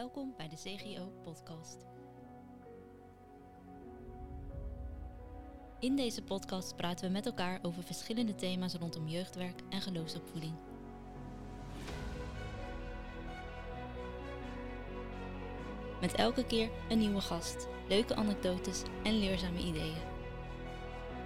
Welkom 0.00 0.34
bij 0.36 0.48
de 0.48 0.56
CGO 0.56 1.12
Podcast. 1.22 1.86
In 5.80 5.96
deze 5.96 6.22
podcast 6.22 6.76
praten 6.76 7.06
we 7.06 7.12
met 7.12 7.26
elkaar 7.26 7.58
over 7.62 7.82
verschillende 7.82 8.34
thema's 8.34 8.74
rondom 8.74 9.08
jeugdwerk 9.08 9.60
en 9.68 9.80
geloofsopvoeding. 9.80 10.52
Met 16.00 16.14
elke 16.14 16.46
keer 16.46 16.70
een 16.88 16.98
nieuwe 16.98 17.20
gast, 17.20 17.68
leuke 17.88 18.14
anekdotes 18.14 18.82
en 19.02 19.18
leerzame 19.18 19.58
ideeën. 19.58 20.02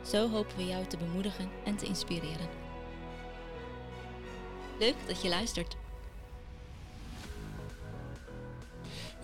Zo 0.05 0.29
hopen 0.29 0.57
we 0.57 0.67
jou 0.67 0.87
te 0.87 0.97
bemoedigen 0.97 1.51
en 1.65 1.77
te 1.77 1.87
inspireren. 1.87 2.49
Leuk 4.79 4.97
dat 5.07 5.23
je 5.23 5.29
luistert. 5.29 5.83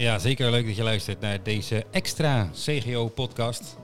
Ja, 0.00 0.18
zeker 0.18 0.50
leuk 0.50 0.66
dat 0.66 0.76
je 0.76 0.82
luistert 0.82 1.20
naar 1.20 1.42
deze 1.42 1.84
extra 1.90 2.50
CGO-podcast. 2.52 3.76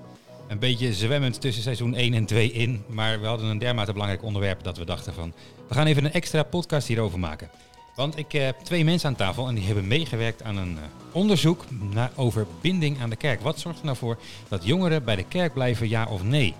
Een 0.48 0.58
beetje 0.58 0.92
zwemmend 0.92 1.40
tussen 1.40 1.62
seizoen 1.62 1.94
1 1.94 2.14
en 2.14 2.26
2 2.26 2.52
in. 2.52 2.84
Maar 2.88 3.20
we 3.20 3.26
hadden 3.26 3.46
een 3.46 3.58
dermate 3.58 3.92
belangrijk 3.92 4.22
onderwerp 4.22 4.62
dat 4.62 4.78
we 4.78 4.84
dachten 4.84 5.14
van... 5.14 5.32
we 5.68 5.74
gaan 5.74 5.86
even 5.86 6.04
een 6.04 6.12
extra 6.12 6.42
podcast 6.42 6.86
hierover 6.88 7.18
maken. 7.18 7.50
Want 7.94 8.18
ik 8.18 8.32
heb 8.32 8.58
twee 8.58 8.84
mensen 8.84 9.08
aan 9.08 9.16
tafel 9.16 9.48
en 9.48 9.54
die 9.54 9.64
hebben 9.64 9.86
meegewerkt 9.86 10.42
aan 10.42 10.56
een 10.56 10.78
eh, 10.78 10.84
onderzoek 11.12 11.64
naar, 11.92 12.10
over 12.14 12.46
binding 12.60 13.00
aan 13.00 13.10
de 13.10 13.16
kerk. 13.16 13.40
Wat 13.40 13.60
zorgt 13.60 13.78
er 13.78 13.84
nou 13.84 13.96
voor 13.96 14.18
dat 14.48 14.64
jongeren 14.64 15.04
bij 15.04 15.16
de 15.16 15.24
kerk 15.24 15.52
blijven, 15.52 15.88
ja 15.88 16.06
of 16.06 16.22
nee? 16.22 16.54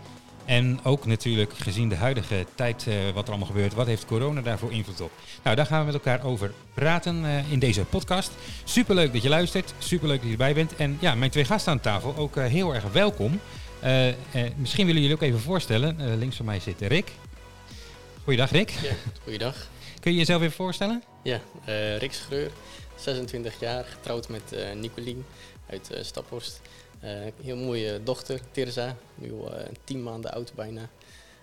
En 0.46 0.80
ook 0.82 1.06
natuurlijk 1.06 1.52
gezien 1.58 1.88
de 1.88 1.94
huidige 1.94 2.46
tijd, 2.54 2.86
eh, 2.86 2.94
wat 3.14 3.24
er 3.24 3.28
allemaal 3.28 3.46
gebeurt, 3.46 3.74
wat 3.74 3.86
heeft 3.86 4.04
corona 4.04 4.40
daarvoor 4.40 4.72
invloed 4.72 5.00
op? 5.00 5.10
Nou, 5.42 5.56
daar 5.56 5.66
gaan 5.66 5.78
we 5.78 5.84
met 5.84 5.94
elkaar 5.94 6.24
over 6.24 6.52
praten 6.74 7.24
eh, 7.24 7.52
in 7.52 7.58
deze 7.58 7.84
podcast. 7.84 8.30
Superleuk 8.64 9.12
dat 9.12 9.22
je 9.22 9.28
luistert, 9.28 9.74
superleuk 9.78 10.16
dat 10.16 10.26
je 10.26 10.30
erbij 10.30 10.54
bent. 10.54 10.76
En 10.76 10.96
ja, 11.00 11.14
mijn 11.14 11.30
twee 11.30 11.44
gasten 11.44 11.72
aan 11.72 11.80
tafel, 11.80 12.16
ook 12.16 12.36
eh, 12.36 12.44
heel 12.44 12.74
erg 12.74 12.92
welkom. 12.92 13.40
Misschien 14.56 14.86
willen 14.86 15.00
jullie 15.00 15.16
ook 15.16 15.22
even 15.22 15.40
voorstellen. 15.40 16.18
Links 16.18 16.36
van 16.36 16.44
mij 16.44 16.60
zit 16.60 16.80
Rick. 16.80 17.12
Goeiedag 18.24 18.50
Rick. 18.50 18.70
Ja, 18.70 18.92
goeiedag. 19.22 19.68
Kun 20.00 20.12
je 20.12 20.18
jezelf 20.18 20.42
even 20.42 20.54
voorstellen? 20.54 21.02
Ja, 21.22 21.40
Rick 21.98 22.12
Schreur, 22.12 22.50
26 22.96 23.60
jaar, 23.60 23.84
getrouwd 23.84 24.28
met 24.28 24.56
Nicolien 24.74 25.24
uit 25.70 25.90
Staphorst. 26.00 26.60
Eh, 27.00 27.26
heel 27.42 27.56
mooie 27.56 28.02
dochter, 28.02 28.40
Tirza, 28.50 28.96
nu 29.14 29.32
al 29.32 29.54
eh, 29.54 29.68
tien 29.84 30.02
maanden 30.02 30.32
oud 30.32 30.54
bijna. 30.54 30.90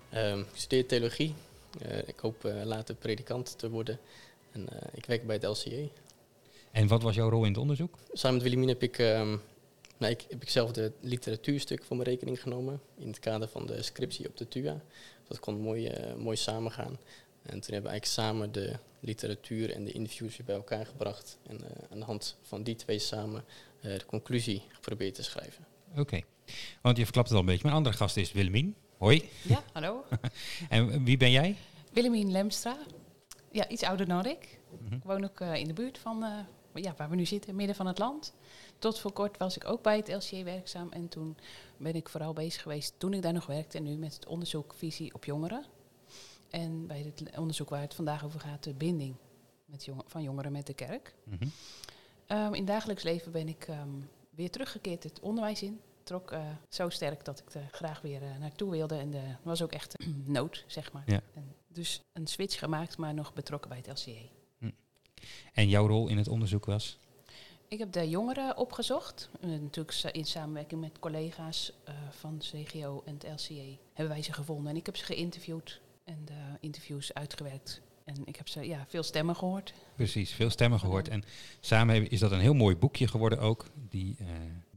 Ehm, 0.09 0.39
ik 0.39 0.45
studeer 0.53 0.85
theologie. 0.85 1.33
Eh, 1.81 1.97
ik 1.97 2.19
hoop 2.19 2.43
later 2.63 2.95
predikant 2.95 3.57
te 3.57 3.69
worden. 3.69 3.99
En 4.51 4.67
ik 4.93 5.05
werk 5.05 5.25
bij 5.25 5.35
het 5.35 5.45
LCA. 5.45 5.87
En 6.73 6.87
wat 6.87 7.01
was 7.01 7.15
jouw 7.15 7.29
rol 7.29 7.43
in 7.43 7.51
het 7.51 7.61
onderzoek? 7.61 7.97
Samen 8.11 8.33
met 8.33 8.43
Willemien 8.43 8.67
heb 8.67 8.83
ik, 8.83 8.97
ehm, 8.97 9.37
nou, 9.97 10.11
ik, 10.11 10.25
heb 10.29 10.41
ik 10.41 10.49
zelf 10.49 10.71
de 10.71 10.91
literatuurstuk 10.99 11.83
voor 11.83 11.95
mijn 11.97 12.09
rekening 12.09 12.41
genomen. 12.41 12.81
In 12.97 13.07
het 13.07 13.19
kader 13.19 13.47
van 13.47 13.65
de 13.65 13.81
scriptie 13.81 14.27
op 14.27 14.37
de 14.37 14.47
TUA. 14.47 14.81
Dat 15.27 15.39
kon 15.39 15.55
mooi, 15.55 15.87
eh, 15.87 16.15
mooi 16.15 16.37
samengaan. 16.37 16.97
En 17.41 17.59
toen 17.59 17.73
hebben 17.73 17.83
we 17.83 17.89
eigenlijk 17.89 18.05
samen 18.05 18.51
de 18.51 18.73
literatuur 18.99 19.73
en 19.73 19.83
de 19.83 19.91
interviews 19.91 20.37
weer 20.37 20.45
bij 20.45 20.55
elkaar 20.55 20.85
gebracht. 20.85 21.37
En 21.47 21.59
aan 21.91 21.99
de 21.99 22.05
hand 22.05 22.35
van 22.41 22.63
die 22.63 22.75
twee 22.75 22.99
samen 22.99 23.43
de 23.83 24.05
conclusie 24.05 24.63
geprobeerd 24.69 25.15
te 25.15 25.23
schrijven. 25.23 25.65
Oké, 25.97 26.21
want 26.81 26.97
je 26.97 27.03
verklapt 27.03 27.27
het 27.27 27.37
al 27.37 27.43
een 27.43 27.49
beetje. 27.49 27.63
Mijn 27.63 27.75
andere 27.75 27.95
gast 27.95 28.17
is 28.17 28.31
Willemien. 28.31 28.75
Hoi. 28.97 29.29
Ja, 29.41 29.63
hallo. 29.73 30.05
En 30.69 31.03
wie 31.03 31.17
ben 31.17 31.31
jij? 31.31 31.55
Willemien 31.91 32.31
Lemstra. 32.31 32.77
Ja, 33.51 33.67
iets 33.67 33.83
ouder 33.83 34.07
dan 34.07 34.25
ik. 34.25 34.59
Mhm. 34.83 34.93
Ik 34.93 35.03
woon 35.03 35.23
ook 35.23 35.39
eh, 35.39 35.55
in 35.55 35.67
de 35.67 35.73
buurt 35.73 35.97
van 35.97 36.23
eh, 36.23 36.83
ja, 36.83 36.93
waar 36.97 37.09
we 37.09 37.15
nu 37.15 37.25
zitten, 37.25 37.55
midden 37.55 37.75
van 37.75 37.87
het 37.87 37.97
land. 37.97 38.33
Tot 38.79 38.99
voor 38.99 39.11
kort 39.11 39.37
was 39.37 39.55
ik 39.55 39.65
ook 39.65 39.81
bij 39.81 39.97
het 39.97 40.07
LCA 40.07 40.43
werkzaam. 40.43 40.91
En 40.91 41.07
toen 41.09 41.37
ben 41.77 41.95
ik 41.95 42.09
vooral 42.09 42.33
bezig 42.33 42.61
geweest, 42.61 42.93
toen 42.97 43.13
ik 43.13 43.21
daar 43.21 43.33
nog 43.33 43.45
werkte, 43.45 43.77
en 43.77 43.83
nu 43.83 43.95
met 43.97 44.13
het 44.13 44.25
onderzoek 44.25 44.73
Visie 44.77 45.13
op 45.13 45.25
Jongeren. 45.25 45.65
En 46.49 46.87
bij 46.87 47.13
het 47.15 47.37
onderzoek 47.37 47.69
waar 47.69 47.81
het 47.81 47.93
vandaag 47.93 48.25
over 48.25 48.39
gaat, 48.39 48.63
de 48.63 48.73
binding 48.73 49.15
met 49.65 49.85
jong- 49.85 50.03
van 50.07 50.23
jongeren 50.23 50.51
met 50.51 50.67
de 50.67 50.73
kerk. 50.73 51.15
Mhm. 51.23 51.47
Ehm, 52.27 52.53
in 52.53 52.65
dagelijks 52.65 53.03
leven 53.03 53.31
ben 53.31 53.47
ik 53.47 53.67
ehm, 53.67 53.89
weer 54.29 54.49
teruggekeerd 54.49 55.03
het 55.03 55.19
onderwijs 55.19 55.63
in. 55.63 55.79
Trok 56.03 56.31
eh, 56.31 56.41
zo 56.69 56.89
sterk 56.89 57.25
dat 57.25 57.39
ik 57.39 57.53
er 57.53 57.67
graag 57.71 58.01
weer 58.01 58.23
eh, 58.23 58.37
naartoe 58.39 58.71
wilde. 58.71 58.95
En 58.95 59.13
er 59.13 59.39
was 59.43 59.61
ook 59.61 59.71
echt 59.71 60.03
een 60.03 60.23
nood, 60.37 60.63
zeg 60.67 60.91
maar. 60.91 61.03
Ja. 61.05 61.21
En 61.33 61.55
dus 61.67 62.01
een 62.13 62.27
switch 62.27 62.59
gemaakt, 62.59 62.97
maar 62.97 63.13
nog 63.13 63.33
betrokken 63.33 63.69
bij 63.69 63.81
het 63.85 63.99
LCA. 63.99 64.21
En 65.53 65.69
jouw 65.69 65.87
rol 65.87 66.07
in 66.07 66.17
het 66.17 66.27
onderzoek 66.27 66.65
was? 66.65 66.97
Ik 67.67 67.79
heb 67.79 67.91
de 67.91 68.09
jongeren 68.09 68.57
opgezocht. 68.57 69.29
Eh, 69.41 69.49
natuurlijk 69.49 70.03
in 70.11 70.25
samenwerking 70.25 70.81
met 70.81 70.99
collega's 70.99 71.73
eh, 71.83 71.93
van 72.09 72.37
CGO 72.39 73.01
en 73.05 73.13
het 73.13 73.23
LCA 73.23 73.77
hebben 73.93 74.13
wij 74.13 74.23
ze 74.23 74.33
gevonden. 74.33 74.71
En 74.71 74.77
ik 74.77 74.85
heb 74.85 74.95
ze 74.95 75.05
geïnterviewd 75.05 75.81
en 76.03 76.25
de 76.25 76.57
interviews 76.59 77.13
uitgewerkt. 77.13 77.81
En 78.05 78.15
ik 78.25 78.35
heb 78.35 78.47
ze, 78.47 78.67
ja, 78.67 78.85
veel 78.87 79.03
stemmen 79.03 79.35
gehoord. 79.35 79.73
Precies, 79.95 80.31
veel 80.31 80.49
stemmen 80.49 80.79
gehoord. 80.79 81.07
En 81.07 81.23
samen 81.59 82.09
is 82.09 82.19
dat 82.19 82.31
een 82.31 82.39
heel 82.39 82.53
mooi 82.53 82.75
boekje 82.75 83.07
geworden 83.07 83.39
ook. 83.39 83.65
Die, 83.89 84.15
eh, 84.19 84.27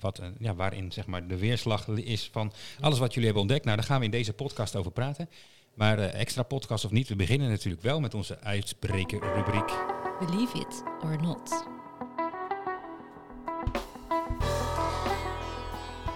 wat, 0.00 0.18
eh, 0.18 0.28
ja, 0.38 0.54
waarin 0.54 0.92
zeg 0.92 1.06
maar, 1.06 1.28
de 1.28 1.36
weerslag 1.36 1.88
is 1.88 2.28
van 2.32 2.52
alles 2.80 2.98
wat 2.98 3.08
jullie 3.08 3.24
hebben 3.24 3.42
ontdekt. 3.42 3.64
Nou, 3.64 3.76
daar 3.76 3.86
gaan 3.86 3.98
we 3.98 4.04
in 4.04 4.10
deze 4.10 4.32
podcast 4.32 4.76
over 4.76 4.90
praten. 4.90 5.28
Maar 5.76 5.98
eh, 5.98 6.20
extra 6.20 6.42
podcast 6.42 6.84
of 6.84 6.90
niet, 6.90 7.08
we 7.08 7.16
beginnen 7.16 7.48
natuurlijk 7.48 7.82
wel 7.82 8.00
met 8.00 8.14
onze 8.14 8.40
uitsprekerrubriek. 8.40 9.72
Believe 10.18 10.58
it 10.58 10.82
or 11.02 11.22
not. 11.22 11.66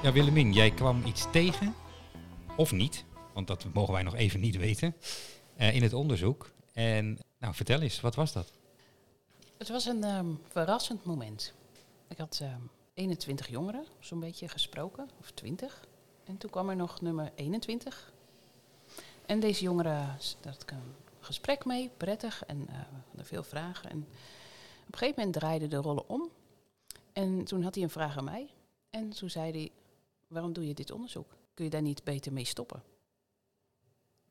Ja, 0.02 0.12
Willemien, 0.12 0.52
jij 0.52 0.70
kwam 0.70 1.02
iets 1.04 1.26
tegen, 1.32 1.74
of 2.56 2.72
niet, 2.72 3.04
want 3.34 3.46
dat 3.46 3.66
mogen 3.72 3.92
wij 3.92 4.02
nog 4.02 4.14
even 4.14 4.40
niet 4.40 4.56
weten, 4.56 4.96
eh, 5.56 5.74
in 5.74 5.82
het 5.82 5.92
onderzoek. 5.92 6.50
En 6.72 7.18
nou, 7.38 7.54
vertel 7.54 7.80
eens, 7.80 8.00
wat 8.00 8.14
was 8.14 8.32
dat? 8.32 8.52
Het 9.58 9.68
was 9.68 9.84
een 9.84 10.04
ehm, 10.04 10.34
verrassend 10.48 11.04
moment. 11.04 11.54
Ik 12.08 12.18
had 12.18 12.38
ehm, 12.42 12.60
21 12.94 13.48
jongeren, 13.48 13.84
zo'n 13.98 14.20
beetje 14.20 14.48
gesproken, 14.48 15.10
of 15.20 15.30
20. 15.30 15.86
En 16.24 16.38
toen 16.38 16.50
kwam 16.50 16.68
er 16.68 16.76
nog 16.76 17.00
nummer 17.00 17.32
21. 17.34 18.12
En 19.26 19.40
deze 19.40 19.62
jongeren, 19.62 20.16
daar 20.40 20.52
had 20.52 20.62
ik 20.62 20.70
een 20.70 20.94
gesprek 21.20 21.64
mee, 21.64 21.90
prettig, 21.96 22.44
en 22.44 22.68
eh, 22.68 22.74
we 22.74 23.00
hadden 23.06 23.26
veel 23.26 23.42
vragen. 23.42 23.90
En 23.90 23.98
op 24.86 24.92
een 24.92 24.98
gegeven 24.98 25.14
moment 25.18 25.34
draaide 25.34 25.68
de 25.68 25.76
rollen 25.76 26.08
om. 26.08 26.30
En 27.12 27.44
toen 27.44 27.62
had 27.62 27.74
hij 27.74 27.84
een 27.84 27.90
vraag 27.90 28.16
aan 28.16 28.24
mij. 28.24 28.50
En 28.90 29.10
toen 29.10 29.30
zei 29.30 29.52
hij, 29.52 29.70
waarom 30.28 30.52
doe 30.52 30.66
je 30.66 30.74
dit 30.74 30.90
onderzoek? 30.90 31.36
Kun 31.54 31.64
je 31.64 31.70
daar 31.70 31.82
niet 31.82 32.04
beter 32.04 32.32
mee 32.32 32.44
stoppen? 32.44 32.82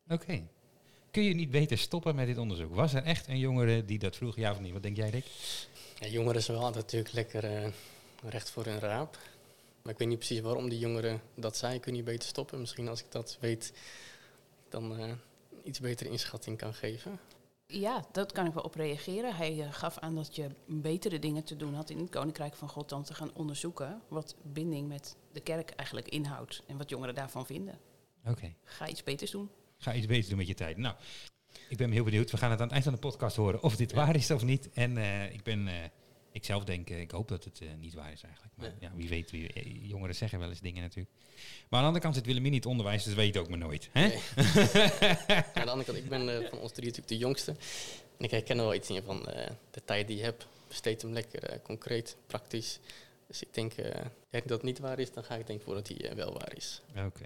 Oké. 0.08 0.48
Kun 1.12 1.24
je 1.24 1.34
niet 1.34 1.52
beter 1.52 1.78
stoppen 1.78 2.16
met 2.16 2.28
dit 2.28 2.38
onderzoek? 2.38 2.76
Was 2.76 2.94
er 2.94 3.04
echt 3.04 3.28
een 3.28 3.40
jongere 3.40 3.86
die 3.86 4.00
dat 4.00 4.16
vroeg, 4.16 4.36
ja 4.36 4.52
of 4.52 4.60
niet? 4.60 4.74
Wat 4.74 4.84
denk 4.84 4.96
jij, 4.96 5.10
Rick? 5.10 5.26
Ja, 6.00 6.08
jongeren 6.08 6.44
zijn 6.44 6.58
wel 6.58 6.66
altijd 6.66 6.84
natuurlijk 6.84 7.14
lekker 7.14 7.44
eh, 7.44 7.72
recht 8.24 8.50
voor 8.50 8.66
hun 8.66 8.80
raap. 8.80 9.18
Maar 9.82 9.94
ik 9.94 10.00
weet 10.00 10.08
niet 10.08 10.18
precies 10.18 10.40
waarom 10.40 10.70
die 10.70 10.80
jongeren 10.80 11.22
dat 11.36 11.58
zei. 11.58 11.80
Kun 11.80 11.92
je 11.92 11.98
niet 11.98 12.08
beter 12.08 12.30
stoppen? 12.30 12.60
Misschien 12.60 12.88
als 12.88 13.00
ik 13.00 13.12
dat 13.12 13.38
weet, 13.40 13.74
dan 14.70 14.98
eh, 14.98 15.12
iets 15.64 15.80
betere 15.80 16.10
inschatting 16.10 16.58
kan 16.58 16.74
geven. 16.74 17.20
Ja, 17.68 18.06
dat 18.12 18.32
kan 18.32 18.46
ik 18.46 18.54
wel 18.54 18.64
op 18.64 18.76
reageren. 18.76 19.36
Hij 19.36 19.62
eh, 19.62 19.74
gaf 19.74 19.98
aan 19.98 20.16
dat 20.16 20.36
je 20.36 20.50
betere 20.66 21.20
dingen 21.20 21.44
te 21.44 21.56
doen 21.56 21.74
had 21.74 21.90
in 21.90 22.00
het 22.00 22.10
Koninkrijk 22.10 22.56
van 22.56 22.70
God 22.70 22.90
dan 22.90 23.04
te 23.04 23.14
gaan 23.14 23.32
onderzoeken 23.34 24.02
wat 24.08 24.36
binding 24.42 24.88
met 24.88 25.16
de 25.32 25.40
kerk 25.40 25.70
eigenlijk 25.70 26.08
inhoudt 26.08 26.64
en 26.68 26.78
wat 26.78 26.90
jongeren 26.90 27.16
daarvan 27.16 27.46
vinden. 27.46 27.80
Oké. 28.26 28.54
Ga 28.64 28.88
iets 28.88 29.04
beters 29.04 29.32
doen. 29.32 29.50
Ga 29.80 29.94
iets 29.94 30.06
beter 30.06 30.30
doen 30.30 30.38
met 30.38 30.48
je 30.48 30.54
tijd. 30.54 30.78
Nou, 30.78 30.96
ik 31.70 31.78
ben 31.78 31.92
heel 31.92 32.04
benieuwd. 32.04 32.32
We 32.32 32.38
gaan 32.38 32.50
het 32.52 32.60
aan 32.60 32.64
het 32.66 32.72
eind 32.74 32.84
van 32.84 32.94
de 32.94 33.00
podcast 33.00 33.36
horen 33.36 33.64
of 33.64 33.76
dit 33.76 33.90
Ja. 33.92 33.96
waar 33.96 34.16
is 34.16 34.32
of 34.32 34.44
niet. 34.44 34.70
En 34.74 34.98
eh, 34.98 35.34
ik 35.34 35.44
ben, 35.44 35.68
eh, 35.68 35.74
ik 36.32 36.46
zelf 36.46 36.64
denk, 36.64 36.90
eh, 36.90 37.00
ik 37.00 37.12
hoop 37.12 37.28
dat 37.28 37.44
het 37.44 37.62
niet 37.80 37.94
waar 37.94 38.12
is 38.12 38.24
eigenlijk. 38.24 38.54
Maar 38.58 38.68
Ja. 38.68 38.74
ja, 38.80 38.92
wie 38.96 39.10
weet, 39.10 39.32
wie, 39.32 39.88
jongeren 39.88 40.16
zeggen 40.16 40.40
wel 40.40 40.50
eens 40.50 40.60
dingen 40.60 40.82
natuurlijk. 40.82 41.16
Maar 41.70 41.80
aan 41.80 41.80
de 41.80 41.86
andere 41.86 42.00
kant 42.04 42.16
zit 42.16 42.26
Willemien 42.26 42.52
niet 42.52 42.66
onderwijs, 42.66 43.04
dus 43.04 43.14
weet 43.14 43.34
je 43.34 43.40
ook 43.40 43.50
maar 43.50 43.58
nooit. 43.58 43.90
Hè? 43.92 44.08
Nee. 44.08 44.20
aan 45.54 45.66
de 45.66 45.72
andere 45.72 45.84
kant, 45.84 45.98
ik 45.98 46.10
ben 46.10 46.50
van 46.50 46.60
ons 46.60 46.72
drie 46.72 46.86
natuurlijk 46.88 47.08
de 47.08 47.18
jongste. 47.18 47.52
En 48.18 48.26
ik 48.26 48.32
herken 48.32 48.58
er 48.58 48.64
wel 48.64 48.74
iets 48.74 48.90
in 48.90 49.04
van 49.04 49.22
de 49.72 49.82
tijd 49.86 50.08
die 50.08 50.18
je 50.18 50.24
hebt. 50.24 50.48
Besteed 50.68 51.02
hem 51.02 51.12
lekker 51.14 51.62
concreet, 51.62 52.18
praktisch. 52.28 52.80
Dus 53.28 53.42
ik 53.42 53.54
denk, 53.54 53.74
als 54.32 54.42
dat 54.44 54.50
het 54.50 54.64
niet 54.64 54.80
waar 54.80 55.00
is, 55.00 55.12
dan 55.12 55.24
ga 55.24 55.36
ik 55.36 55.48
denk 55.48 55.62
voor 55.62 55.74
dat 55.74 55.88
hij 55.88 56.16
wel 56.16 56.34
waar 56.34 56.56
is. 56.56 56.82
Oké. 57.06 57.26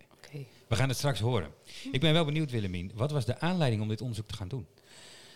We 0.67 0.75
gaan 0.75 0.87
het 0.87 0.97
straks 0.97 1.19
horen. 1.19 1.53
Ik 1.91 2.01
ben 2.01 2.13
wel 2.13 2.25
benieuwd, 2.25 2.51
Willemien. 2.51 2.91
Wat 2.95 3.11
was 3.11 3.25
de 3.25 3.39
aanleiding 3.39 3.81
om 3.81 3.87
dit 3.87 4.01
onderzoek 4.01 4.27
te 4.27 4.33
gaan 4.33 4.47
doen? 4.47 4.67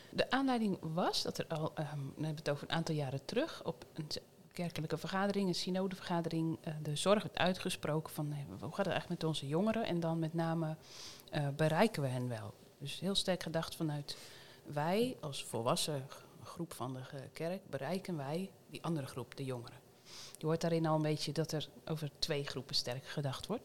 De 0.09 0.31
aanleiding 0.31 0.77
was 0.81 1.23
dat 1.23 1.37
er 1.37 1.47
al, 1.47 1.71
ehm, 1.75 1.97
we 1.97 2.25
hebben 2.25 2.35
het 2.35 2.49
over 2.49 2.63
een 2.63 2.75
aantal 2.75 2.95
jaren 2.95 3.25
terug, 3.25 3.63
op 3.63 3.85
een 3.93 4.07
kerkelijke 4.51 4.97
vergadering, 4.97 5.47
een 5.47 5.55
synodevergadering, 5.55 6.57
eh, 6.61 6.73
de 6.81 6.95
zorg 6.95 7.23
werd 7.23 7.37
uitgesproken 7.37 8.13
van 8.13 8.31
eh, 8.31 8.37
hoe 8.47 8.57
gaat 8.59 8.85
het 8.85 8.87
eigenlijk 8.87 9.21
met 9.21 9.23
onze 9.23 9.47
jongeren 9.47 9.85
en 9.85 9.99
dan 9.99 10.19
met 10.19 10.33
name 10.33 10.75
eh, 11.31 11.47
bereiken 11.55 12.01
we 12.01 12.07
hen 12.07 12.27
wel. 12.27 12.53
Dus 12.79 12.99
heel 12.99 13.15
sterk 13.15 13.43
gedacht 13.43 13.75
vanuit 13.75 14.17
wij 14.65 15.17
als 15.19 15.43
volwassen 15.43 16.07
groep 16.43 16.73
van 16.73 16.93
de 16.93 17.29
kerk 17.33 17.69
bereiken 17.69 18.17
wij 18.17 18.49
die 18.69 18.83
andere 18.83 19.07
groep, 19.07 19.37
de 19.37 19.45
jongeren. 19.45 19.79
Je 20.37 20.45
hoort 20.45 20.61
daarin 20.61 20.85
al 20.85 20.95
een 20.95 21.01
beetje 21.01 21.31
dat 21.31 21.51
er 21.51 21.69
over 21.85 22.09
twee 22.19 22.43
groepen 22.43 22.75
sterk 22.75 23.07
gedacht 23.07 23.47
wordt. 23.47 23.63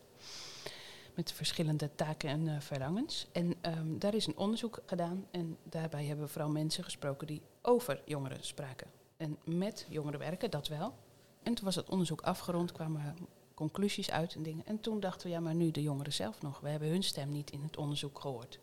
Met 1.14 1.32
verschillende 1.32 1.94
taken 1.94 2.28
en 2.28 2.48
eh, 2.48 2.60
verlangens. 2.60 3.26
En 3.32 3.54
ehm, 3.60 3.98
daar 3.98 4.14
is 4.14 4.26
een 4.26 4.36
onderzoek 4.36 4.82
gedaan. 4.86 5.26
En 5.30 5.56
daarbij 5.62 6.04
hebben 6.04 6.24
we 6.24 6.32
vooral 6.32 6.50
mensen 6.50 6.84
gesproken 6.84 7.26
die 7.26 7.42
over 7.62 8.02
jongeren 8.04 8.44
spraken. 8.44 8.86
En 9.16 9.38
met 9.44 9.86
jongeren 9.88 10.18
werken, 10.18 10.50
dat 10.50 10.68
wel. 10.68 10.94
En 11.42 11.54
toen 11.54 11.64
was 11.64 11.74
het 11.74 11.88
onderzoek 11.88 12.20
afgerond, 12.20 12.72
kwamen 12.72 13.16
conclusies 13.54 14.10
uit 14.10 14.34
en 14.34 14.42
dingen. 14.42 14.66
En 14.66 14.80
toen 14.80 15.00
dachten 15.00 15.26
we, 15.26 15.32
ja, 15.32 15.40
maar 15.40 15.54
nu 15.54 15.70
de 15.70 15.82
jongeren 15.82 16.12
zelf 16.12 16.42
nog. 16.42 16.60
We 16.60 16.68
hebben 16.68 16.88
hun 16.88 17.02
stem 17.02 17.30
niet 17.30 17.50
in 17.50 17.62
het 17.62 17.76
onderzoek 17.76 18.20
gehoord. 18.20 18.58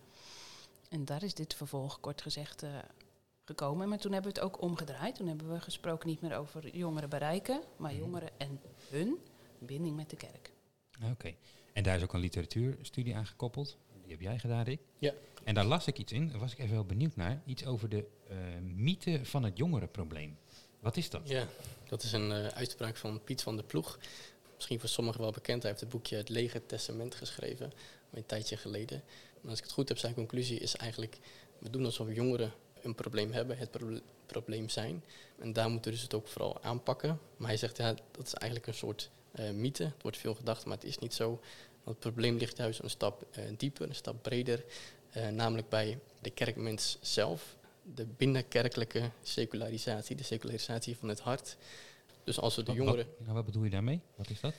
En 0.90 1.06
daar 1.06 1.24
is 1.24 1.34
dit 1.34 1.54
vervolg, 1.54 2.00
kort 2.00 2.22
gezegd, 2.22 2.63
eh, 2.63 2.69
gekomen. 3.45 3.90
Maar 3.90 3.98
toen 3.98 4.12
hebben 4.12 4.34
we 4.34 4.40
het 4.40 4.48
ook 4.48 4.62
omgedraaid. 4.62 5.16
Toen 5.16 5.28
hebben 5.28 5.52
we 5.52 5.62
gesproken 5.62 6.07
niet 6.07 6.22
meer 6.22 6.36
over 6.36 6.75
jongeren 6.75 7.10
bereiken, 7.10 7.62
maar 7.78 7.95
jongeren 7.95 8.30
en 8.38 8.62
hun 8.90 9.18
binding 9.60 9.95
met 9.95 10.10
de 10.10 10.16
kerk. 10.16 10.54
Oké. 11.12 11.36
En 11.80 11.86
daar 11.86 11.96
is 11.96 12.04
ook 12.04 12.14
een 12.14 12.20
literatuurstudie 12.20 13.16
aan 13.16 13.26
gekoppeld. 13.26 13.78
Die 14.02 14.12
heb 14.12 14.22
jij 14.22 14.40
gedaan, 14.40 14.64
Rick. 14.64 14.80
Ja. 14.98 15.14
En 15.44 15.54
daar 15.54 15.66
las 15.66 15.88
ik 15.88 15.98
iets 15.98 16.12
in, 16.12 16.28
daar 16.28 16.40
was 16.40 16.52
ik 16.52 16.60
even 16.60 16.74
wel 16.74 16.86
benieuwd 16.86 17.16
naar. 17.16 17.42
Iets 17.46 17.66
over 17.66 17.90
de 17.90 18.06
eh, 18.28 18.38
mythe 18.76 19.20
van 19.24 19.44
het 19.44 19.58
jongerenprobleem. 19.58 20.38
Wat 20.80 20.98
is 20.98 21.10
dat? 21.10 21.22
Ja, 21.30 21.48
dat 21.90 22.04
is 22.04 22.12
een 22.12 22.31
eh, 22.31 22.48
uitspraak 22.48 22.98
van 22.98 23.24
Piet 23.24 23.42
van 23.42 23.56
der 23.56 23.66
Ploeg. 23.66 24.00
Misschien 24.56 24.80
voor 24.80 24.90
sommigen 24.90 25.22
wel 25.22 25.31
bekend. 25.31 25.62
Hij 25.62 25.72
heeft 25.72 25.84
het 25.84 25.92
boekje 25.92 26.16
Het 26.16 26.30
Lege 26.30 26.66
Testament 26.66 27.16
geschreven, 27.16 27.72
een 28.12 28.26
tijdje 28.26 28.58
geleden. 28.58 29.04
Maar 29.42 29.50
als 29.50 29.60
ik 29.60 29.66
het 29.66 29.74
goed 29.74 29.90
heb, 29.90 29.98
zijn 29.98 30.14
conclusie 30.14 30.60
is 30.60 30.76
eigenlijk... 30.76 31.18
we 31.60 31.70
doen 31.70 31.86
alsof 31.86 32.14
jongeren 32.14 32.54
een 32.81 32.96
probleem 32.96 33.31
hebben, 33.31 33.58
het 33.58 33.72
proble- 33.72 34.02
probleem 34.26 34.70
zijn. 34.70 35.04
En 35.38 35.54
daar 35.54 35.70
moeten 35.70 35.92
we 35.92 35.98
dus 35.98 36.06
het 36.06 36.14
ook 36.14 36.28
vooral 36.28 36.64
aanpakken. 36.64 37.20
Maar 37.38 37.48
hij 37.48 37.58
zegt, 37.58 37.78
ja, 37.78 37.96
dat 38.12 38.26
is 38.26 38.34
eigenlijk 38.34 38.68
een 38.68 38.78
soort 38.78 39.10
eh, 39.31 39.52
mythe. 39.52 39.84
Het 39.84 40.02
wordt 40.02 40.18
veel 40.18 40.36
gedacht, 40.36 40.66
maar 40.66 40.76
het 40.76 40.84
is 40.84 40.98
niet 40.98 41.14
zo. 41.14 41.40
Want 41.84 42.04
het 42.04 42.14
probleem 42.14 42.38
ligt 42.38 42.58
juist 42.58 42.80
een 42.80 42.90
stap 42.90 43.26
eh, 43.31 43.44
dieper, 43.58 43.88
een 43.90 43.96
stap 43.96 44.22
breder. 44.24 44.64
eh, 45.10 45.28
namelijk 45.28 45.70
bij 45.70 46.00
de 46.22 46.30
kerkmens 46.30 46.98
zelf. 47.02 47.56
De 47.96 48.06
binnenkerkelijke 48.06 49.12
secularisatie, 49.22 50.16
de 50.16 50.24
secularisatie 50.24 50.98
van 50.98 51.10
het 51.10 51.20
hart. 51.20 51.58
Dus 52.24 52.40
als 52.40 52.56
we 52.56 52.64
de 52.64 52.68
Wat- 52.68 52.78
jongeren... 52.78 53.06
Wat, 53.06 53.20
nou, 53.20 53.34
wat 53.34 53.46
bedoel 53.46 53.64
je 53.64 53.70
daarmee? 53.70 54.02
Wat 54.16 54.30
is 54.30 54.40
dat? 54.40 54.54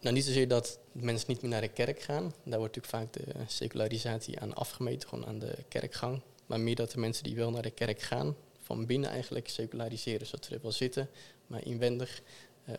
Nou, 0.00 0.14
niet 0.14 0.24
zozeer 0.24 0.48
dat 0.48 0.78
mensen 0.92 1.28
niet 1.30 1.42
meer 1.42 1.50
naar 1.50 1.60
de 1.60 1.68
kerk 1.68 2.00
gaan. 2.02 2.34
Daar 2.44 2.58
wordt 2.58 2.76
natuurlijk 2.76 3.12
vaak 3.12 3.24
de 3.24 3.32
secularisatie 3.46 4.40
aan 4.40 4.54
afgemeten, 4.54 5.08
gewoon 5.08 5.26
aan 5.26 5.38
de 5.38 5.54
kerkgang. 5.68 6.20
Maar 6.46 6.60
meer 6.60 6.74
dat 6.74 6.90
de 6.90 6.98
mensen 6.98 7.24
die 7.24 7.34
wel 7.34 7.50
naar 7.50 7.62
de 7.62 7.70
kerk 7.70 8.02
gaan, 8.02 8.36
van 8.60 8.86
binnen 8.86 9.10
eigenlijk 9.10 9.48
seculariseren. 9.48 10.26
Zodat 10.26 10.44
ze 10.44 10.54
er 10.54 10.62
wel 10.62 10.72
zitten, 10.72 11.08
maar 11.46 11.64
inwendig 11.64 12.22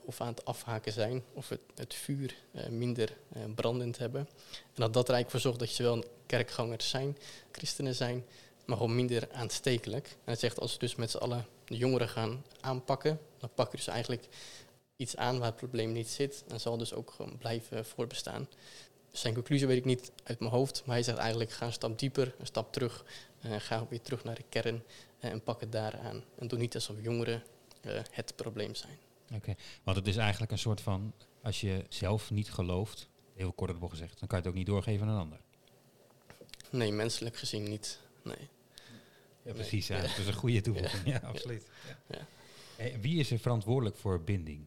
of 0.05 0.21
aan 0.21 0.27
het 0.27 0.45
afhaken 0.45 0.91
zijn. 0.91 1.23
Of 1.33 1.49
het, 1.49 1.59
het 1.75 1.93
vuur 1.93 2.35
eh, 2.51 2.67
minder 2.67 3.17
eh, 3.33 3.41
brandend 3.55 3.97
hebben. 3.97 4.21
En 4.51 4.81
dat 4.81 4.93
dat 4.93 5.07
er 5.07 5.13
eigenlijk 5.13 5.29
voor 5.29 5.39
zorgt 5.39 5.59
dat 5.59 5.75
je 5.75 5.83
wel 5.83 6.03
kerkgangers 6.25 6.89
zijn, 6.89 7.17
christenen 7.51 7.95
zijn, 7.95 8.25
maar 8.65 8.77
gewoon 8.77 8.95
minder 8.95 9.27
aanstekelijk. 9.31 10.07
En 10.07 10.31
het 10.31 10.39
zegt 10.39 10.59
als 10.59 10.73
we 10.73 10.79
dus 10.79 10.95
met 10.95 11.11
z'n 11.11 11.17
allen 11.17 11.45
de 11.65 11.77
jongeren 11.77 12.09
gaan 12.09 12.45
aanpakken, 12.59 13.19
dan 13.37 13.49
pak 13.55 13.71
je 13.71 13.77
dus 13.77 13.87
eigenlijk 13.87 14.27
iets 14.95 15.15
aan 15.15 15.39
waar 15.39 15.47
het 15.47 15.55
probleem 15.55 15.91
niet 15.91 16.09
zit 16.09 16.43
en 16.47 16.59
zal 16.59 16.77
dus 16.77 16.93
ook 16.93 17.11
gewoon 17.11 17.37
blijven 17.37 17.85
voortbestaan. 17.85 18.47
Zijn 19.11 19.33
conclusie 19.33 19.67
weet 19.67 19.77
ik 19.77 19.85
niet 19.85 20.11
uit 20.23 20.39
mijn 20.39 20.51
hoofd, 20.51 20.81
maar 20.85 20.95
hij 20.95 21.03
zegt 21.03 21.17
eigenlijk 21.17 21.51
ga 21.51 21.65
een 21.65 21.73
stap 21.73 21.99
dieper, 21.99 22.35
een 22.39 22.45
stap 22.45 22.73
terug, 22.73 23.05
eh, 23.41 23.55
ga 23.57 23.85
weer 23.89 24.01
terug 24.01 24.23
naar 24.23 24.35
de 24.35 24.43
kern 24.49 24.83
eh, 25.19 25.31
en 25.31 25.43
pak 25.43 25.59
het 25.59 25.71
daar 25.71 25.99
aan. 25.99 26.23
En 26.37 26.47
doe 26.47 26.59
niet 26.59 26.75
alsof 26.75 26.95
jongeren 27.01 27.43
eh, 27.81 27.99
het 28.11 28.35
probleem 28.35 28.75
zijn. 28.75 28.97
Oké. 29.33 29.55
Want 29.83 29.97
het 29.97 30.07
is 30.07 30.17
eigenlijk 30.17 30.51
een 30.51 30.57
soort 30.57 30.81
van, 30.81 31.13
als 31.41 31.61
je 31.61 31.85
zelf 31.89 32.31
niet 32.31 32.51
gelooft, 32.51 33.09
heel 33.35 33.51
kort 33.51 33.81
op 33.81 33.89
gezegd, 33.89 34.19
dan 34.19 34.27
kan 34.27 34.37
je 34.37 34.43
het 34.43 34.47
ook 34.53 34.59
niet 34.59 34.67
doorgeven 34.67 35.07
aan 35.07 35.13
een 35.13 35.19
ander. 35.19 35.39
Nee, 36.69 36.91
menselijk 36.91 37.37
gezien 37.37 37.63
niet. 37.63 37.99
Nee. 38.23 38.49
Ja, 39.43 39.53
precies. 39.53 39.87
Ja. 39.87 39.95
Ja. 39.95 40.01
Dat 40.01 40.17
is 40.17 40.27
een 40.27 40.33
goede 40.33 40.61
toevoeging. 40.61 41.05
Ja, 41.05 41.21
absoluut. 41.23 41.67
Ja. 42.07 42.27
Wie 43.01 43.19
is 43.19 43.31
er 43.31 43.39
verantwoordelijk 43.39 43.97
voor 43.97 44.21
binding? 44.21 44.65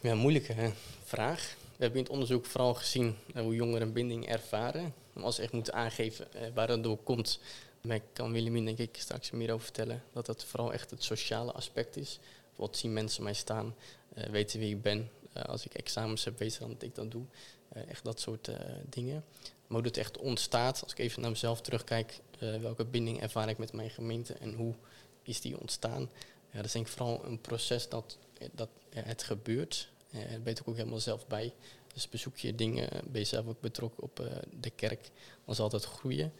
Ja, 0.00 0.14
moeilijke 0.14 0.52
hè, 0.52 0.70
vraag. 1.04 1.56
We 1.60 1.82
hebben 1.82 1.98
in 1.98 2.04
het 2.04 2.12
onderzoek 2.12 2.46
vooral 2.46 2.74
gezien 2.74 3.16
eh, 3.34 3.42
hoe 3.42 3.54
jongeren 3.54 3.92
binding 3.92 4.26
ervaren. 4.26 4.94
Maar 5.12 5.24
als 5.24 5.34
ze 5.34 5.42
echt 5.42 5.52
moeten 5.52 5.74
aangeven 5.74 6.32
eh, 6.32 6.48
waar 6.54 6.66
dat 6.66 6.82
door 6.82 6.96
komt, 6.96 7.40
daar 7.82 8.00
kan 8.12 8.32
Willemien 8.32 8.64
denk 8.64 8.78
ik 8.78 8.96
straks 8.98 9.30
meer 9.30 9.52
over 9.52 9.64
vertellen. 9.64 10.02
Dat 10.12 10.26
dat 10.26 10.44
vooral 10.44 10.72
echt 10.72 10.90
het 10.90 11.04
sociale 11.04 11.52
aspect 11.52 11.96
is. 11.96 12.18
Wat 12.56 12.76
zien 12.76 12.92
mensen 12.92 13.22
mij 13.22 13.34
staan, 13.34 13.74
eh, 14.14 14.24
weten 14.24 14.58
wie 14.58 14.74
ik 14.74 14.82
ben. 14.82 15.10
Eh, 15.32 15.42
als 15.42 15.64
ik 15.64 15.74
examens 15.74 16.24
heb, 16.24 16.38
weten 16.38 16.60
dan 16.60 16.70
dat 16.72 16.82
ik 16.82 16.94
dat 16.94 17.10
doe. 17.10 17.24
Eh, 17.68 17.88
echt 17.88 18.04
dat 18.04 18.20
soort 18.20 18.50
dingen. 18.88 19.24
Maar 19.66 19.78
hoe 19.78 19.86
het 19.86 19.96
echt 19.96 20.18
ontstaat, 20.18 20.82
als 20.82 20.92
ik 20.92 20.98
even 20.98 21.20
naar 21.20 21.30
mezelf 21.30 21.60
terugkijk, 21.60 22.20
welke 22.38 22.84
binding 22.84 23.20
ervaar 23.20 23.48
ik 23.48 23.58
met 23.58 23.72
mijn 23.72 23.90
gemeente 23.90 24.34
en 24.34 24.52
hoe 24.54 24.74
is 25.22 25.40
die 25.40 25.60
ontstaan? 25.60 26.10
Ja, 26.50 26.56
dat 26.56 26.64
is 26.64 26.72
denk 26.72 26.86
ik 26.86 26.92
vooral 26.92 27.24
een 27.24 27.40
proces 27.40 27.88
dat, 27.88 28.18
dat 28.54 28.68
het 28.90 29.22
gebeurt. 29.22 29.88
Eh, 30.10 30.30
daar 30.30 30.40
ben 30.40 30.54
je 30.54 30.60
ook 30.64 30.76
helemaal 30.76 31.00
zelf 31.00 31.26
bij. 31.26 31.54
Dus 31.92 32.08
bezoek 32.08 32.36
je 32.36 32.54
dingen, 32.54 32.88
ben 33.04 33.20
je 33.20 33.26
zelf 33.26 33.46
ook 33.46 33.60
betrokken 33.60 34.02
op 34.02 34.22
de 34.60 34.70
kerk, 34.70 35.10
dan 35.44 35.54
zal 35.54 35.68
dat 35.68 35.84
groeien. 35.84 36.32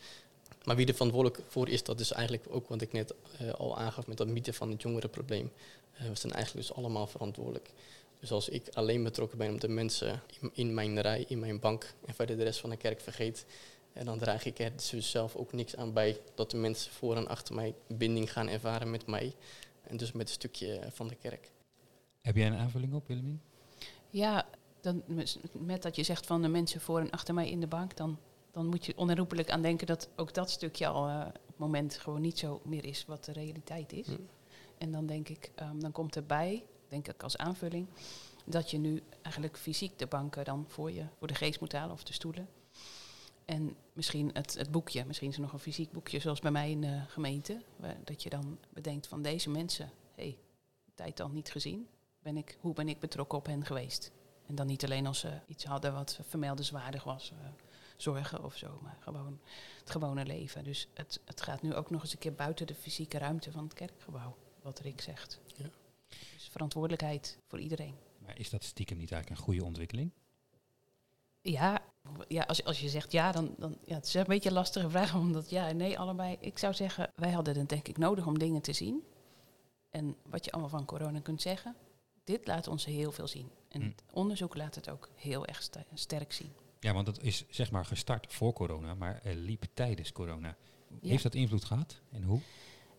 Maar 0.67 0.77
wie 0.77 0.87
er 0.87 0.95
verantwoordelijk 0.95 1.43
voor 1.49 1.69
is, 1.69 1.83
dat 1.83 2.01
is 2.01 2.11
eigenlijk 2.13 2.47
ook 2.49 2.69
wat 2.69 2.81
ik 2.81 2.93
net 2.93 3.15
eh, 3.39 3.51
al 3.51 3.79
aangaf 3.79 4.07
met 4.07 4.17
dat 4.17 4.29
mythe 4.29 4.53
van 4.53 4.71
het 4.71 4.83
jongerenprobleem. 4.83 5.53
Eh, 5.93 6.09
we 6.09 6.15
zijn 6.15 6.33
eigenlijk 6.33 6.67
dus 6.67 6.77
allemaal 6.77 7.07
verantwoordelijk. 7.07 7.71
Dus 8.21 8.31
als 8.31 8.49
ik 8.49 8.69
alleen 8.73 9.03
betrokken 9.03 9.39
ben 9.39 9.55
op 9.55 9.61
de 9.61 9.69
mensen 9.69 10.23
in, 10.41 10.51
in 10.55 10.75
mijn 10.75 11.01
rij, 11.01 11.25
in 11.29 11.39
mijn 11.39 11.61
bank 11.61 11.95
en 12.07 12.15
verder 12.15 12.37
de 12.37 12.43
rest 12.43 12.61
van 12.61 12.71
de 12.71 12.77
kerk 12.77 13.01
vergeet, 13.01 13.47
en 13.93 14.05
dan 14.05 14.19
draag 14.19 14.45
ik 14.45 14.59
er 14.59 14.73
dus 14.91 15.11
zelf 15.11 15.37
ook 15.37 15.53
niks 15.53 15.77
aan 15.77 15.93
bij 15.93 16.21
dat 16.35 16.51
de 16.51 16.57
mensen 16.57 16.93
voor 16.93 17.17
en 17.17 17.29
achter 17.29 17.55
mij 17.55 17.75
binding 17.87 18.33
gaan 18.33 18.49
ervaren 18.49 18.91
met 18.91 19.07
mij. 19.07 19.35
En 19.83 19.97
dus 19.97 20.13
met 20.13 20.29
een 20.29 20.35
stukje 20.35 20.81
van 20.93 21.09
de 21.09 21.15
kerk. 21.15 21.51
Heb 22.21 22.37
jij 22.37 22.47
een 22.47 22.57
aanvulling 22.57 22.95
op, 22.95 23.07
Willemien? 23.07 23.41
Ja, 24.11 24.47
dan, 24.81 25.03
met- 25.07 25.39
met 25.53 25.83
dat 25.83 25.97
je 25.97 26.03
zegt 26.03 26.27
van 26.27 26.43
de 26.43 26.49
mensen 26.49 26.81
voor 26.81 27.01
en 27.01 27.11
achter 27.11 27.35
mij 27.35 27.51
in 27.51 27.61
de 27.61 27.67
bank, 27.67 27.97
dan, 27.97 28.19
dan 28.57 28.67
moet 28.67 28.87
je 28.87 28.97
onherroepelijk 28.97 29.51
aan 29.51 29.63
denken 29.63 29.87
dat 29.87 30.09
ook 30.17 30.35
dat 30.35 30.51
stukje 30.51 30.87
al 30.87 31.09
eh, 31.09 31.27
op 31.27 31.47
het 31.47 31.59
moment 31.59 31.99
gewoon 31.99 32.21
niet 32.21 32.39
zo 32.39 32.61
meer 32.65 32.85
is 32.85 33.05
wat 33.07 33.25
de 33.25 33.33
realiteit 33.33 33.93
is. 33.93 34.07
Hm. 34.07 34.15
En 34.79 34.93
dan 34.93 35.07
denk 35.07 35.29
ik, 35.29 35.51
ehm, 35.55 35.79
dan 35.79 35.93
komt 35.93 36.17
erbij, 36.17 36.65
denk 36.89 37.09
ik 37.09 37.23
als 37.23 37.37
aanvulling, 37.37 37.87
dat 38.45 38.71
je 38.71 38.79
nu 38.79 39.03
eigenlijk 39.23 39.59
fysiek 39.59 39.99
de 39.99 40.07
banken 40.07 40.45
dan 40.45 40.65
voor 40.69 40.93
je, 40.93 41.05
voor 41.19 41.27
de 41.27 41.35
geest 41.35 41.61
moet 41.61 41.73
halen 41.73 41.93
of 41.93 42.05
de 42.05 42.13
stoelen. 42.13 42.49
En 43.45 43.77
misschien 43.93 44.31
het, 44.33 44.55
het 44.55 44.71
boekje, 44.71 45.05
misschien 45.05 45.29
is 45.29 45.35
er 45.35 45.41
nog 45.41 45.53
een 45.53 45.59
fysiek 45.59 45.93
boekje 45.93 46.19
zoals 46.19 46.41
bij 46.41 46.51
mij 46.51 46.71
in 46.71 46.81
de 46.81 47.01
gemeente, 47.09 47.63
waar, 47.77 47.97
dat 48.05 48.23
je 48.23 48.31
dan 48.31 48.59
bedenkt 48.73 49.07
van 49.07 49.23
deze 49.23 49.51
mensen, 49.51 49.91
hé, 50.15 50.23
hey, 50.23 50.39
tijd 50.95 51.21
al 51.21 51.29
niet 51.29 51.51
gezien, 51.51 51.89
ben 52.23 52.37
ik, 52.37 52.59
hoe 52.61 52.75
ben 52.75 52.89
ik 52.89 53.01
betrokken 53.01 53.39
op 53.39 53.47
hen 53.47 53.65
geweest? 53.65 54.11
En 54.47 54.55
dan 54.55 54.67
niet 54.67 54.85
alleen 54.85 55.07
als 55.07 55.19
ze 55.19 55.41
iets 55.47 55.65
hadden 55.65 55.93
wat 55.93 56.19
vermeldenswaardig 56.23 57.05
was, 57.05 57.31
eh, 57.31 57.49
zorgen 57.97 58.45
of 58.45 58.57
zo, 58.57 58.79
maar 58.83 58.97
gewoon 59.01 59.41
het 59.81 59.91
gewone 59.91 60.25
leven. 60.27 60.65
Dus 60.65 60.89
het, 60.95 61.21
het 61.25 61.41
gaat 61.41 61.63
nu 61.63 61.75
ook 61.75 61.91
nog 61.91 62.03
eens 62.03 62.13
een 62.13 62.19
keer 62.19 62.35
buiten 62.35 62.67
de 62.67 62.75
fysieke 62.75 63.19
ruimte 63.19 63.53
van 63.53 63.65
het 63.65 63.73
kerkgebouw, 63.75 64.37
wat 64.63 64.79
Rick 64.79 65.01
zegt. 65.01 65.41
Ja. 65.57 65.71
Dus 66.35 66.49
verantwoordelijkheid 66.49 67.39
voor 67.47 67.61
iedereen. 67.61 67.95
Maar 68.19 68.39
is 68.39 68.51
dat 68.51 68.65
stiekem 68.65 68.99
niet 68.99 69.13
eigenlijk 69.13 69.41
een 69.41 69.47
goede 69.47 69.65
ontwikkeling? 69.65 70.11
Ja, 71.41 71.83
ja 72.29 72.43
als, 72.43 72.65
als 72.65 72.81
je 72.81 72.89
zegt 72.89 73.13
ja, 73.13 73.33
dan, 73.33 73.55
dan 73.59 73.79
ja, 73.85 73.95
het 73.95 74.07
is 74.07 74.15
een 74.15 74.25
beetje 74.25 74.49
een 74.49 74.55
lastige 74.55 74.91
vraag, 74.91 75.15
omdat 75.25 75.51
ja 75.51 75.69
en 75.69 75.77
nee 75.77 75.99
allebei. 75.99 76.37
Ik 76.41 76.59
zou 76.59 76.75
zeggen, 76.75 77.13
wij 77.17 77.31
hadden 77.31 77.59
het 77.59 77.69
denk 77.69 77.89
ik 77.89 77.99
nodig 77.99 78.27
om 78.27 78.39
dingen 78.39 78.63
te 78.63 78.73
zien. 78.73 79.03
En 79.91 80.17
wat 80.23 80.45
je 80.45 80.51
allemaal 80.53 80.71
van 80.71 80.85
corona 80.85 81.21
kunt 81.21 81.43
zeggen, 81.43 81.77
dit 82.25 82.47
laat 82.47 82.69
ons 82.69 82.85
heel 82.85 83.13
veel 83.13 83.29
zien. 83.29 83.51
En 83.69 83.81
Hm. 83.81 83.87
het 83.87 84.03
onderzoek 84.13 84.57
laat 84.57 84.75
het 84.75 84.91
ook 84.91 85.09
heel 85.15 85.47
erg 85.47 85.69
sterk 85.95 86.33
zien. 86.33 86.53
Ja, 86.81 86.93
want 86.93 87.07
dat 87.07 87.23
is 87.23 87.45
zeg 87.51 87.71
maar 87.71 87.85
gestart 87.85 88.33
voor 88.33 88.53
corona, 88.53 88.95
maar 88.95 89.21
liep 89.25 89.65
tijdens 89.75 90.13
corona. 90.13 90.57
Ja. 91.01 91.09
Heeft 91.09 91.23
dat 91.23 91.35
invloed 91.35 91.65
gehad 91.65 92.01
en 92.11 92.23
hoe? 92.23 92.41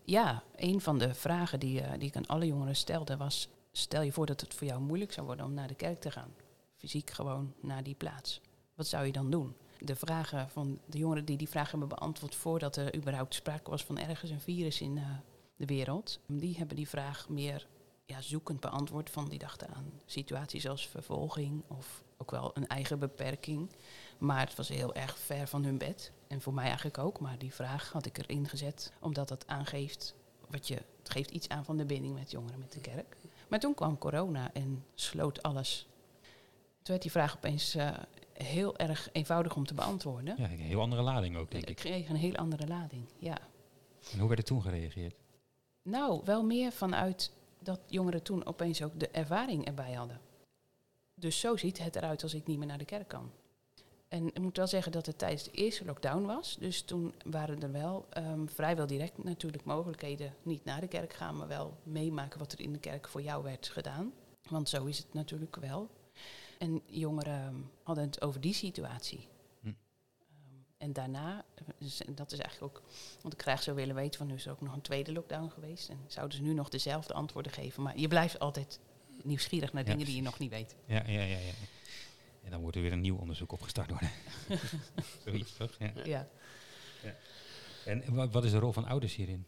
Ja, 0.04 0.42
een 0.56 0.80
van 0.80 0.98
de 0.98 1.14
vragen 1.14 1.60
die, 1.60 1.80
eh, 1.80 1.98
die 1.98 2.08
ik 2.08 2.16
aan 2.16 2.26
alle 2.26 2.46
jongeren 2.46 2.76
stelde 2.76 3.16
was... 3.16 3.48
stel 3.72 4.02
je 4.02 4.12
voor 4.12 4.26
dat 4.26 4.40
het 4.40 4.54
voor 4.54 4.66
jou 4.66 4.80
moeilijk 4.80 5.12
zou 5.12 5.26
worden 5.26 5.44
om 5.46 5.54
naar 5.54 5.68
de 5.68 5.74
kerk 5.74 6.00
te 6.00 6.10
gaan. 6.10 6.34
Fysiek 6.76 7.10
gewoon 7.10 7.54
naar 7.60 7.82
die 7.82 7.94
plaats. 7.94 8.40
Wat 8.74 8.86
zou 8.86 9.06
je 9.06 9.12
dan 9.12 9.30
doen? 9.30 9.56
De 9.78 9.96
vragen 9.96 10.50
van 10.50 10.78
de 10.86 10.98
jongeren 10.98 11.24
die 11.24 11.36
die 11.36 11.48
vragen 11.48 11.78
hebben 11.78 11.98
beantwoord... 11.98 12.34
voordat 12.34 12.76
er 12.76 12.96
überhaupt 12.96 13.34
sprake 13.34 13.70
was 13.70 13.84
van 13.84 13.98
ergens 13.98 14.30
een 14.30 14.40
virus 14.40 14.80
in 14.80 14.98
eh, 14.98 15.04
de 15.56 15.66
wereld... 15.66 16.20
die 16.26 16.56
hebben 16.56 16.76
die 16.76 16.88
vraag 16.88 17.28
meer 17.28 17.66
ja, 18.08 18.20
zoekend 18.20 18.60
beantwoord. 18.60 19.10
Van 19.10 19.28
die 19.28 19.38
dachten 19.38 19.68
aan 19.74 19.92
situaties 20.06 20.68
als 20.68 20.88
vervolging 20.88 21.62
of 21.66 22.02
ook 22.16 22.30
wel 22.30 22.50
een 22.54 22.66
eigen 22.66 22.98
beperking. 22.98 23.70
Maar 24.18 24.40
het 24.40 24.54
was 24.54 24.68
heel 24.68 24.94
erg 24.94 25.18
ver 25.18 25.46
van 25.48 25.64
hun 25.64 25.78
bed. 25.78 26.12
En 26.28 26.40
voor 26.40 26.54
mij 26.54 26.64
eigenlijk 26.64 26.98
ook. 26.98 27.20
Maar 27.20 27.38
die 27.38 27.54
vraag 27.54 27.92
had 27.92 28.06
ik 28.06 28.18
erin 28.18 28.48
gezet, 28.48 28.92
omdat 29.00 29.28
dat 29.28 29.46
aangeeft 29.46 30.14
wat 30.50 30.68
je, 30.68 30.74
het 30.74 31.10
geeft 31.10 31.30
iets 31.30 31.48
aan 31.48 31.64
van 31.64 31.76
de 31.76 31.84
binding 31.84 32.14
met 32.14 32.30
jongeren 32.30 32.58
met 32.58 32.72
de 32.72 32.80
kerk. 32.80 33.16
Maar 33.48 33.60
toen 33.60 33.74
kwam 33.74 33.98
corona 33.98 34.52
en 34.54 34.84
sloot 34.94 35.42
alles. 35.42 35.86
Toen 36.82 36.96
werd 36.96 37.02
die 37.02 37.10
vraag 37.10 37.36
opeens 37.36 37.74
eh, 37.74 37.90
heel 38.32 38.76
erg 38.76 39.08
eenvoudig 39.12 39.56
om 39.56 39.66
te 39.66 39.74
beantwoorden. 39.74 40.34
Ja, 40.38 40.44
een 40.50 40.58
heel 40.58 40.80
andere 40.80 41.02
lading 41.02 41.36
ook, 41.36 41.50
denk 41.50 41.62
Ik 41.62 41.70
ik. 41.70 41.76
kreeg 41.76 42.08
een 42.08 42.16
heel 42.16 42.34
andere 42.36 42.66
lading, 42.66 43.04
ja. 43.18 43.38
En 44.12 44.18
hoe 44.18 44.28
werd 44.28 44.40
er 44.40 44.46
toen 44.46 44.62
gereageerd? 44.62 45.14
Nou, 45.82 46.20
wel 46.24 46.44
meer 46.44 46.72
vanuit 46.72 47.32
dat 47.58 47.80
jongeren 47.86 48.22
toen 48.22 48.46
opeens 48.46 48.82
ook 48.82 49.00
de 49.00 49.08
ervaring 49.08 49.66
erbij 49.66 49.92
hadden. 49.92 50.20
Dus 51.14 51.40
zo 51.40 51.56
ziet 51.56 51.78
het 51.78 51.96
eruit 51.96 52.22
als 52.22 52.34
ik 52.34 52.46
niet 52.46 52.58
meer 52.58 52.66
naar 52.66 52.78
de 52.78 52.84
kerk 52.84 53.08
kan. 53.08 53.30
En 54.08 54.26
ik 54.26 54.38
moet 54.38 54.56
wel 54.56 54.66
zeggen 54.66 54.92
dat 54.92 55.06
het 55.06 55.18
tijdens 55.18 55.42
de 55.44 55.50
eerste 55.50 55.84
lockdown 55.84 56.24
was. 56.24 56.56
Dus 56.60 56.82
toen 56.82 57.14
waren 57.30 57.62
er 57.62 57.72
wel 57.72 58.06
ehm, 58.10 58.46
vrijwel 58.46 58.86
direct 58.86 59.24
natuurlijk 59.24 59.64
mogelijkheden 59.64 60.34
niet 60.42 60.64
naar 60.64 60.80
de 60.80 60.88
kerk 60.88 61.12
gaan, 61.12 61.36
maar 61.36 61.48
wel 61.48 61.76
meemaken 61.82 62.38
wat 62.38 62.52
er 62.52 62.60
in 62.60 62.72
de 62.72 62.78
kerk 62.78 63.08
voor 63.08 63.22
jou 63.22 63.42
werd 63.42 63.68
gedaan. 63.68 64.12
Want 64.50 64.68
zo 64.68 64.84
is 64.84 64.98
het 64.98 65.14
natuurlijk 65.14 65.56
wel. 65.56 65.88
En 66.58 66.82
jongeren 66.86 67.40
ehm, 67.40 67.54
hadden 67.82 68.04
het 68.04 68.22
over 68.22 68.40
die 68.40 68.54
situatie. 68.54 69.28
En 70.78 70.92
daarna, 70.92 71.44
dus 71.78 72.00
dat 72.08 72.32
is 72.32 72.38
eigenlijk 72.38 72.76
ook, 72.76 72.82
want 73.22 73.34
ik 73.34 73.42
graag 73.42 73.62
zou 73.62 73.76
willen 73.76 73.94
weten 73.94 74.18
van 74.18 74.26
nu 74.26 74.34
is 74.34 74.46
er 74.46 74.52
ook 74.52 74.60
nog 74.60 74.74
een 74.74 74.80
tweede 74.80 75.12
lockdown 75.12 75.48
geweest. 75.50 75.88
En 75.88 75.98
zouden 76.06 76.36
ze 76.36 76.42
nu 76.42 76.52
nog 76.52 76.68
dezelfde 76.68 77.12
antwoorden 77.14 77.52
geven? 77.52 77.82
Maar 77.82 77.98
je 77.98 78.08
blijft 78.08 78.38
altijd 78.38 78.78
nieuwsgierig 79.22 79.72
naar 79.72 79.84
Ja. 79.84 79.90
dingen 79.90 80.06
die 80.06 80.16
je 80.16 80.22
nog 80.22 80.38
niet 80.38 80.50
weet. 80.50 80.74
Ja, 80.86 81.02
ja, 81.06 81.20
ja, 81.22 81.36
ja. 81.38 81.52
En 82.44 82.50
dan 82.50 82.60
wordt 82.60 82.76
er 82.76 82.82
weer 82.82 82.92
een 82.92 83.00
nieuw 83.00 83.16
onderzoek 83.16 83.52
opgestart 83.52 83.90
worden. 83.90 84.10
Zoiets, 85.24 85.56
toch? 85.56 85.76
Ja. 85.78 85.92
Ja. 86.04 86.28
En 87.84 88.14
wa- 88.14 88.28
wat 88.28 88.44
is 88.44 88.50
de 88.50 88.58
rol 88.58 88.72
van 88.72 88.84
ouders 88.84 89.14
hierin? 89.14 89.46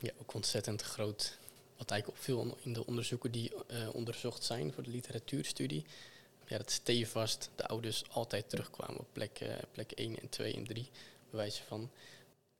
Ja, 0.00 0.10
ook 0.20 0.34
ontzettend 0.34 0.82
groot. 0.82 1.38
Wat 1.76 1.90
eigenlijk 1.90 2.20
opviel 2.20 2.58
in 2.62 2.72
de 2.72 2.86
onderzoeken 2.86 3.30
die 3.32 3.64
eh, 3.66 3.94
onderzocht 3.94 4.42
zijn 4.44 4.72
voor 4.72 4.82
de 4.82 4.90
literatuurstudie. 4.90 5.86
Ja, 6.46 6.56
dat 6.56 6.70
stevast 6.70 7.50
de 7.54 7.66
ouders 7.66 8.04
altijd 8.10 8.48
terugkwamen 8.48 8.98
op 8.98 9.06
plek, 9.12 9.38
eh, 9.40 9.54
plek 9.72 9.92
1 9.94 10.20
en 10.20 10.28
2 10.28 10.54
en 10.54 10.64
3, 10.64 10.88
bij 11.30 11.40
wijze 11.40 11.62
van. 11.62 11.90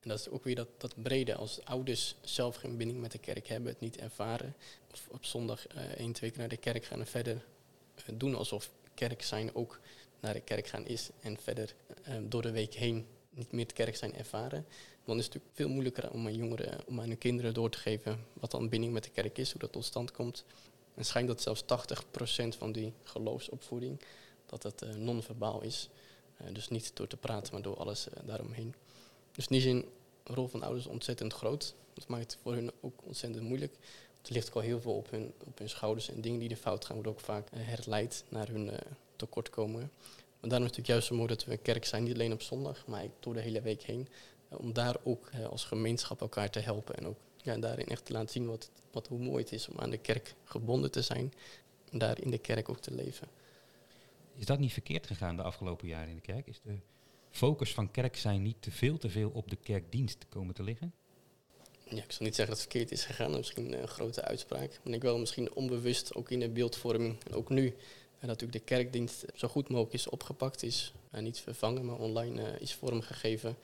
En 0.01 0.09
dat 0.09 0.19
is 0.19 0.29
ook 0.29 0.45
weer 0.45 0.55
dat, 0.55 0.69
dat 0.79 1.03
brede. 1.03 1.35
Als 1.35 1.65
ouders 1.65 2.15
zelf 2.21 2.57
geen 2.57 2.77
binding 2.77 3.01
met 3.01 3.13
de 3.13 3.19
kerk 3.19 3.47
hebben, 3.47 3.73
het 3.73 3.81
niet 3.81 3.97
ervaren. 3.97 4.55
Of 4.93 5.09
op 5.11 5.25
zondag 5.25 5.67
eh 5.67 5.85
één, 5.85 6.13
twee 6.13 6.31
keer 6.31 6.39
naar 6.39 6.49
de 6.49 6.57
kerk 6.57 6.85
gaan 6.85 7.01
en 7.01 7.07
verder 7.07 7.45
eh, 7.95 8.05
doen 8.15 8.35
alsof 8.35 8.71
kerk 8.95 9.23
zijn 9.23 9.55
ook 9.55 9.81
naar 10.21 10.35
de 10.35 10.41
kerk 10.41 10.67
gaan 10.67 10.87
is. 10.87 11.11
En 11.21 11.39
verder 11.41 11.75
door 12.29 12.43
de 12.43 12.51
week 12.51 12.75
heen 12.75 13.07
niet 13.31 13.53
meer 13.53 13.65
het 13.65 13.73
kerk 13.73 13.97
zijn 13.97 14.15
ervaren. 14.15 14.67
Dan 15.05 15.19
is 15.19 15.25
het 15.25 15.35
natuurlijk 15.35 15.57
veel 15.57 15.69
moeilijker 15.69 16.11
om 16.11 16.27
aan 16.27 16.35
jongeren, 16.35 16.87
om 16.87 17.01
aan 17.01 17.09
hun 17.09 17.19
kinderen 17.19 17.55
door 17.55 17.71
te 17.71 17.79
geven 17.79 18.25
wat 18.33 18.51
dan 18.51 18.69
binding 18.69 18.93
met 18.93 19.05
de 19.05 19.11
kerk 19.11 19.39
is, 19.39 19.51
hoe 19.51 19.61
dat 19.61 19.73
tot 19.73 19.85
stand 19.85 20.11
komt. 20.11 20.45
En 20.97 21.03
het 21.03 21.11
schijnt 21.11 21.29
dat 21.29 21.43
zelfs 21.43 21.63
80% 21.63 22.59
van 22.59 22.73
die 22.73 22.93
geloofsopvoeding, 23.05 24.01
dat 24.47 24.63
dat 24.63 24.83
eh, 24.83 24.95
non-verbaal 24.95 25.63
is. 25.63 25.89
Eh, 26.37 26.47
dus 26.53 26.69
niet 26.69 26.91
door 26.95 27.07
te 27.07 27.17
praten, 27.17 27.53
maar 27.53 27.63
door 27.63 27.77
alles 27.77 28.09
eh, 28.09 28.23
daaromheen. 28.27 28.75
Dus 29.33 29.47
in 29.47 29.53
die 29.53 29.61
zin, 29.61 29.85
de 30.23 30.35
rol 30.35 30.49
van 30.49 30.63
ouders 30.63 30.87
ontzettend 30.87 31.33
groot. 31.33 31.75
Dat 31.95 32.09
maakt 32.09 32.33
het 32.33 32.41
voor 32.43 32.55
hun 32.55 32.71
ook 32.81 33.01
ontzettend 33.05 33.45
moeilijk. 33.45 33.73
Want 34.15 34.29
er 34.29 34.33
ligt 34.33 34.49
ook 34.49 34.55
al 34.55 34.61
heel 34.61 34.81
veel 34.81 34.97
op 34.97 35.11
hun, 35.11 35.33
op 35.47 35.59
hun 35.59 35.69
schouders. 35.69 36.09
En 36.09 36.21
dingen 36.21 36.39
die 36.41 36.51
er 36.51 36.57
fout 36.57 36.85
gaan, 36.85 36.95
worden 36.95 37.13
ook 37.13 37.21
vaak 37.21 37.49
herleid 37.55 38.25
naar 38.29 38.49
hun 38.49 38.71
tekortkomingen. 39.17 39.91
Maar 40.41 40.51
daarom 40.51 40.69
is 40.69 40.77
het 40.77 40.77
natuurlijk 40.77 40.89
juist 40.89 41.07
zo 41.07 41.15
mooi 41.15 41.29
dat 41.29 41.45
we 41.45 41.53
een 41.53 41.63
kerk 41.63 41.85
zijn, 41.85 42.03
niet 42.03 42.15
alleen 42.15 42.33
op 42.33 42.43
zondag, 42.43 42.87
maar 42.87 43.07
door 43.21 43.35
de 43.35 43.41
hele 43.41 43.61
week 43.61 43.83
heen. 43.83 44.09
Om 44.49 44.73
daar 44.73 44.97
ook 45.05 45.31
als 45.51 45.65
gemeenschap 45.65 46.21
elkaar 46.21 46.51
te 46.51 46.61
helpen. 46.61 46.97
En 46.97 47.07
ook 47.07 47.19
ja, 47.47 47.57
daarin 47.57 47.87
echt 47.87 48.05
te 48.05 48.13
laten 48.13 48.29
zien 48.29 48.47
wat, 48.47 48.71
wat, 48.93 49.07
hoe 49.07 49.19
mooi 49.19 49.43
het 49.43 49.53
is 49.53 49.69
om 49.69 49.79
aan 49.79 49.91
de 49.91 49.99
kerk 49.99 50.35
gebonden 50.45 50.91
te 50.91 51.03
zijn. 51.03 51.33
En 51.91 51.99
daar 51.99 52.21
in 52.21 52.31
de 52.31 52.39
kerk 52.39 52.69
ook 52.69 52.81
te 52.81 52.95
leven. 52.95 53.29
Is 54.35 54.47
dat 54.47 54.59
niet 54.59 54.73
verkeerd 54.73 55.07
gegaan 55.07 55.37
de 55.37 55.43
afgelopen 55.43 55.89
jaren 55.89 56.09
in 56.09 56.15
de 56.15 56.21
kerk? 56.21 56.47
Is 56.47 56.61
de 56.63 56.79
focus 57.31 57.75
van 57.75 57.91
kerk 57.91 58.17
zijn 58.17 58.43
niet 58.43 58.63
te 58.63 58.71
veel 58.71 58.99
te 58.99 59.11
veel 59.11 59.31
op 59.31 59.51
de 59.51 59.57
kerkdienst 59.57 60.27
komen 60.29 60.55
te 60.55 60.63
liggen? 60.63 60.93
Ja, 61.89 62.03
ik 62.03 62.13
zal 62.13 62.27
niet 62.27 62.35
zeggen 62.35 62.55
dat 62.55 62.63
het 62.63 62.73
verkeerd 62.73 62.91
is 62.91 63.05
gegaan, 63.05 63.31
misschien 63.31 63.73
een 63.81 63.89
grote 63.89 64.23
uitspraak. 64.23 64.81
Maar 64.85 64.95
ik 64.95 65.03
wel 65.03 65.19
misschien 65.19 65.55
onbewust, 65.55 66.15
ook 66.15 66.31
in 66.31 66.41
de 66.41 66.49
beeldvorming 66.49 67.17
en 67.25 67.35
ook 67.35 67.49
nu, 67.49 67.67
en 67.67 68.29
dat 68.29 68.41
natuurlijk 68.41 68.53
de 68.53 68.75
kerkdienst 68.75 69.25
zo 69.35 69.49
goed 69.49 69.69
mogelijk 69.69 69.95
is 69.95 70.09
opgepakt, 70.09 70.63
is 70.63 70.93
eh, 71.11 71.23
niet 71.23 71.39
vervangen, 71.39 71.85
maar 71.85 71.97
online 71.97 72.43
eh, 72.43 72.61
is 72.61 72.75
vormgegeven. 72.75 73.57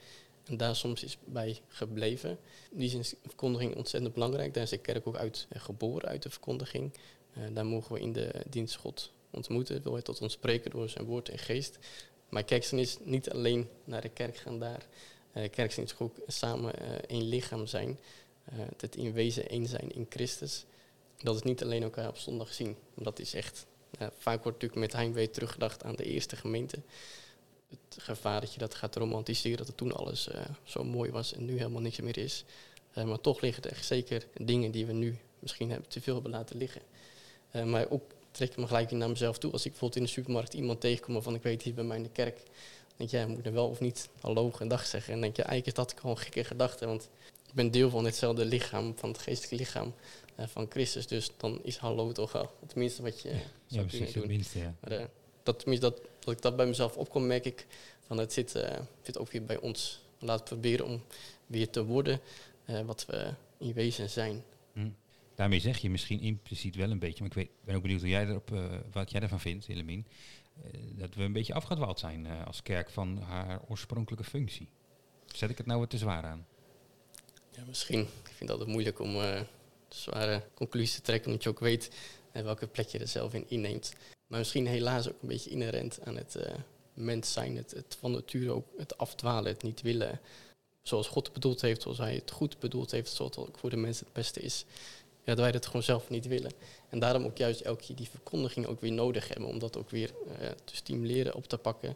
En 0.43 0.57
daar 0.57 0.75
soms 0.75 1.03
is 1.03 1.17
bij 1.25 1.61
gebleven. 1.67 2.37
In 2.71 2.77
die 2.77 2.89
zin 2.89 2.99
is 2.99 3.13
verkondiging 3.25 3.75
ontzettend 3.75 4.13
belangrijk. 4.13 4.53
Daar 4.53 4.63
is 4.63 4.69
de 4.69 4.77
kerk 4.77 5.07
ook 5.07 5.15
uit 5.15 5.47
eh, 5.49 5.61
geboren, 5.61 6.09
uit 6.09 6.23
de 6.23 6.29
verkondiging. 6.29 6.93
Eh, 7.33 7.43
daar 7.53 7.65
mogen 7.65 7.93
we 7.93 7.99
in 7.99 8.13
de 8.13 8.31
dienst 8.49 8.75
God 8.75 9.11
ontmoeten. 9.29 9.83
Wil 9.83 9.93
hij 9.93 10.01
tot 10.01 10.21
ons 10.21 10.33
spreken 10.33 10.71
door 10.71 10.89
zijn 10.89 11.05
woord 11.05 11.29
en 11.29 11.37
geest. 11.37 11.77
Maar 12.29 12.43
kerkzijn 12.43 12.81
is 12.81 12.97
niet 13.03 13.29
alleen 13.29 13.69
naar 13.83 14.01
de 14.01 14.09
kerk 14.09 14.37
gaan 14.37 14.59
daar. 14.59 14.87
Uh, 15.35 15.67
is 15.67 15.97
ook 15.97 16.15
samen 16.27 16.73
één 17.07 17.27
lichaam 17.27 17.67
zijn. 17.67 17.99
Het 18.77 18.95
in 18.95 19.13
wezen 19.13 19.49
één 19.49 19.67
zijn 19.67 19.91
in 19.91 20.05
Christus. 20.09 20.65
Dat 21.17 21.35
is 21.35 21.41
niet 21.41 21.63
alleen 21.63 21.83
elkaar 21.83 22.07
op 22.07 22.17
zondag 22.17 22.53
zien. 22.53 22.75
Dat 22.95 23.19
is 23.19 23.33
echt... 23.33 23.65
vaak 23.97 24.43
wordt 24.43 24.61
natuurlijk 24.61 24.81
met 24.81 24.93
heimwee 24.93 25.29
teruggedacht 25.29 25.83
aan 25.83 25.95
de 25.95 26.03
eerste 26.03 26.35
gemeente. 26.35 26.77
Het 27.89 28.03
gevaar 28.03 28.41
dat 28.41 28.53
je 28.53 28.59
dat 28.59 28.75
gaat 28.75 28.95
romantiseren, 28.95 29.57
dat 29.57 29.67
het 29.67 29.77
toen 29.77 29.91
alles 29.95 30.27
eh, 30.27 30.41
zo 30.63 30.83
mooi 30.83 31.11
was 31.11 31.33
en 31.33 31.45
nu 31.45 31.57
helemaal 31.57 31.81
niks 31.81 31.99
meer 31.99 32.17
is. 32.17 32.43
Eh, 32.93 33.03
maar 33.03 33.21
toch 33.21 33.41
liggen 33.41 33.63
er 33.63 33.71
echt 33.71 33.85
zeker 33.85 34.25
dingen 34.37 34.71
die 34.71 34.85
we 34.85 34.93
nu 34.93 35.17
misschien 35.39 35.69
hebben, 35.69 35.89
te 35.89 36.01
veel 36.01 36.13
hebben 36.13 36.31
laten 36.31 36.57
liggen. 36.57 36.81
Eh, 37.51 37.63
maar 37.63 37.89
ook 37.89 38.03
trek 38.31 38.49
ik 38.51 38.57
me 38.57 38.67
gelijk 38.67 38.91
naar 38.91 39.09
mezelf 39.09 39.37
toe. 39.37 39.51
Als 39.51 39.65
ik 39.65 39.71
bijvoorbeeld 39.71 39.99
in 40.01 40.05
de 40.05 40.13
supermarkt 40.13 40.53
iemand 40.53 40.81
tegenkom 40.81 41.21
van 41.21 41.35
ik 41.35 41.43
weet 41.43 41.61
hier 41.61 41.73
bij 41.73 41.83
mij 41.83 41.97
in 41.97 42.03
de 42.03 42.09
kerk. 42.09 42.35
Dan 42.35 42.45
denk 42.97 43.09
je, 43.09 43.17
ja, 43.17 43.27
moet 43.27 43.45
er 43.45 43.53
wel 43.53 43.67
of 43.67 43.79
niet 43.79 44.09
hallo 44.19 44.51
en 44.59 44.67
dag 44.67 44.85
zeggen. 44.85 45.13
En 45.13 45.19
dan 45.19 45.21
denk 45.21 45.35
je, 45.35 45.43
eigenlijk 45.43 45.77
is 45.77 45.83
dat 45.85 45.99
gewoon 45.99 46.15
een 46.15 46.21
gekke 46.21 46.43
gedachte. 46.43 46.85
Want 46.85 47.09
ik 47.47 47.53
ben 47.53 47.71
deel 47.71 47.89
van 47.89 48.05
hetzelfde 48.05 48.45
lichaam, 48.45 48.93
van 48.97 49.09
het 49.09 49.17
geestelijke 49.17 49.55
lichaam 49.55 49.93
van 50.37 50.65
Christus. 50.69 51.07
Dus 51.07 51.29
dan 51.37 51.59
is 51.63 51.77
hallo 51.77 52.11
toch 52.11 52.31
wel 52.31 52.51
het 52.61 52.75
minste 52.75 53.01
wat 53.01 53.21
je 53.21 53.29
Ja, 53.29 53.35
zou 53.35 53.43
ja 53.43 53.49
kunnen 53.67 53.87
precies, 53.87 54.13
doen. 54.13 54.21
het 54.23 54.31
minste, 54.31 54.59
ja. 54.59 54.75
Maar 54.79 55.07
dat, 55.43 55.59
tenminste, 55.59 55.89
dat, 55.89 56.01
dat 56.25 56.33
ik 56.33 56.41
dat 56.41 56.55
bij 56.55 56.65
mezelf 56.65 56.97
opkom, 56.97 57.27
merk 57.27 57.45
ik 57.45 57.65
van 57.99 58.17
het 58.17 58.33
zit, 58.33 58.55
eh, 58.55 58.79
zit 59.01 59.17
ook 59.17 59.31
weer 59.31 59.43
bij 59.43 59.59
ons. 59.59 60.01
Laten 60.19 60.45
proberen 60.45 60.85
om 60.85 61.03
weer 61.47 61.69
te 61.69 61.85
worden 61.85 62.19
eh, 62.65 62.81
wat 62.81 63.05
we 63.05 63.33
in 63.57 63.73
wezen 63.73 64.09
zijn. 64.09 64.43
Hm. 64.73 64.89
Daarmee 65.35 65.59
zeg 65.59 65.77
je 65.77 65.89
misschien 65.89 66.19
impliciet 66.19 66.75
wel 66.75 66.91
een 66.91 66.99
beetje, 66.99 67.19
maar 67.19 67.27
ik 67.27 67.33
weet, 67.33 67.49
ben 67.65 67.75
ook 67.75 67.81
benieuwd 67.81 67.99
hoe 67.99 68.09
jij 68.09 68.27
erop, 68.27 68.51
eh, 68.51 68.65
wat 68.91 69.11
jij 69.11 69.21
ervan 69.21 69.39
vindt, 69.39 69.65
Willemien, 69.65 70.05
dat 70.95 71.15
we 71.15 71.23
een 71.23 71.33
beetje 71.33 71.53
afgedwaald 71.53 71.99
zijn 71.99 72.27
als 72.45 72.61
kerk 72.61 72.89
van 72.89 73.17
haar 73.17 73.61
oorspronkelijke 73.67 74.25
functie. 74.25 74.67
Zet 75.25 75.49
ik 75.49 75.57
het 75.57 75.65
nou 75.65 75.79
wat 75.79 75.89
te 75.89 75.97
zwaar 75.97 76.23
aan? 76.23 76.45
Ja, 77.49 77.63
misschien. 77.67 77.99
Ik 77.99 78.07
vind 78.23 78.39
het 78.39 78.49
altijd 78.49 78.69
moeilijk 78.69 78.99
om 78.99 79.15
zware 79.87 80.43
conclusies 80.53 80.95
te 80.95 81.01
trekken, 81.01 81.27
omdat 81.27 81.43
je 81.43 81.49
ook 81.49 81.59
weet 81.59 81.91
welke 82.31 82.67
plek 82.67 82.87
je 82.87 82.99
er 82.99 83.07
zelf 83.07 83.33
in 83.33 83.49
inneemt. 83.49 83.93
Maar 84.33 84.41
misschien 84.41 84.67
helaas 84.67 85.09
ook 85.09 85.21
een 85.21 85.27
beetje 85.27 85.49
inherent 85.49 85.99
aan 86.03 86.15
het 86.15 86.35
eh, 86.35 86.53
mens 86.93 87.33
zijn, 87.33 87.57
het, 87.57 87.71
het 87.71 87.97
van 87.99 88.11
nature 88.11 88.51
ook 88.51 88.65
het 88.77 88.97
afdwalen, 88.97 89.51
het 89.51 89.63
niet 89.63 89.81
willen. 89.81 90.19
Zoals 90.81 91.07
God 91.07 91.33
bedoeld 91.33 91.61
heeft, 91.61 91.81
zoals 91.81 91.97
hij 91.97 92.15
het 92.15 92.31
goed 92.31 92.59
bedoeld 92.59 92.91
heeft, 92.91 93.11
zoals 93.11 93.35
het 93.35 93.47
ook 93.47 93.57
voor 93.57 93.69
de 93.69 93.77
mensen 93.77 94.05
het 94.05 94.13
beste 94.13 94.39
is. 94.39 94.65
Ja, 95.23 95.33
dat 95.33 95.37
wij 95.37 95.51
dat 95.51 95.65
gewoon 95.65 95.83
zelf 95.83 96.09
niet 96.09 96.27
willen. 96.27 96.51
En 96.89 96.99
daarom 96.99 97.25
ook 97.25 97.37
juist 97.37 97.61
elke 97.61 97.83
keer 97.83 97.95
die 97.95 98.09
verkondiging 98.09 98.65
ook 98.65 98.81
weer 98.81 98.91
nodig 98.91 99.27
hebben, 99.27 99.47
om 99.47 99.59
dat 99.59 99.77
ook 99.77 99.89
weer 99.89 100.13
eh, 100.39 100.47
te 100.63 100.75
stimuleren, 100.75 101.33
op 101.33 101.47
te 101.47 101.57
pakken. 101.57 101.95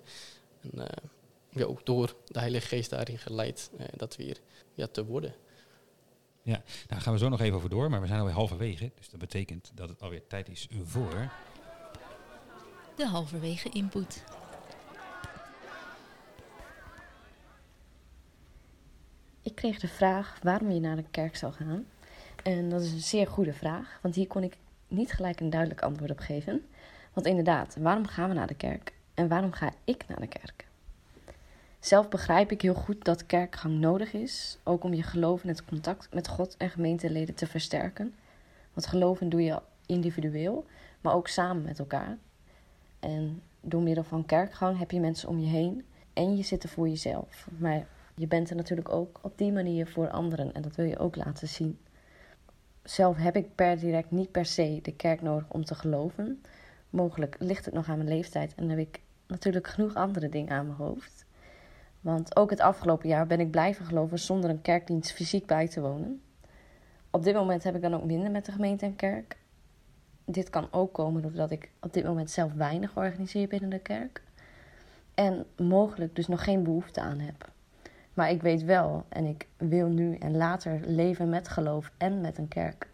En 0.62 0.88
eh, 0.88 1.04
ja, 1.50 1.64
ook 1.64 1.86
door 1.86 2.16
de 2.28 2.40
Heilige 2.40 2.68
Geest 2.68 2.90
daarin 2.90 3.18
geleid, 3.18 3.70
dat 3.96 4.16
weer 4.16 4.38
ja, 4.74 4.88
te 4.88 5.06
worden. 5.06 5.34
Nou, 6.44 6.60
daar 6.88 7.02
gaan 7.02 7.14
we 7.14 7.20
zo 7.20 7.30
nog 7.30 7.42
even 7.42 7.56
over 7.56 7.70
door, 7.70 7.90
maar 7.90 8.02
we 8.02 8.08
zijn 8.08 8.20
alweer 8.20 8.36
halverwege, 8.36 8.92
dus 8.96 9.10
dat 9.10 9.20
betekent 9.20 9.72
dat 9.74 9.90
het 9.90 10.02
alweer 10.02 10.28
tijd 10.28 10.50
is 10.50 10.68
voor... 10.84 11.32
De 12.98 13.08
halverwege 13.08 13.70
input. 13.70 14.24
Ik 19.42 19.56
kreeg 19.56 19.80
de 19.80 19.88
vraag 19.88 20.40
waarom 20.44 20.72
je 20.72 20.80
naar 20.80 20.96
de 20.96 21.04
kerk 21.12 21.36
zou 21.36 21.54
gaan. 21.54 21.86
En 22.44 22.70
dat 22.70 22.82
is 22.82 22.92
een 22.92 23.00
zeer 23.00 23.28
goede 23.28 23.54
vraag, 23.54 24.00
want 24.02 24.16
hier 24.16 24.28
kon 24.28 24.44
ik 24.44 24.58
niet 24.88 25.12
gelijk 25.12 25.40
een 25.40 25.50
duidelijk 25.50 25.82
antwoord 25.82 26.12
op 26.12 26.20
geven. 26.20 26.66
Want 27.14 27.26
inderdaad, 27.26 27.76
waarom 27.80 28.08
gaan 28.08 28.30
we 28.30 28.36
naar 28.36 28.48
de 28.48 28.56
kerk? 28.56 28.94
En 29.14 29.28
waarom 29.28 29.52
ga 29.52 29.72
ik 29.84 30.08
naar 30.08 30.20
de 30.20 30.28
kerk? 30.28 30.68
Zelf 31.80 32.10
begrijp 32.10 32.52
ik 32.52 32.62
heel 32.62 32.74
goed 32.74 33.04
dat 33.04 33.26
kerkgang 33.26 33.80
nodig 33.80 34.14
is, 34.14 34.58
ook 34.64 34.84
om 34.84 34.94
je 34.94 35.04
geloof 35.04 35.42
en 35.42 35.48
het 35.48 35.66
contact 35.66 36.08
met 36.14 36.28
God 36.28 36.58
en 36.58 36.70
gemeenteleden 36.70 37.36
te 37.36 37.48
versterken. 37.48 38.16
Want 38.74 38.88
geloven 38.88 39.30
doe 39.30 39.44
je 39.44 39.62
individueel, 39.86 40.66
maar 41.02 41.14
ook 41.14 41.28
samen 41.28 41.64
met 41.64 41.80
elkaar. 41.80 42.18
En 43.08 43.42
door 43.62 43.82
middel 43.82 44.04
van 44.04 44.26
kerkgang 44.26 44.78
heb 44.78 44.92
je 44.92 45.00
mensen 45.00 45.30
om 45.30 45.40
je 45.40 45.48
heen 45.48 45.86
en 46.14 46.38
je 46.38 46.44
zit 46.44 46.64
er 46.64 46.70
voor 46.70 46.88
jezelf. 46.88 47.48
Maar 47.58 47.88
Je 48.16 48.28
bent 48.28 48.50
er 48.50 48.56
natuurlijk 48.56 48.90
ook 48.90 49.20
op 49.22 49.38
die 49.38 49.52
manier 49.52 49.88
voor 49.88 50.10
anderen 50.10 50.54
en 50.54 50.62
dat 50.62 50.76
wil 50.76 50.86
je 50.86 51.00
ook 51.00 51.16
laten 51.16 51.48
zien. 51.48 51.80
Zelf 52.84 53.18
heb 53.18 53.36
ik 53.36 53.56
per 53.56 53.80
direct 53.80 54.12
niet 54.12 54.32
per 54.32 54.46
se 54.46 54.80
de 54.82 54.94
kerk 54.94 55.22
nodig 55.22 55.46
om 55.50 55.66
te 55.66 55.76
geloven. 55.76 56.42
Mogelijk 56.90 57.36
ligt 57.40 57.66
het 57.66 57.74
nog 57.74 57.90
aan 57.90 57.98
mijn 57.98 58.10
leeftijd 58.10 58.56
en 58.56 58.70
heb 58.70 58.80
ik 58.80 59.02
natuurlijk 59.28 59.68
genoeg 59.68 59.96
andere 59.96 60.30
dingen 60.30 60.52
aan 60.52 60.66
mijn 60.66 60.78
hoofd. 60.78 61.26
Want 62.02 62.36
ook 62.36 62.50
het 62.50 62.60
afgelopen 62.60 63.10
jaar 63.10 63.28
ben 63.28 63.40
ik 63.40 63.52
blijven 63.52 63.86
geloven 63.86 64.20
zonder 64.20 64.50
een 64.50 64.62
kerkdienst 64.62 65.12
fysiek 65.12 65.46
bij 65.46 65.68
te 65.68 65.82
wonen. 65.82 66.22
Op 67.12 67.24
dit 67.24 67.34
moment 67.34 67.64
heb 67.64 67.76
ik 67.76 67.82
dan 67.82 67.94
ook 67.94 68.06
minder 68.06 68.32
met 68.32 68.46
de 68.46 68.52
gemeente 68.52 68.86
en 68.86 68.96
kerk. 68.96 69.38
Dit 70.30 70.50
kan 70.50 70.68
ook 70.72 70.94
komen 70.94 71.22
doordat 71.22 71.52
ik 71.52 71.70
op 71.80 71.94
dit 71.94 72.04
moment 72.04 72.32
zelf 72.32 72.54
weinig 72.54 72.98
organiseer 72.98 73.48
binnen 73.48 73.70
de 73.70 73.80
kerk. 73.80 74.22
En 75.14 75.46
mogelijk 75.58 76.16
dus 76.16 76.28
nog 76.28 76.44
geen 76.44 76.64
behoefte 76.64 77.02
aan 77.02 77.20
heb. 77.20 77.52
Maar 78.14 78.30
ik 78.30 78.42
weet 78.42 78.64
wel 78.64 79.06
en 79.10 79.26
ik 79.26 79.48
wil 79.58 79.88
nu 79.88 80.16
en 80.16 80.38
later 80.38 80.82
leven 80.86 81.30
met 81.30 81.48
geloof 81.48 81.92
en 81.98 82.22
met 82.22 82.38
een 82.38 82.48
kerk. 82.48 82.90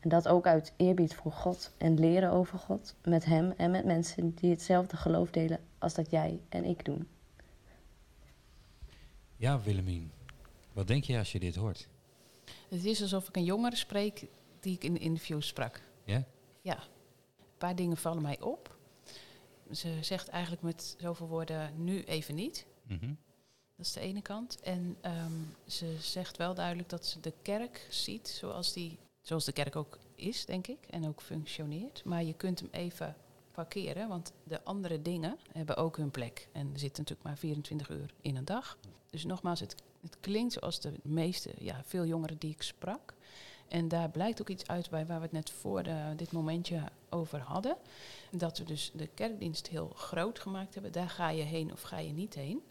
En 0.00 0.08
dat 0.08 0.28
ook 0.28 0.46
uit 0.46 0.72
eerbied 0.76 1.14
voor 1.14 1.32
God 1.32 1.72
en 1.78 2.00
leren 2.00 2.30
over 2.30 2.58
God, 2.58 2.94
met 3.04 3.24
Hem 3.24 3.52
en 3.56 3.70
met 3.70 3.84
mensen 3.84 4.34
die 4.34 4.50
hetzelfde 4.50 4.96
geloof 4.96 5.30
delen 5.30 5.60
als 5.78 5.94
dat 5.94 6.10
jij 6.10 6.40
en 6.48 6.64
ik 6.64 6.84
doen. 6.84 7.08
Ja, 9.36 9.60
Willemien. 9.60 10.10
Wat 10.72 10.86
denk 10.86 11.04
je 11.04 11.18
als 11.18 11.32
je 11.32 11.40
dit 11.40 11.54
hoort? 11.54 11.88
Het 12.68 12.84
is 12.84 13.02
alsof 13.02 13.28
ik 13.28 13.36
een 13.36 13.44
jongere 13.44 13.76
spreek 13.76 14.26
die 14.60 14.74
ik 14.74 14.84
in 14.84 14.92
de 14.92 15.00
interview 15.00 15.40
sprak. 15.40 15.80
Ja? 16.04 16.24
Ja. 16.60 16.82
Een 17.38 17.58
paar 17.58 17.76
dingen 17.76 17.96
vallen 17.96 18.22
mij 18.22 18.40
op. 18.40 18.76
Ze 19.72 19.98
zegt 20.00 20.28
eigenlijk 20.28 20.62
met 20.62 20.94
zoveel 20.98 21.28
woorden 21.28 21.84
nu 21.84 22.02
even 22.04 22.34
niet. 22.34 22.66
Mhm. 22.82 23.14
Dat 23.76 23.86
is 23.86 23.92
de 23.92 24.00
ene 24.00 24.22
kant. 24.22 24.60
En 24.60 24.96
ehm, 25.00 25.32
ze 25.66 25.96
zegt 26.00 26.36
wel 26.36 26.54
duidelijk 26.54 26.88
dat 26.88 27.06
ze 27.06 27.20
de 27.20 27.32
kerk 27.42 27.86
ziet 27.90 28.28
zoals, 28.28 28.72
die, 28.72 28.98
zoals 29.20 29.44
de 29.44 29.52
kerk 29.52 29.76
ook 29.76 29.98
is, 30.14 30.44
denk 30.44 30.66
ik, 30.66 30.78
en 30.90 31.06
ook 31.08 31.22
functioneert. 31.22 32.04
Maar 32.04 32.24
je 32.24 32.34
kunt 32.34 32.60
hem 32.60 32.68
even 32.72 33.16
parkeren, 33.52 34.08
want 34.08 34.32
de 34.44 34.64
andere 34.64 35.02
dingen 35.02 35.38
hebben 35.52 35.76
ook 35.76 35.96
hun 35.96 36.10
plek. 36.10 36.48
En 36.52 36.70
er 36.72 36.78
zitten 36.78 37.02
natuurlijk 37.02 37.28
maar 37.28 37.38
24 37.38 37.90
uur 37.90 38.14
in 38.20 38.36
een 38.36 38.44
dag. 38.44 38.78
Dus 39.10 39.24
nogmaals, 39.24 39.60
het, 39.60 39.74
het 40.00 40.16
klinkt 40.20 40.52
zoals 40.52 40.80
de 40.80 40.92
meeste, 41.02 41.52
ja, 41.58 41.82
veel 41.84 42.04
jongeren 42.04 42.38
die 42.38 42.50
ik 42.50 42.62
sprak. 42.62 43.14
En 43.68 43.88
daar 43.88 44.10
blijkt 44.10 44.40
ook 44.40 44.48
iets 44.48 44.66
uit 44.66 44.90
bij 44.90 45.06
waar 45.06 45.16
we 45.16 45.22
het 45.22 45.32
net 45.32 45.50
voor 45.50 45.82
de, 45.82 46.12
dit 46.16 46.32
momentje 46.32 46.82
over 47.08 47.40
hadden. 47.40 47.76
Dat 48.30 48.58
we 48.58 48.64
dus 48.64 48.90
de 48.94 49.06
kerkdienst 49.06 49.66
heel 49.66 49.88
groot 49.88 50.38
gemaakt 50.38 50.74
hebben. 50.74 50.92
Daar 50.92 51.10
ga 51.10 51.30
je 51.30 51.42
heen 51.42 51.72
of 51.72 51.82
ga 51.82 51.98
je 51.98 52.12
niet 52.12 52.34
heen. 52.34 52.62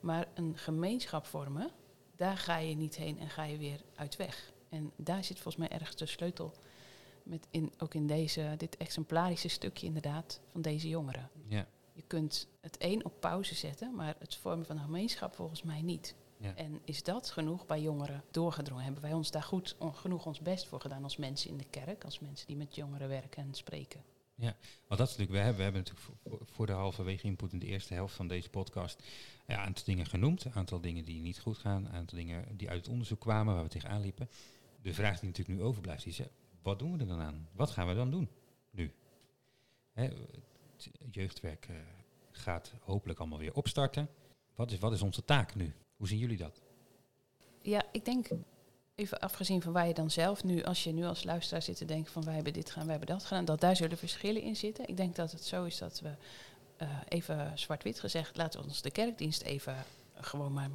Maar 0.00 0.26
een 0.34 0.58
gemeenschap 0.58 1.26
vormen, 1.26 1.70
daar 2.16 2.36
ga 2.36 2.58
je 2.58 2.74
niet 2.74 2.96
heen 2.96 3.18
en 3.18 3.28
ga 3.28 3.44
je 3.44 3.56
weer 3.56 3.80
uit 3.94 4.16
weg. 4.16 4.52
En 4.68 4.92
daar 4.96 5.24
zit 5.24 5.40
volgens 5.40 5.68
mij 5.68 5.78
ergens 5.78 5.96
de 5.96 6.06
sleutel. 6.06 6.52
Met 7.22 7.46
in, 7.50 7.72
ook 7.78 7.94
in 7.94 8.06
deze, 8.06 8.54
dit 8.56 8.76
exemplarische 8.76 9.48
stukje 9.48 9.86
inderdaad 9.86 10.40
van 10.46 10.62
deze 10.62 10.88
jongeren. 10.88 11.30
Ja. 11.48 11.66
Je 11.92 12.02
kunt 12.06 12.48
het 12.60 12.76
een 12.78 13.04
op 13.04 13.20
pauze 13.20 13.54
zetten, 13.54 13.94
maar 13.94 14.14
het 14.18 14.34
vormen 14.34 14.66
van 14.66 14.76
een 14.76 14.84
gemeenschap 14.84 15.34
volgens 15.34 15.62
mij 15.62 15.82
niet. 15.82 16.14
Ja. 16.42 16.54
En 16.54 16.80
is 16.84 17.02
dat 17.02 17.30
genoeg 17.30 17.66
bij 17.66 17.80
jongeren 17.80 18.24
doorgedrongen? 18.30 18.84
Hebben 18.84 19.02
wij 19.02 19.12
ons 19.12 19.30
daar 19.30 19.42
goed 19.42 19.76
genoeg 19.80 20.26
ons 20.26 20.40
best 20.40 20.66
voor 20.66 20.80
gedaan 20.80 21.02
als 21.02 21.16
mensen 21.16 21.50
in 21.50 21.56
de 21.56 21.66
kerk, 21.70 22.04
als 22.04 22.18
mensen 22.18 22.46
die 22.46 22.56
met 22.56 22.74
jongeren 22.74 23.08
werken 23.08 23.42
en 23.42 23.54
spreken? 23.54 24.02
Want 24.86 25.00
dat 25.00 25.08
is 25.08 25.16
natuurlijk, 25.16 25.30
we 25.30 25.38
hebben, 25.38 25.56
we 25.56 25.62
hebben 25.62 25.82
natuurlijk 25.82 26.50
voor, 26.50 26.66
de 26.66 26.72
halverwege 26.72 27.26
input 27.26 27.52
in 27.52 27.58
de 27.58 27.66
eerste 27.66 27.94
helft 27.94 28.14
van 28.14 28.28
deze 28.28 28.50
podcast 28.50 29.02
ja, 29.46 29.54
een 29.54 29.66
aantal 29.66 29.84
dingen 29.84 30.06
genoemd. 30.06 30.44
Een 30.44 30.54
aantal 30.54 30.80
dingen 30.80 31.04
die 31.04 31.20
niet 31.20 31.40
goed 31.40 31.58
gaan. 31.58 31.84
Een 31.84 31.92
aantal 31.92 32.18
dingen 32.18 32.56
die 32.56 32.68
uit 32.68 32.78
het 32.78 32.88
onderzoek 32.88 33.20
kwamen, 33.20 33.54
waar 33.54 33.62
we 33.62 33.68
tegenaan 33.68 34.00
liepen. 34.00 34.28
De 34.82 34.94
vraag 34.94 35.20
die 35.20 35.28
natuurlijk 35.28 35.58
nu 35.58 35.64
overblijft 35.64 36.06
is, 36.06 36.16
ja, 36.16 36.26
wat 36.62 36.78
doen 36.78 36.92
we 36.92 36.98
er 36.98 37.06
dan 37.06 37.20
aan? 37.20 37.48
Wat 37.52 37.70
gaan 37.70 37.88
we 37.88 37.94
dan 37.94 38.10
doen 38.10 38.28
nu? 38.70 38.92
Hè, 39.92 40.04
het 40.76 40.90
jeugdwerk 41.10 41.66
eh, 41.68 41.76
gaat 42.30 42.72
hopelijk 42.80 43.18
allemaal 43.18 43.38
weer 43.38 43.54
opstarten. 43.54 44.08
Wat 44.54 44.70
is, 44.70 44.78
wat 44.78 44.92
is 44.92 45.02
onze 45.02 45.24
taak 45.24 45.54
nu? 45.54 45.74
Hoe 46.02 46.10
zien 46.10 46.20
jullie 46.20 46.36
dat? 46.36 46.60
Ja, 47.60 47.84
ik 47.92 48.04
denk, 48.04 48.28
even 48.94 49.20
afgezien 49.20 49.62
van 49.62 49.72
waar 49.72 49.86
je 49.86 49.94
dan 49.94 50.10
zelf 50.10 50.44
nu, 50.44 50.62
als 50.62 50.84
je 50.84 50.92
nu 50.92 51.04
als 51.04 51.24
luisteraar 51.24 51.62
zit 51.62 51.76
te 51.76 51.84
denken 51.84 52.12
van 52.12 52.24
wij 52.24 52.34
hebben 52.34 52.52
dit 52.52 52.68
gedaan, 52.68 52.86
wij 52.86 52.96
hebben 52.96 53.14
dat 53.16 53.24
gedaan, 53.24 53.44
dat 53.44 53.60
daar 53.60 53.76
zullen 53.76 53.98
verschillen 53.98 54.42
in 54.42 54.56
zitten. 54.56 54.88
Ik 54.88 54.96
denk 54.96 55.16
dat 55.16 55.32
het 55.32 55.44
zo 55.44 55.64
is 55.64 55.78
dat 55.78 56.00
we 56.00 56.14
eh, 56.76 56.88
even 57.08 57.58
zwart-wit 57.58 58.00
gezegd, 58.00 58.36
laten 58.36 58.60
we 58.60 58.66
ons 58.66 58.82
de 58.82 58.90
kerkdienst 58.90 59.42
even 59.42 59.76
gewoon 60.14 60.52
maar, 60.52 60.70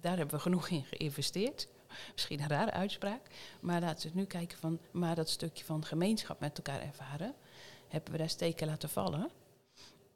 daar 0.00 0.16
hebben 0.16 0.34
we 0.34 0.40
genoeg 0.40 0.68
in 0.68 0.84
geïnvesteerd. 0.84 1.68
Misschien 2.12 2.40
een 2.40 2.48
rare 2.48 2.72
uitspraak, 2.72 3.20
maar 3.60 3.80
laten 3.80 4.10
we 4.10 4.18
nu 4.18 4.24
kijken 4.24 4.58
van, 4.58 4.78
maar 4.90 5.14
dat 5.14 5.28
stukje 5.28 5.64
van 5.64 5.84
gemeenschap 5.84 6.40
met 6.40 6.56
elkaar 6.56 6.80
ervaren, 6.80 7.34
hebben 7.88 8.12
we 8.12 8.18
daar 8.18 8.28
steken 8.28 8.66
laten 8.66 8.88
vallen. 8.88 9.30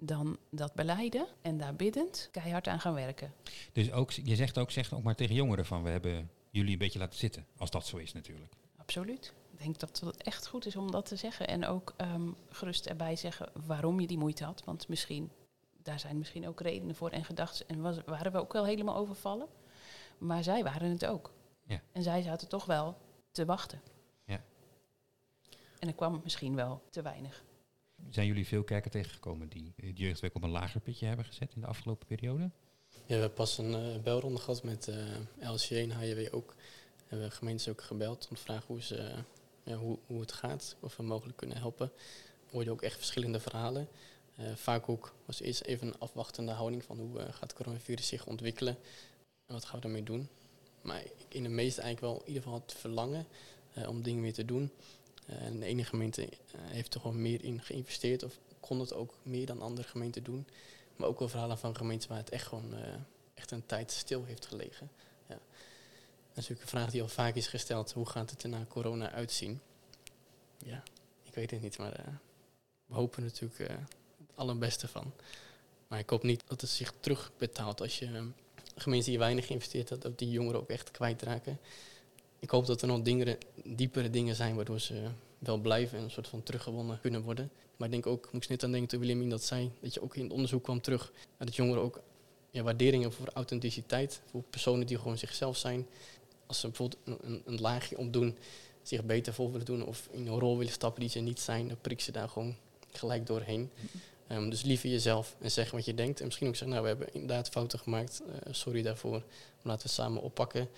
Dan 0.06 0.38
dat 0.50 0.74
beleiden 0.74 1.26
en 1.42 1.58
daar 1.58 1.74
biddend 1.74 2.28
keihard 2.32 2.68
aan 2.68 2.80
gaan 2.80 2.94
werken. 2.94 3.32
Dus 3.72 3.92
ook, 3.92 4.10
je 4.10 4.36
zegt 4.36 4.58
ook, 4.58 4.70
zeg 4.70 4.94
ook 4.94 5.02
maar 5.02 5.14
tegen 5.14 5.34
jongeren 5.34 5.66
van, 5.66 5.82
we 5.82 5.90
hebben 5.90 6.30
jullie 6.50 6.72
een 6.72 6.78
beetje 6.78 6.98
laten 6.98 7.18
zitten. 7.18 7.46
Als 7.56 7.70
dat 7.70 7.86
zo 7.86 7.96
is 7.96 8.12
natuurlijk. 8.12 8.52
Absoluut. 8.76 9.34
Ik 9.52 9.58
denk 9.58 9.78
dat 9.78 10.00
het 10.00 10.22
echt 10.22 10.46
goed 10.46 10.66
is 10.66 10.76
om 10.76 10.90
dat 10.90 11.06
te 11.06 11.16
zeggen. 11.16 11.48
En 11.48 11.66
ook 11.66 11.94
ehm, 11.96 12.28
gerust 12.48 12.86
erbij 12.86 13.16
zeggen 13.16 13.50
waarom 13.66 14.00
je 14.00 14.06
die 14.06 14.18
moeite 14.18 14.44
had. 14.44 14.64
Want 14.64 14.88
misschien, 14.88 15.30
daar 15.82 16.00
zijn 16.00 16.18
misschien 16.18 16.48
ook 16.48 16.60
redenen 16.60 16.94
voor 16.94 17.10
en 17.10 17.24
gedachten. 17.24 17.68
En 17.68 17.80
was, 17.80 17.96
waren 18.06 18.32
we 18.32 18.38
ook 18.38 18.52
wel 18.52 18.64
helemaal 18.64 18.96
overvallen. 18.96 19.48
Maar 20.18 20.42
zij 20.42 20.62
waren 20.62 20.90
het 20.90 21.06
ook. 21.06 21.32
Ja. 21.66 21.80
En 21.92 22.02
zij 22.02 22.22
zaten 22.22 22.48
toch 22.48 22.64
wel 22.64 22.96
te 23.30 23.44
wachten. 23.44 23.80
Ja. 24.24 24.40
En 25.78 25.88
er 25.88 25.94
kwam 25.94 26.20
misschien 26.24 26.54
wel 26.54 26.82
te 26.90 27.02
weinig. 27.02 27.44
Zijn 28.10 28.26
jullie 28.26 28.46
veel 28.46 28.64
kerken 28.64 28.90
tegengekomen 28.90 29.48
die 29.48 29.72
het 29.76 29.98
jeugdwerk 29.98 30.34
op 30.34 30.42
een 30.42 30.50
lager 30.50 30.80
pitje 30.80 31.06
hebben 31.06 31.24
gezet 31.24 31.54
in 31.54 31.60
de 31.60 31.66
afgelopen 31.66 32.06
periode? 32.06 32.50
Ja, 32.88 33.00
we 33.06 33.12
hebben 33.12 33.32
pas 33.32 33.58
een 33.58 33.74
eh, 33.74 34.02
belronde 34.02 34.38
gehad 34.38 34.62
met 34.62 34.88
eh 34.88 35.50
LCJ 35.52 35.74
en 35.74 35.90
HJW 35.90 36.34
ook. 36.34 36.54
Hebben 37.08 37.28
we 37.28 37.34
gemeentes 37.34 37.68
ook 37.68 37.82
gebeld 37.82 38.26
om 38.30 38.36
te 38.36 38.42
vragen 38.42 38.64
hoe, 38.66 38.82
ze, 38.82 38.96
eh, 38.96 39.18
ja, 39.62 39.76
hoe, 39.76 39.98
hoe 40.06 40.20
het 40.20 40.32
gaat, 40.32 40.76
of 40.80 40.96
we 40.96 41.02
mogelijk 41.02 41.36
kunnen 41.36 41.56
helpen. 41.56 41.92
We 42.44 42.50
hoorden 42.50 42.72
ook 42.72 42.82
echt 42.82 42.96
verschillende 42.96 43.40
verhalen. 43.40 43.88
Vaak 44.54 44.88
ook 44.88 45.14
was 45.24 45.40
eerst 45.40 45.60
even 45.60 45.86
een 45.86 45.98
afwachtende 45.98 46.52
houding 46.52 46.84
van 46.84 46.98
hoe 46.98 47.18
gaat 47.18 47.40
het 47.40 47.52
coronavirus 47.52 48.06
zich 48.06 48.26
ontwikkelen 48.26 48.76
en 49.46 49.54
wat 49.54 49.64
gaan 49.64 49.74
we 49.74 49.80
daarmee 49.80 50.02
doen. 50.02 50.28
Maar 50.80 51.02
in 51.28 51.42
de 51.42 51.48
meeste 51.48 51.80
eigenlijk 51.80 52.12
wel 52.12 52.22
in 52.22 52.28
ieder 52.28 52.42
geval 52.42 52.60
het 52.60 52.72
verlangen 52.72 53.26
om 53.88 54.02
dingen 54.02 54.22
weer 54.22 54.32
te 54.32 54.44
doen. 54.44 54.70
En 55.26 55.60
de 55.60 55.66
ene 55.66 55.84
gemeente 55.84 56.28
eh, 56.28 56.36
heeft 56.52 56.94
er 56.94 57.00
gewoon 57.00 57.22
meer 57.22 57.44
in 57.44 57.60
geïnvesteerd 57.62 58.22
of 58.22 58.38
kon 58.60 58.80
het 58.80 58.94
ook 58.94 59.14
meer 59.22 59.46
dan 59.46 59.60
andere 59.60 59.88
gemeenten 59.88 60.22
doen. 60.22 60.46
Maar 60.96 61.08
ook 61.08 61.18
wel 61.18 61.28
verhalen 61.28 61.58
van 61.58 61.76
gemeenten 61.76 62.08
waar 62.08 62.18
het 62.18 62.30
echt 62.30 62.46
gewoon 62.46 62.74
eh, 62.74 62.94
echt 63.34 63.50
een 63.50 63.66
tijd 63.66 63.90
stil 63.90 64.24
heeft 64.24 64.46
gelegen. 64.46 64.90
Ja. 65.28 65.34
Dat 65.34 66.42
is 66.42 66.48
natuurlijk 66.48 66.62
een 66.62 66.78
vraag 66.78 66.90
die 66.90 67.02
al 67.02 67.08
vaak 67.08 67.34
is 67.34 67.46
gesteld. 67.46 67.92
Hoe 67.92 68.06
gaat 68.06 68.30
het 68.30 68.42
er 68.42 68.48
na 68.48 68.64
corona 68.68 69.10
uitzien? 69.10 69.60
Ja, 70.58 70.82
ik 71.22 71.34
weet 71.34 71.50
het 71.50 71.60
niet, 71.60 71.78
maar 71.78 71.92
eh, 71.92 72.04
we 72.86 72.94
hopen 72.94 73.22
natuurlijk 73.22 73.58
het 73.70 73.78
allerbeste 74.34 74.88
van. 74.88 75.12
Maar 75.88 75.98
ik 75.98 76.10
hoop 76.10 76.22
niet 76.22 76.42
dat 76.46 76.60
het 76.60 76.70
zich 76.70 76.92
terugbetaalt 77.00 77.80
als 77.80 77.98
je 77.98 78.06
eh, 78.06 78.22
gemeenten 78.76 79.10
die 79.10 79.18
weinig 79.18 79.46
geïnvesteerd 79.46 79.90
had, 79.90 80.02
dat 80.02 80.18
die 80.18 80.30
jongeren 80.30 80.60
ook 80.60 80.68
echt 80.68 80.90
kwijtraken. 80.90 81.58
Ik 82.44 82.50
hoop 82.50 82.66
dat 82.66 82.82
er 82.82 82.88
nog 82.88 83.00
diepere 83.64 84.10
dingen 84.10 84.34
zijn 84.34 84.54
waardoor 84.54 84.80
ze 84.80 85.02
wel 85.38 85.58
blijven 85.58 85.98
en 85.98 86.04
een 86.04 86.10
soort 86.10 86.28
van 86.28 86.42
teruggewonnen 86.42 87.00
kunnen 87.00 87.22
worden. 87.22 87.50
Maar 87.76 87.86
ik 87.86 87.92
denk 87.92 88.06
ook, 88.06 88.32
moet 88.32 88.42
ik 88.42 88.48
net 88.48 88.64
aan 88.64 88.70
denken 88.70 88.88
toen 88.88 89.00
Williamine 89.00 89.30
dat 89.30 89.42
zei, 89.42 89.70
dat 89.80 89.94
je 89.94 90.02
ook 90.02 90.16
in 90.16 90.22
het 90.22 90.32
onderzoek 90.32 90.62
kwam 90.62 90.80
terug 90.80 91.12
dat 91.38 91.56
jongeren 91.56 91.82
ook 91.82 92.00
ja, 92.50 92.62
waarderingen 92.62 93.12
voor 93.12 93.28
authenticiteit, 93.32 94.20
voor 94.30 94.42
personen 94.50 94.86
die 94.86 94.98
gewoon 94.98 95.18
zichzelf 95.18 95.56
zijn. 95.56 95.86
Als 96.46 96.60
ze 96.60 96.68
bijvoorbeeld 96.68 97.00
een 97.44 97.60
laagje 97.60 97.98
opdoen, 97.98 98.38
zich 98.82 99.04
beter 99.04 99.34
voor 99.34 99.50
willen 99.50 99.66
doen 99.66 99.84
of 99.84 100.08
in 100.10 100.26
een 100.26 100.38
rol 100.38 100.58
willen 100.58 100.72
stappen 100.72 101.00
die 101.00 101.10
ze 101.10 101.20
niet 101.20 101.40
zijn, 101.40 101.68
dan 101.68 101.76
prik 101.80 102.00
ze 102.00 102.12
daar 102.12 102.28
gewoon 102.28 102.56
gelijk 102.92 103.26
doorheen. 103.26 103.70
Ehm, 104.26 104.50
dus 104.50 104.62
liever 104.62 104.88
jezelf 104.88 105.36
en 105.40 105.50
zeg 105.50 105.70
wat 105.70 105.84
je 105.84 105.94
denkt. 105.94 106.18
En 106.18 106.24
misschien 106.24 106.48
ook 106.48 106.56
zeggen, 106.56 106.76
nou 106.76 106.82
we 106.82 106.88
hebben 106.88 107.14
inderdaad 107.14 107.48
fouten 107.48 107.78
gemaakt, 107.78 108.22
eh, 108.26 108.52
sorry 108.52 108.82
daarvoor. 108.82 109.10
Maar 109.12 109.72
laten 109.72 109.86
we 109.86 109.92
samen 109.92 110.22
oppakken. 110.22 110.68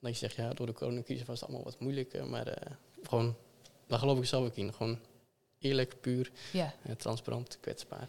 Dat 0.00 0.10
je 0.12 0.16
zegt, 0.16 0.34
ja 0.36 0.50
door 0.52 0.66
de 0.66 0.72
coronacrisis 0.72 1.26
was 1.26 1.40
het 1.40 1.48
allemaal 1.48 1.64
wat 1.66 1.80
moeilijker, 1.80 2.26
maar 2.26 2.46
eh, 2.46 2.72
gewoon, 3.02 3.34
daar 3.86 3.98
geloof 3.98 4.18
ik 4.18 4.24
zelf 4.24 4.46
ook 4.46 4.56
in. 4.56 4.72
Gewoon 4.72 4.98
eerlijk, 5.58 6.00
puur, 6.00 6.32
Ja. 6.52 6.74
eh, 6.82 6.94
transparant, 6.94 7.58
kwetsbaar. 7.60 8.08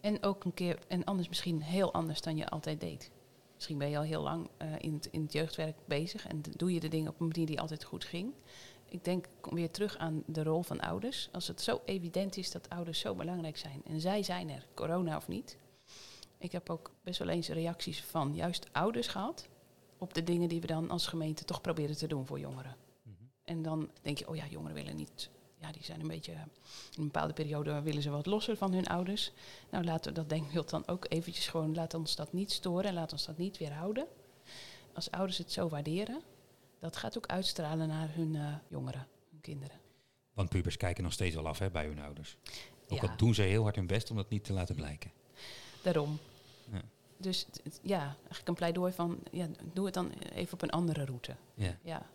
En 0.00 0.22
ook 0.22 0.44
een 0.44 0.54
keer, 0.54 0.78
en 0.88 1.04
anders 1.04 1.28
misschien 1.28 1.62
heel 1.62 1.92
anders 1.92 2.20
dan 2.20 2.36
je 2.36 2.48
altijd 2.48 2.80
deed. 2.80 3.10
Misschien 3.54 3.78
ben 3.78 3.90
je 3.90 3.96
al 3.96 4.02
heel 4.02 4.22
lang 4.22 4.48
eh, 4.56 4.68
in, 4.78 4.94
het, 4.94 5.08
in 5.10 5.22
het 5.22 5.32
jeugdwerk 5.32 5.76
bezig 5.84 6.26
en 6.26 6.42
doe 6.56 6.72
je 6.72 6.80
de 6.80 6.88
dingen 6.88 7.10
op 7.12 7.20
een 7.20 7.28
manier 7.28 7.46
die 7.46 7.60
altijd 7.60 7.84
goed 7.84 8.04
ging. 8.04 8.32
Ik 8.88 9.04
denk, 9.04 9.26
kom 9.40 9.54
weer 9.54 9.70
terug 9.70 9.96
aan 9.96 10.22
de 10.26 10.42
rol 10.42 10.62
van 10.62 10.80
ouders. 10.80 11.28
Als 11.32 11.48
het 11.48 11.60
zo 11.60 11.80
evident 11.84 12.36
is 12.36 12.50
dat 12.50 12.68
ouders 12.68 12.98
zo 12.98 13.14
belangrijk 13.14 13.56
zijn 13.56 13.82
en 13.86 14.00
zij 14.00 14.22
zijn 14.22 14.50
er, 14.50 14.66
corona 14.74 15.16
of 15.16 15.28
niet. 15.28 15.56
Ik 16.38 16.52
heb 16.52 16.70
ook 16.70 16.90
best 17.02 17.18
wel 17.18 17.28
eens 17.28 17.48
reacties 17.48 18.02
van 18.02 18.34
juist 18.34 18.66
ouders 18.72 19.06
gehad 19.06 19.46
op 19.98 20.14
de 20.14 20.22
dingen 20.24 20.48
die 20.48 20.60
we 20.60 20.66
dan 20.66 20.90
als 20.90 21.06
gemeente 21.06 21.44
toch 21.44 21.60
proberen 21.60 21.96
te 21.96 22.06
doen 22.06 22.26
voor 22.26 22.38
jongeren. 22.38 22.76
Mhm. 23.02 23.14
En 23.44 23.62
dan 23.62 23.90
denk 24.02 24.18
je, 24.18 24.28
oh 24.28 24.36
ja, 24.36 24.46
jongeren 24.46 24.74
willen 24.74 24.96
niet. 24.96 25.30
Ja, 25.60 25.72
die 25.72 25.84
zijn 25.84 26.00
een 26.00 26.08
beetje. 26.08 26.32
In 26.32 26.38
een 26.96 27.04
bepaalde 27.04 27.32
periode 27.32 27.80
willen 27.82 28.02
ze 28.02 28.10
wat 28.10 28.26
losser 28.26 28.56
van 28.56 28.72
hun 28.72 28.86
ouders. 28.86 29.32
Nou, 29.70 29.84
laten 29.84 30.12
we 30.12 30.18
dat 30.18 30.28
denkbeeld 30.28 30.70
dan 30.70 30.86
ook 30.88 31.06
eventjes 31.08 31.48
gewoon. 31.48 31.74
Laat 31.74 31.94
ons 31.94 32.16
dat 32.16 32.32
niet 32.32 32.52
storen 32.52 32.84
en 32.84 32.94
laat 32.94 33.12
ons 33.12 33.26
dat 33.26 33.38
niet 33.38 33.58
weerhouden. 33.58 34.06
Als 34.94 35.10
ouders 35.10 35.38
het 35.38 35.52
zo 35.52 35.68
waarderen, 35.68 36.22
dat 36.78 36.96
gaat 36.96 37.16
ook 37.16 37.26
uitstralen 37.26 37.88
naar 37.88 38.08
hun 38.14 38.34
eh, 38.36 38.54
jongeren, 38.68 39.06
hun 39.30 39.40
kinderen. 39.40 39.76
Want 40.34 40.48
pubers 40.48 40.76
kijken 40.76 41.02
nog 41.02 41.12
steeds 41.12 41.34
wel 41.34 41.46
af 41.46 41.58
hè, 41.58 41.70
bij 41.70 41.86
hun 41.86 41.98
ouders. 42.00 42.36
Ook 42.88 43.00
Ja. 43.00 43.08
al 43.08 43.16
doen 43.16 43.34
ze 43.34 43.42
heel 43.42 43.62
hard 43.62 43.76
hun 43.76 43.86
best 43.86 44.10
om 44.10 44.16
dat 44.16 44.28
niet 44.30 44.44
te 44.44 44.52
laten 44.52 44.74
blijken. 44.74 45.10
Daarom. 45.82 46.18
Dus 47.18 47.46
ja, 47.82 48.00
eigenlijk 48.18 48.48
een 48.48 48.54
pleidooi 48.54 48.92
van, 48.92 49.18
ja, 49.30 49.46
doe 49.72 49.84
het 49.84 49.94
dan 49.94 50.10
even 50.34 50.52
op 50.52 50.62
een 50.62 50.70
andere 50.70 51.04
route. 51.04 51.36
Ja. 51.54 51.78
Ja, 51.82 52.06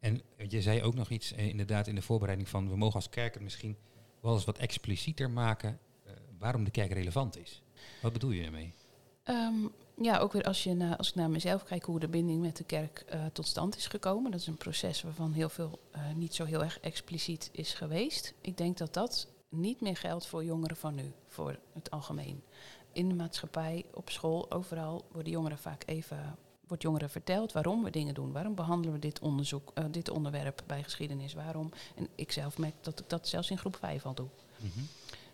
En 0.00 0.22
je 0.48 0.62
zei 0.62 0.82
ook 0.82 0.94
nog 0.94 1.10
iets 1.10 1.32
eh, 1.32 1.48
inderdaad 1.48 1.86
in 1.86 1.94
de 1.94 2.02
voorbereiding 2.02 2.48
van... 2.48 2.68
we 2.68 2.76
mogen 2.76 2.94
als 2.94 3.08
kerk 3.08 3.34
het 3.34 3.42
misschien 3.42 3.76
wel 4.20 4.34
eens 4.34 4.44
wat 4.44 4.58
explicieter 4.58 5.30
maken... 5.30 5.78
eh, 6.04 6.12
waarom 6.38 6.64
de 6.64 6.70
kerk 6.70 6.92
relevant 6.92 7.38
is. 7.38 7.62
Wat 8.02 8.12
bedoel 8.12 8.30
je 8.30 8.42
daarmee? 8.42 8.74
Ehm, 9.22 9.66
ja, 10.02 10.18
ook 10.18 10.32
weer 10.32 10.42
als, 10.42 10.64
je 10.64 10.74
na, 10.74 10.96
als 10.96 11.08
ik 11.08 11.14
naar 11.14 11.30
mezelf 11.30 11.62
kijk 11.62 11.84
hoe 11.84 12.00
de 12.00 12.08
binding 12.08 12.40
met 12.40 12.56
de 12.56 12.64
kerk 12.64 13.04
eh, 13.08 13.26
tot 13.32 13.46
stand 13.46 13.76
is 13.76 13.86
gekomen. 13.86 14.30
Dat 14.30 14.40
is 14.40 14.46
een 14.46 14.56
proces 14.56 15.02
waarvan 15.02 15.32
heel 15.32 15.48
veel 15.48 15.78
niet 16.14 16.34
zo 16.34 16.44
heel 16.44 16.62
erg 16.62 16.80
expliciet 16.80 17.48
is 17.52 17.74
geweest. 17.74 18.34
Ik 18.40 18.56
denk 18.56 18.78
dat 18.78 18.94
dat 18.94 19.28
niet 19.48 19.80
meer 19.80 19.96
geldt 19.96 20.26
voor 20.26 20.44
jongeren 20.44 20.76
van 20.76 20.94
nu, 20.94 21.12
voor 21.26 21.58
het 21.72 21.90
algemeen. 21.90 22.42
In 22.92 23.08
de 23.08 23.14
maatschappij, 23.14 23.84
op 23.94 24.10
school, 24.10 24.50
overal 24.50 25.04
worden 25.12 25.32
jongeren 25.32 25.58
vaak 25.58 25.82
even. 25.86 26.36
Wordt 26.66 26.82
jongeren 26.82 27.10
verteld 27.10 27.52
waarom 27.52 27.84
we 27.84 27.90
dingen 27.90 28.14
doen. 28.14 28.32
Waarom 28.32 28.54
behandelen 28.54 28.94
we 28.94 29.00
dit 29.00 29.18
onderzoek, 29.18 29.70
eh, 29.74 29.84
dit 29.90 30.10
onderwerp 30.10 30.62
bij 30.66 30.82
geschiedenis? 30.82 31.34
Waarom? 31.34 31.70
En 31.96 32.08
ik 32.14 32.32
zelf 32.32 32.58
merk 32.58 32.74
dat 32.80 33.00
ik 33.00 33.08
dat 33.08 33.28
zelfs 33.28 33.50
in 33.50 33.58
groep 33.58 33.76
5 33.76 34.06
al 34.06 34.14
doe. 34.14 34.28
Mhm. 34.56 34.80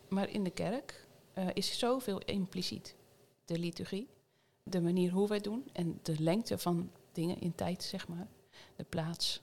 Maar 0.08 0.30
in 0.30 0.44
de 0.44 0.50
kerk 0.50 1.06
eh, 1.32 1.46
is 1.52 1.78
zoveel 1.78 2.18
impliciet. 2.18 2.94
De 3.44 3.58
liturgie, 3.58 4.08
de 4.62 4.80
manier 4.80 5.10
hoe 5.10 5.28
wij 5.28 5.40
doen 5.40 5.64
en 5.72 5.98
de 6.02 6.14
lengte 6.18 6.58
van 6.58 6.90
dingen 7.12 7.40
in 7.40 7.54
tijd, 7.54 7.82
zeg 7.82 8.08
maar. 8.08 8.26
De 8.76 8.84
plaats. 8.84 9.40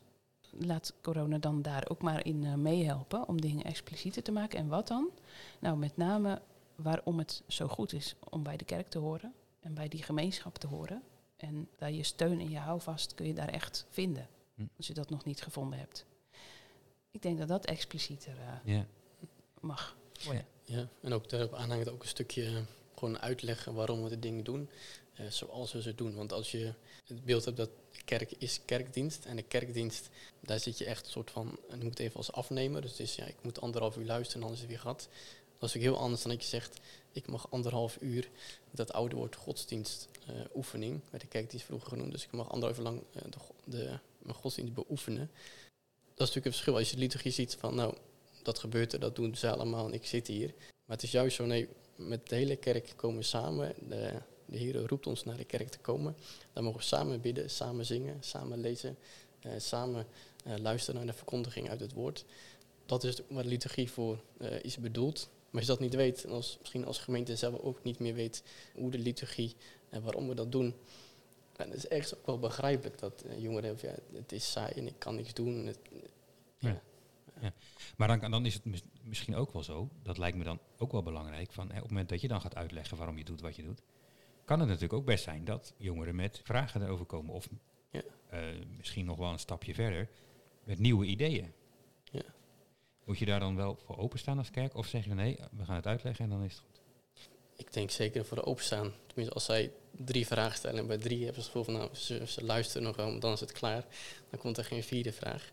Laat 0.60 0.94
corona 1.02 1.38
dan 1.38 1.62
daar 1.62 1.90
ook 1.90 2.02
maar 2.02 2.26
in 2.26 2.44
eh, 2.44 2.54
meehelpen 2.54 3.28
om 3.28 3.42
dingen 3.42 3.64
explicieter 3.64 4.24
te 4.24 4.32
maken. 4.32 4.60
En 4.60 4.68
wat 4.68 4.88
dan? 4.88 5.10
Nou, 5.60 5.78
met 5.78 5.98
name 5.98 6.42
waarom 6.84 7.18
het 7.18 7.42
zo 7.48 7.68
goed 7.68 7.94
is 7.94 8.16
om 8.30 8.44
bij 8.44 8.58
de 8.58 8.66
kerk 8.66 8.90
te 8.90 8.98
horen 9.00 9.34
en 9.60 9.74
bij 9.74 9.88
die 9.88 10.04
gemeenschap 10.04 10.58
te 10.58 10.68
horen. 10.68 11.02
En 11.38 11.70
daar 11.78 11.92
je 11.92 12.04
steun 12.04 12.40
en 12.40 12.50
je 12.50 12.58
houvast 12.58 13.14
kun 13.14 13.26
je 13.28 13.34
daar 13.34 13.50
echt 13.50 13.86
vinden, 13.90 14.28
Hm. 14.56 14.64
als 14.78 14.88
je 14.88 14.94
dat 14.94 15.10
nog 15.10 15.26
niet 15.26 15.42
gevonden 15.42 15.80
hebt. 15.80 16.06
Ik 17.12 17.22
denk 17.22 17.38
dat 17.38 17.48
dat 17.48 17.66
explicieter 17.66 18.34
eh, 18.40 18.74
Ja. 18.76 18.86
mag 19.60 19.98
worden. 20.24 20.46
Ja, 20.64 20.88
en 21.02 21.14
ook 21.14 21.30
daarop 21.30 21.54
aanhangend 21.54 21.90
ook 21.90 22.02
een 22.02 22.08
stukje 22.08 22.46
eh, 22.46 22.58
gewoon 22.96 23.20
uitleggen 23.20 23.74
waarom 23.74 24.04
we 24.04 24.10
de 24.10 24.20
dingen 24.20 24.44
doen 24.44 24.70
eh, 25.14 25.26
zoals 25.28 25.72
we 25.72 25.82
ze 25.82 25.96
doen. 25.96 26.16
Want 26.16 26.32
als 26.34 26.52
je 26.52 26.74
het 27.06 27.26
beeld 27.26 27.46
hebt 27.46 27.58
dat 27.58 27.70
de 27.92 28.04
kerk 28.04 28.32
is 28.32 28.60
kerkdienst 28.66 29.26
en 29.26 29.36
de 29.36 29.44
kerkdienst, 29.44 30.10
daar 30.40 30.60
zit 30.60 30.78
je 30.78 30.86
echt 30.86 31.06
een 31.06 31.12
soort 31.12 31.32
van, 31.32 31.60
en 31.70 31.78
je 31.78 31.84
moet 31.84 32.00
even 32.00 32.16
als 32.16 32.32
afnemer, 32.32 32.82
dus 32.82 32.92
het 32.92 33.00
is 33.00 33.16
ja, 33.16 33.26
ik 33.26 33.36
moet 33.44 33.62
anderhalf 33.62 33.98
uur 33.98 34.06
luisteren 34.06 34.42
en 34.42 34.48
dan 34.48 34.56
is 34.56 34.60
het 34.62 34.70
weer 34.70 34.80
gehad. 34.80 35.10
Is 35.70 35.76
ook 35.76 35.82
heel 35.82 35.98
anders 35.98 36.22
dan 36.22 36.32
dat 36.32 36.42
je 36.42 36.48
zegt, 36.48 36.80
ik 37.12 37.28
mag 37.28 37.52
anderhalf 37.52 37.98
uur, 38.02 38.30
dat 38.72 38.94
oude 38.94 39.16
woord 39.16 39.36
godsdienst 39.36 40.08
eh, 40.28 40.36
oefening, 40.56 41.02
werd 41.10 41.24
de 41.24 41.30
kerkdienst 41.30 41.66
vroeger 41.66 41.90
genoemd, 41.90 42.12
dus 42.12 42.24
ik 42.24 42.32
mag 42.32 42.50
anderhalf 42.52 42.78
uur 42.78 42.84
lang 42.84 43.02
eh, 43.14 43.22
de, 43.30 43.38
de, 43.64 44.00
mijn 44.18 44.36
godsdienst 44.36 44.74
beoefenen. 44.74 45.32
Dat 46.16 46.28
is 46.28 46.34
natuurlijk 46.34 46.46
een 46.46 46.52
verschil 46.52 46.76
als 46.78 46.90
je 46.90 46.96
de 46.96 47.02
liturgie 47.02 47.32
ziet 47.32 47.58
van, 47.60 47.76
nou, 47.76 47.96
dat 48.44 48.60
gebeurt 48.60 48.94
er, 48.94 49.00
dat 49.00 49.16
doen 49.16 49.36
ze 49.36 49.52
allemaal 49.52 49.86
en 49.86 49.94
ik 49.94 50.06
zit 50.06 50.28
hier. 50.28 50.54
Maar 50.58 50.96
het 50.96 51.04
is 51.04 51.12
juist 51.12 51.36
zo, 51.36 51.46
nee, 51.46 51.68
met 51.96 52.30
de 52.30 52.36
hele 52.36 52.56
kerk 52.56 52.94
komen 52.96 53.18
we 53.18 53.24
samen. 53.24 53.74
De, 53.88 54.12
de 54.46 54.58
Heer 54.58 54.88
roept 54.88 55.08
ons 55.08 55.24
naar 55.24 55.38
de 55.38 55.46
kerk 55.46 55.70
te 55.70 55.80
komen. 55.80 56.16
Dan 56.54 56.64
mogen 56.64 56.80
we 56.80 56.86
samen 56.86 57.22
bidden, 57.22 57.50
samen 57.50 57.86
zingen, 57.86 58.18
samen 58.20 58.60
lezen, 58.60 58.98
eh, 59.40 59.52
samen 59.58 60.08
luisteren 60.44 60.96
naar 60.96 61.14
de 61.14 61.18
verkondiging 61.18 61.70
uit 61.70 61.80
het 61.80 61.94
woord. 61.94 62.26
Dat 62.86 63.04
is 63.04 63.16
de 63.16 63.24
liturgie 63.30 63.92
voor 63.92 64.20
eh, 64.38 64.64
is 64.64 64.78
bedoeld. 64.78 65.30
Maar 65.54 65.62
als 65.62 65.72
je 65.72 65.78
dat 65.78 65.80
niet 65.80 65.96
weet, 65.96 66.24
en 66.24 66.30
als, 66.32 66.58
misschien 66.60 66.86
als 66.86 66.98
gemeente 67.00 67.36
zelf 67.36 67.60
ook 67.60 67.84
niet 67.84 68.00
meer 68.00 68.14
weet 68.14 68.44
hoe 68.76 68.92
de 68.92 68.98
liturgie 68.98 69.56
en 69.90 70.02
waarom 70.04 70.28
we 70.28 70.36
dat 70.36 70.52
doen. 70.52 70.76
En 71.56 71.68
het 71.70 71.78
is 71.78 71.88
ergens 71.88 72.16
ook 72.16 72.26
wel 72.26 72.40
begrijpelijk 72.40 73.00
dat 73.00 73.22
eh, 73.22 73.40
jongeren 73.42 73.78
ja, 73.82 73.96
het 74.14 74.32
is 74.32 74.52
saai 74.52 74.74
en 74.74 74.88
ik 74.88 75.00
kan 75.00 75.16
niks 75.16 75.34
doen. 75.34 75.66
Het- 75.66 75.80
ja. 76.58 76.82
Maar 77.98 78.20
dan, 78.20 78.32
dan 78.32 78.46
is 78.46 78.54
het 78.54 78.66
mis- 78.66 78.84
misschien 79.04 79.36
ook 79.36 79.54
wel 79.54 79.64
zo, 79.64 79.90
dat 80.04 80.18
lijkt 80.18 80.38
me 80.38 80.44
dan 80.44 80.60
ook 80.78 80.92
wel 80.92 81.04
belangrijk, 81.04 81.52
van, 81.52 81.68
hè, 81.70 81.76
op 81.76 81.82
het 81.82 81.90
moment 81.90 82.10
dat 82.10 82.22
je 82.22 82.28
dan 82.28 82.42
gaat 82.42 82.56
uitleggen 82.56 82.98
waarom 82.98 83.18
je 83.18 83.24
doet 83.24 83.42
wat 83.42 83.56
je 83.56 83.64
doet, 83.64 83.82
kan 84.46 84.60
het 84.60 84.68
natuurlijk 84.68 84.94
ook 84.94 85.06
best 85.06 85.24
zijn 85.24 85.46
dat 85.46 85.74
jongeren 85.78 86.16
met 86.16 86.42
vragen 86.44 86.82
erover 86.82 87.06
komen. 87.06 87.34
Of 87.34 87.48
Ja. 87.92 88.02
eh, 88.30 88.42
misschien 88.78 89.06
nog 89.06 89.18
wel 89.18 89.32
een 89.32 89.40
stapje 89.40 89.74
verder, 89.74 90.10
met 90.64 90.80
nieuwe 90.80 91.06
ideeën. 91.06 91.54
Moet 93.04 93.20
je 93.20 93.26
daar 93.26 93.40
dan 93.40 93.56
wel 93.56 93.78
voor 93.86 93.98
openstaan 93.98 94.38
als 94.38 94.52
kerk? 94.52 94.76
Of 94.76 94.88
zeg 94.88 95.06
je 95.06 95.14
nee, 95.14 95.38
we 95.58 95.66
gaan 95.66 95.76
het 95.76 95.88
uitleggen 95.88 96.26
en 96.26 96.32
dan 96.32 96.44
is 96.44 96.52
het 96.54 96.62
goed? 96.62 96.82
Ik 97.56 97.74
denk 97.74 97.92
zeker 97.92 98.26
voor 98.26 98.38
de 98.38 98.46
openstaan. 98.46 98.94
Tenminste, 99.06 99.34
als 99.34 99.46
zij 99.46 99.72
drie 99.92 100.28
vragen 100.28 100.58
stellen 100.58 100.80
en 100.80 100.88
bij 100.88 100.98
drie 100.98 101.24
hebben 101.24 101.44
ze 101.44 101.50
het 101.50 101.58
gevoel 101.58 101.64
van, 101.64 101.74
nou, 101.74 101.96
ze, 102.26 102.44
luisteren 102.44 102.84
nog 102.84 102.96
wel, 102.96 103.20
dan 103.20 103.34
is 103.34 103.40
het 103.40 103.52
klaar. 103.52 103.86
Dan 104.30 104.40
komt 104.40 104.58
er 104.58 104.66
geen 104.66 104.84
vierde 104.84 105.14
vraag. 105.14 105.52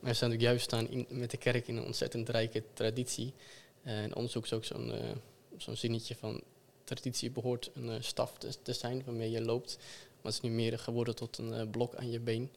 Maar 0.00 0.10
we 0.10 0.16
staan 0.16 0.30
natuurlijk 0.30 0.42
juist 0.42 0.64
staan 0.64 0.88
in, 0.88 1.06
met 1.08 1.30
de 1.30 1.36
kerk 1.36 1.68
in 1.68 1.76
een 1.76 1.84
ontzettend 1.84 2.28
rijke 2.28 2.62
traditie. 2.72 3.34
Eh, 3.82 4.02
en 4.02 4.14
onderzoek 4.14 4.44
is 4.44 4.52
ook 4.52 4.64
zo'n 4.64 4.92
eh, 4.92 5.10
zo'n 5.56 5.76
zinnetje 5.76 6.14
van, 6.14 6.42
traditie 6.84 7.30
behoort 7.30 7.70
een 7.74 7.90
eh, 7.90 7.96
staf 8.00 8.38
te, 8.62 8.72
zijn 8.72 9.02
waarmee 9.04 9.30
je 9.30 9.44
loopt. 9.44 9.76
Maar 9.76 10.32
het 10.32 10.42
is 10.42 10.50
nu 10.50 10.50
meer 10.50 10.78
geworden 10.78 11.14
tot 11.14 11.38
een 11.38 11.70
blok 11.70 11.94
aan 11.94 12.10
je 12.10 12.20
been. 12.20 12.50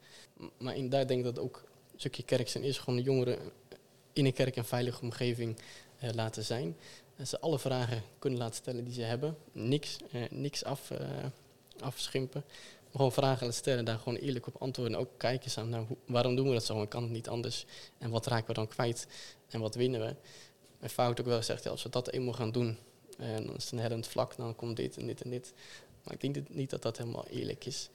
Maar 0.57 0.75
inderdaad 0.75 1.07
denk 1.07 1.19
ik 1.19 1.35
dat 1.35 1.43
ook 1.43 1.63
een 1.93 1.99
stukje 1.99 2.23
kerk 2.23 2.49
zijn 2.49 2.63
is 2.63 2.77
gewoon 2.77 2.95
de 2.95 3.05
jongeren 3.05 3.39
in 4.15 4.25
een 4.25 4.33
kerk 4.33 4.55
een 4.55 4.65
veilige 4.65 5.01
omgeving 5.01 5.57
eh, 5.99 6.09
laten 6.13 6.43
zijn. 6.43 6.77
En 7.15 7.27
ze 7.27 7.39
alle 7.39 7.59
vragen 7.59 8.03
kunnen 8.19 8.39
laten 8.39 8.55
stellen 8.55 8.83
die 8.83 8.93
ze 8.93 9.01
hebben. 9.01 9.37
Niks, 9.51 9.97
eh, 10.11 10.21
niks 10.29 10.63
af, 10.63 10.91
eh, 10.91 11.07
afschimpen. 11.79 12.43
Gewoon 12.91 13.11
vragen 13.11 13.45
laten 13.45 13.59
stellen, 13.59 13.85
daar 13.85 13.97
gewoon 13.97 14.15
eerlijk 14.15 14.47
op 14.47 14.61
antwoorden. 14.61 14.93
En 14.93 14.99
ook 14.99 15.09
kijken 15.17 15.43
eens 15.43 15.57
aan, 15.57 15.69
nou, 15.69 15.85
waarom 16.05 16.35
doen 16.35 16.47
we 16.47 16.53
dat 16.53 16.65
zo 16.65 16.81
en 16.81 16.87
kan 16.87 17.03
het 17.03 17.11
niet 17.11 17.29
anders? 17.29 17.65
En 17.97 18.09
wat 18.09 18.25
raken 18.25 18.47
we 18.47 18.53
dan 18.53 18.67
kwijt? 18.67 19.07
En 19.49 19.59
wat 19.59 19.75
winnen 19.75 19.99
we? 19.99 20.15
En 20.79 20.89
fout 20.89 21.19
ook 21.19 21.25
wel 21.25 21.37
gezegd, 21.37 21.63
ja, 21.63 21.69
als 21.69 21.83
we 21.83 21.89
dat 21.89 22.09
eenmaal 22.09 22.33
gaan 22.33 22.51
doen, 22.51 22.77
en 23.17 23.45
dan 23.45 23.55
is 23.55 23.63
het 23.63 23.71
een 23.71 23.79
hellend 23.79 24.07
vlak, 24.07 24.35
dan 24.35 24.55
komt 24.55 24.75
dit 24.75 24.97
en 24.97 25.07
dit 25.07 25.21
en 25.21 25.29
dit. 25.29 25.53
Maar 26.03 26.13
ik 26.13 26.21
denk 26.21 26.49
niet 26.49 26.69
dat 26.69 26.81
dat 26.81 26.97
helemaal 26.97 27.27
eerlijk 27.27 27.65
is. 27.65 27.89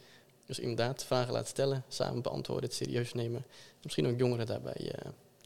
Dus 0.46 0.58
inderdaad, 0.58 1.04
vragen 1.04 1.32
laten 1.32 1.48
stellen, 1.48 1.84
samen 1.88 2.22
beantwoorden, 2.22 2.64
het 2.64 2.74
serieus 2.78 3.12
nemen. 3.12 3.44
Misschien 3.82 4.06
ook 4.06 4.18
jongeren 4.18 4.46
daarbij 4.46 4.94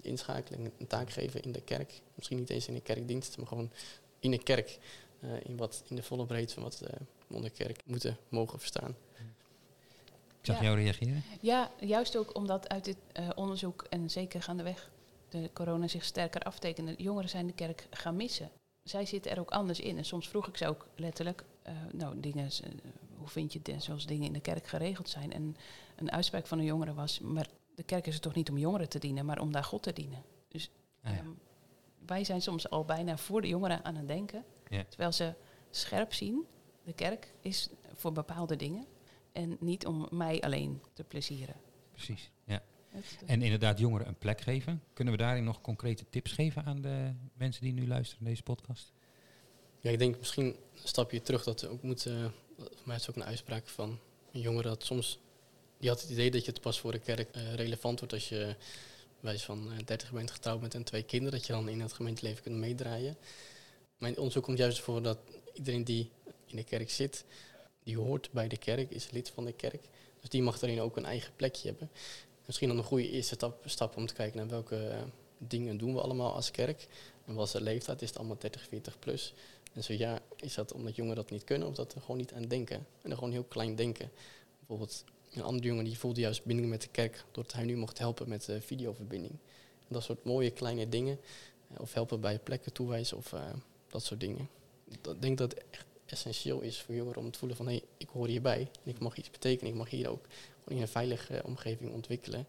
inschakelen, 0.04 0.72
een 0.78 0.86
taak 0.86 1.10
geven 1.10 1.42
in 1.42 1.52
de 1.52 1.60
kerk. 1.60 2.00
Misschien 2.14 2.38
niet 2.38 2.50
eens 2.50 2.68
in 2.68 2.74
een 2.74 2.82
kerkdienst, 2.82 3.36
maar 3.36 3.46
gewoon 3.46 3.70
in 4.18 4.32
een 4.32 4.42
kerk. 4.42 4.78
eh, 5.20 5.30
in, 5.44 5.56
wat, 5.56 5.82
in 5.88 5.96
de 5.96 6.02
volle 6.02 6.26
breedte 6.26 6.54
van 6.54 6.62
wat 6.62 6.80
eh, 6.80 7.00
onder 7.30 7.50
kerk 7.50 7.80
moeten 7.84 8.16
mogen 8.28 8.58
verstaan. 8.58 8.96
Ik 10.40 10.50
zag 10.50 10.56
Ja. 10.56 10.62
jou 10.64 10.76
reageren. 10.76 11.22
Ja, 11.40 11.70
juist 11.80 12.16
ook 12.16 12.36
omdat 12.36 12.68
uit 12.68 12.84
dit 12.84 12.96
eh, 13.12 13.28
onderzoek 13.34 13.86
en 13.90 14.10
zeker 14.10 14.42
gaandeweg 14.42 14.90
de 15.28 15.50
corona 15.52 15.88
zich 15.88 16.04
sterker 16.04 16.40
aftekende, 16.42 16.94
jongeren 16.96 17.28
zijn 17.28 17.46
de 17.46 17.52
kerk 17.52 17.86
gaan 17.90 18.16
missen. 18.16 18.50
Zij 18.82 19.06
zitten 19.06 19.30
er 19.32 19.40
ook 19.40 19.50
anders 19.50 19.80
in. 19.80 19.96
En 19.98 20.04
soms 20.04 20.28
vroeg 20.28 20.48
ik 20.48 20.56
ze 20.56 20.66
ook 20.68 20.86
letterlijk, 20.96 21.44
eh, 21.62 21.74
nou, 21.92 22.20
dingen, 22.20 22.50
hoe 23.18 23.28
vind 23.28 23.52
je 23.52 23.60
het 23.62 23.82
zoals 23.82 24.06
dingen 24.06 24.26
in 24.26 24.32
de 24.32 24.40
kerk 24.40 24.66
geregeld 24.66 25.08
zijn? 25.08 25.32
En 25.32 25.56
een 25.96 26.10
uitspraak 26.12 26.46
van 26.46 26.58
een 26.58 26.64
jongere 26.64 26.94
was, 26.94 27.18
maar 27.20 27.48
de 27.74 27.82
kerk 27.82 28.06
is 28.06 28.14
er 28.14 28.20
toch 28.20 28.34
niet 28.34 28.50
om 28.50 28.58
jongeren 28.58 28.88
te 28.88 28.98
dienen, 28.98 29.24
maar 29.26 29.40
om 29.40 29.52
daar 29.52 29.64
God 29.64 29.82
te 29.82 29.92
dienen. 29.92 30.22
Dus 30.48 30.70
Ah, 31.02 31.12
ja. 31.12 31.18
ehm, 31.18 31.28
wij 32.06 32.24
zijn 32.24 32.42
soms 32.42 32.70
al 32.70 32.84
bijna 32.84 33.16
voor 33.16 33.40
de 33.40 33.48
jongeren 33.48 33.84
aan 33.84 33.96
het 33.96 34.08
denken, 34.08 34.44
Ja. 34.68 34.84
terwijl 34.88 35.12
ze 35.12 35.34
scherp 35.70 36.12
zien, 36.12 36.44
de 36.84 36.92
kerk 36.92 37.32
is 37.40 37.68
voor 37.94 38.12
bepaalde 38.12 38.56
dingen 38.56 38.86
en 39.32 39.56
niet 39.60 39.86
om 39.86 40.06
mij 40.10 40.40
alleen 40.40 40.82
te 40.92 41.04
plezieren. 41.04 41.54
Precies. 41.90 42.30
Ja. 42.44 42.62
En 43.26 43.42
inderdaad 43.42 43.78
jongeren 43.78 44.06
een 44.08 44.18
plek 44.18 44.40
geven. 44.40 44.82
Kunnen 44.92 45.14
we 45.14 45.20
daarin 45.20 45.44
nog 45.44 45.60
concrete 45.60 46.04
tips 46.10 46.32
geven 46.32 46.64
aan 46.64 46.80
de 46.80 47.14
mensen 47.34 47.62
die 47.62 47.72
nu 47.72 47.86
luisteren 47.86 48.22
naar 48.22 48.30
deze 48.32 48.42
podcast? 48.42 48.92
Ja, 49.78 49.90
ik 49.90 49.98
denk 49.98 50.18
misschien 50.18 50.46
een 50.46 50.56
stapje 50.88 51.22
terug 51.22 51.44
dat 51.44 51.60
we 51.60 51.68
ook 51.68 51.82
moeten. 51.82 52.32
Voor 52.56 52.68
mij 52.84 52.96
is 52.96 53.06
het 53.06 53.10
ook 53.16 53.22
een 53.22 53.28
uitspraak 53.28 53.68
van 53.68 53.98
een 54.32 54.40
jongere 54.40 54.68
dat 54.68 54.84
soms. 54.84 55.18
Die 55.78 55.88
had 55.88 56.00
het 56.00 56.10
idee 56.10 56.30
dat 56.30 56.44
je 56.44 56.50
het 56.50 56.60
pas 56.60 56.80
voor 56.80 56.92
de 56.92 56.98
kerk 56.98 57.30
eh, 57.30 57.54
relevant 57.54 57.98
wordt 57.98 58.14
als 58.14 58.28
je 58.28 58.56
wijs 59.20 59.42
van 59.42 59.72
eh, 59.72 59.84
30 59.84 60.12
bent 60.12 60.30
getrouwd 60.30 60.60
met 60.60 60.74
en 60.74 60.84
twee 60.84 61.02
kinderen, 61.02 61.38
dat 61.38 61.46
je 61.46 61.52
dan 61.52 61.68
in 61.68 61.80
het 61.80 61.92
gemeenteleven 61.92 62.42
kunt 62.42 62.56
meedraaien. 62.56 63.16
Mijn 63.98 64.16
onderzoek 64.16 64.44
komt 64.44 64.58
juist 64.58 64.80
voor 64.80 65.02
dat 65.02 65.18
iedereen 65.52 65.84
die 65.84 66.10
in 66.46 66.56
de 66.56 66.64
kerk 66.64 66.90
zit, 66.90 67.24
die 67.82 67.96
hoort 67.96 68.30
bij 68.32 68.48
de 68.48 68.56
kerk, 68.56 68.90
is 68.90 69.10
lid 69.10 69.30
van 69.30 69.44
de 69.44 69.52
kerk. 69.52 69.84
Dus 70.20 70.30
die 70.30 70.42
mag 70.42 70.58
daarin 70.58 70.80
ook 70.80 70.96
een 70.96 71.04
eigen 71.04 71.32
plekje 71.36 71.68
hebben. 71.68 71.90
Misschien 72.46 72.68
dan 72.68 72.78
een 72.78 72.84
goede 72.84 73.10
eerste 73.10 73.34
stap, 73.34 73.62
stap 73.64 73.96
om 73.96 74.06
te 74.06 74.14
kijken 74.14 74.38
naar 74.38 74.48
welke 74.48 74.86
eh, 74.86 75.02
dingen 75.38 75.78
doen 75.78 75.94
we 75.94 76.00
allemaal 76.00 76.32
als 76.32 76.50
kerk. 76.50 76.86
En 77.24 77.34
wat 77.34 77.46
is 77.46 77.52
de 77.52 77.60
leeftijd? 77.60 78.02
Is 78.02 78.08
het 78.08 78.18
allemaal 78.18 78.38
30, 78.38 78.66
40 78.68 78.98
plus? 78.98 79.34
En 79.72 79.84
zo 79.84 79.92
ja, 79.92 80.20
is 80.36 80.54
dat 80.54 80.72
omdat 80.72 80.96
jongeren 80.96 81.16
dat 81.16 81.30
niet 81.30 81.44
kunnen 81.44 81.68
of 81.68 81.74
dat 81.74 81.94
er 81.94 82.00
gewoon 82.00 82.16
niet 82.16 82.32
aan 82.32 82.48
denken? 82.48 82.86
En 83.02 83.10
er 83.10 83.16
gewoon 83.16 83.32
heel 83.32 83.44
klein 83.44 83.74
denken. 83.74 84.10
Bijvoorbeeld 84.58 85.04
een 85.36 85.42
andere 85.42 85.66
jongen 85.66 85.84
die 85.84 85.98
voelde 85.98 86.20
juist 86.20 86.44
binding 86.44 86.68
met 86.68 86.82
de 86.82 86.88
kerk 86.88 87.24
doordat 87.30 87.52
hij 87.52 87.64
nu 87.64 87.76
mocht 87.76 87.98
helpen 87.98 88.28
met 88.28 88.44
de 88.44 88.60
videoverbinding. 88.60 89.32
En 89.78 89.88
dat 89.88 90.02
soort 90.02 90.24
mooie 90.24 90.50
kleine 90.50 90.88
dingen. 90.88 91.20
eh, 91.74 91.80
Of 91.80 91.92
helpen 91.94 92.20
bij 92.20 92.38
plekken 92.38 92.72
toewijzen 92.72 93.16
of 93.16 93.32
eh, 93.32 93.42
dat 93.88 94.02
soort 94.04 94.20
dingen. 94.20 94.48
Ik 94.88 94.98
denk 95.20 95.38
dat 95.38 95.50
het 95.50 95.64
echt 95.70 95.86
essentieel 96.06 96.60
is 96.60 96.80
voor 96.80 96.94
jongeren 96.94 97.20
om 97.22 97.30
te 97.30 97.38
voelen 97.38 97.56
van 97.56 97.66
hé, 97.66 97.72
hey, 97.72 97.82
ik 97.96 98.08
hoor 98.08 98.26
hierbij. 98.26 98.60
En 98.84 98.90
ik 98.90 98.98
mag 98.98 99.16
iets 99.16 99.30
betekenen. 99.30 99.72
Ik 99.72 99.78
mag 99.78 99.90
hier 99.90 100.08
ook 100.08 100.26
in 100.68 100.80
een 100.80 100.88
veilige 100.88 101.42
omgeving 101.44 101.92
ontwikkelen. 101.92 102.46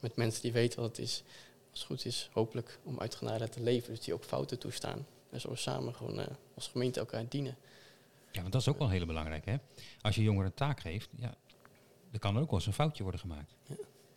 Met 0.00 0.16
mensen 0.16 0.42
die 0.42 0.52
weten 0.52 0.80
wat 0.80 0.88
het 0.96 0.98
is. 0.98 1.22
Als 1.70 1.78
het 1.78 1.88
goed 1.88 2.04
is, 2.04 2.28
hopelijk 2.32 2.78
om 2.82 3.00
uit 3.00 3.14
genade 3.14 3.48
te 3.48 3.60
leven. 3.62 3.90
Dus 3.94 4.04
die 4.04 4.14
ook 4.14 4.24
fouten 4.24 4.58
toestaan. 4.58 5.06
En 5.30 5.40
zo 5.40 5.54
samen 5.54 5.94
gewoon 5.94 6.26
als 6.54 6.68
gemeente 6.68 7.00
elkaar 7.00 7.28
dienen. 7.28 7.56
Ja, 8.32 8.40
want 8.40 8.52
dat 8.52 8.60
is 8.60 8.68
ook 8.68 8.78
wel 8.78 8.88
heel 8.90 9.06
belangrijk, 9.06 9.44
hè? 9.44 9.56
Als 10.00 10.14
je 10.14 10.22
jongeren 10.22 10.46
een 10.46 10.54
taak 10.54 10.80
geeft, 10.80 11.08
ja, 11.16 11.34
dan 12.14 12.22
kan 12.22 12.34
er 12.36 12.42
ook 12.42 12.50
wel 12.50 12.58
eens 12.58 12.66
een 12.66 12.72
foutje 12.72 13.02
worden 13.02 13.20
gemaakt. 13.20 13.54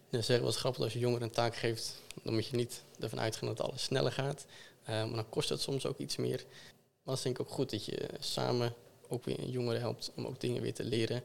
Ja, 0.10 0.22
zeg 0.22 0.38
wel 0.38 0.48
eens 0.48 0.58
grappig, 0.58 0.84
als 0.84 0.94
je 0.94 1.00
jongeren 1.00 1.24
een 1.24 1.34
taak 1.34 1.56
geeft, 1.56 2.02
dan 2.24 2.34
moet 2.34 2.48
je 2.48 2.56
niet 2.56 2.84
ervan 3.00 3.20
uitgaan 3.20 3.48
dat 3.48 3.62
alles 3.62 3.84
sneller 3.84 4.12
gaat. 4.12 4.46
Eh, 4.84 5.06
maar 5.06 5.16
dan 5.16 5.30
kost 5.30 5.50
het 5.50 5.62
soms 5.62 5.86
ook 5.86 5.98
iets 5.98 6.16
meer. 6.16 6.46
Maar 6.48 7.04
dat 7.04 7.18
is 7.18 7.22
denk 7.22 7.40
ik 7.40 7.46
ook 7.46 7.54
goed 7.54 7.70
dat 7.70 7.86
je 7.86 8.10
samen 8.20 8.74
ook 9.08 9.26
weer 9.26 9.50
jongeren 9.50 9.82
helpt 9.82 10.12
om 10.16 10.26
ook 10.26 10.40
dingen 10.40 10.62
weer 10.62 10.74
te 10.74 10.84
leren. 10.84 11.24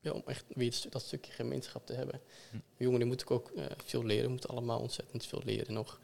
Ja, 0.00 0.10
om 0.10 0.22
echt 0.26 0.44
weer 0.48 0.84
dat 0.90 1.02
stukje 1.02 1.32
gemeenschap 1.32 1.86
te 1.86 1.92
hebben. 1.92 2.20
Hm. 2.50 2.56
Jongeren 2.76 3.06
moeten 3.06 3.28
ook 3.28 3.50
eh, 3.50 3.64
veel 3.84 4.04
leren, 4.04 4.30
moeten 4.30 4.50
allemaal 4.50 4.80
ontzettend 4.80 5.26
veel 5.26 5.42
leren 5.44 5.74
nog. 5.74 5.98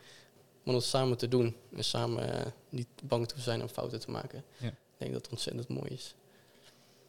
Maar 0.63 0.75
om 0.75 0.75
het 0.75 0.85
samen 0.85 1.19
te 1.19 1.29
doen 1.29 1.57
en 1.73 1.85
samen 1.85 2.45
eh, 2.45 2.53
niet 2.69 2.89
bang 3.05 3.29
te 3.29 3.41
zijn 3.41 3.63
om 3.63 3.69
fouten 3.69 4.01
te 4.01 4.11
maken. 4.11 4.45
Ja. 4.57 4.69
Ik 4.69 4.99
denk 4.99 5.13
dat 5.13 5.23
het 5.23 5.31
ontzettend 5.31 5.69
mooi 5.69 5.91
is. 5.91 6.15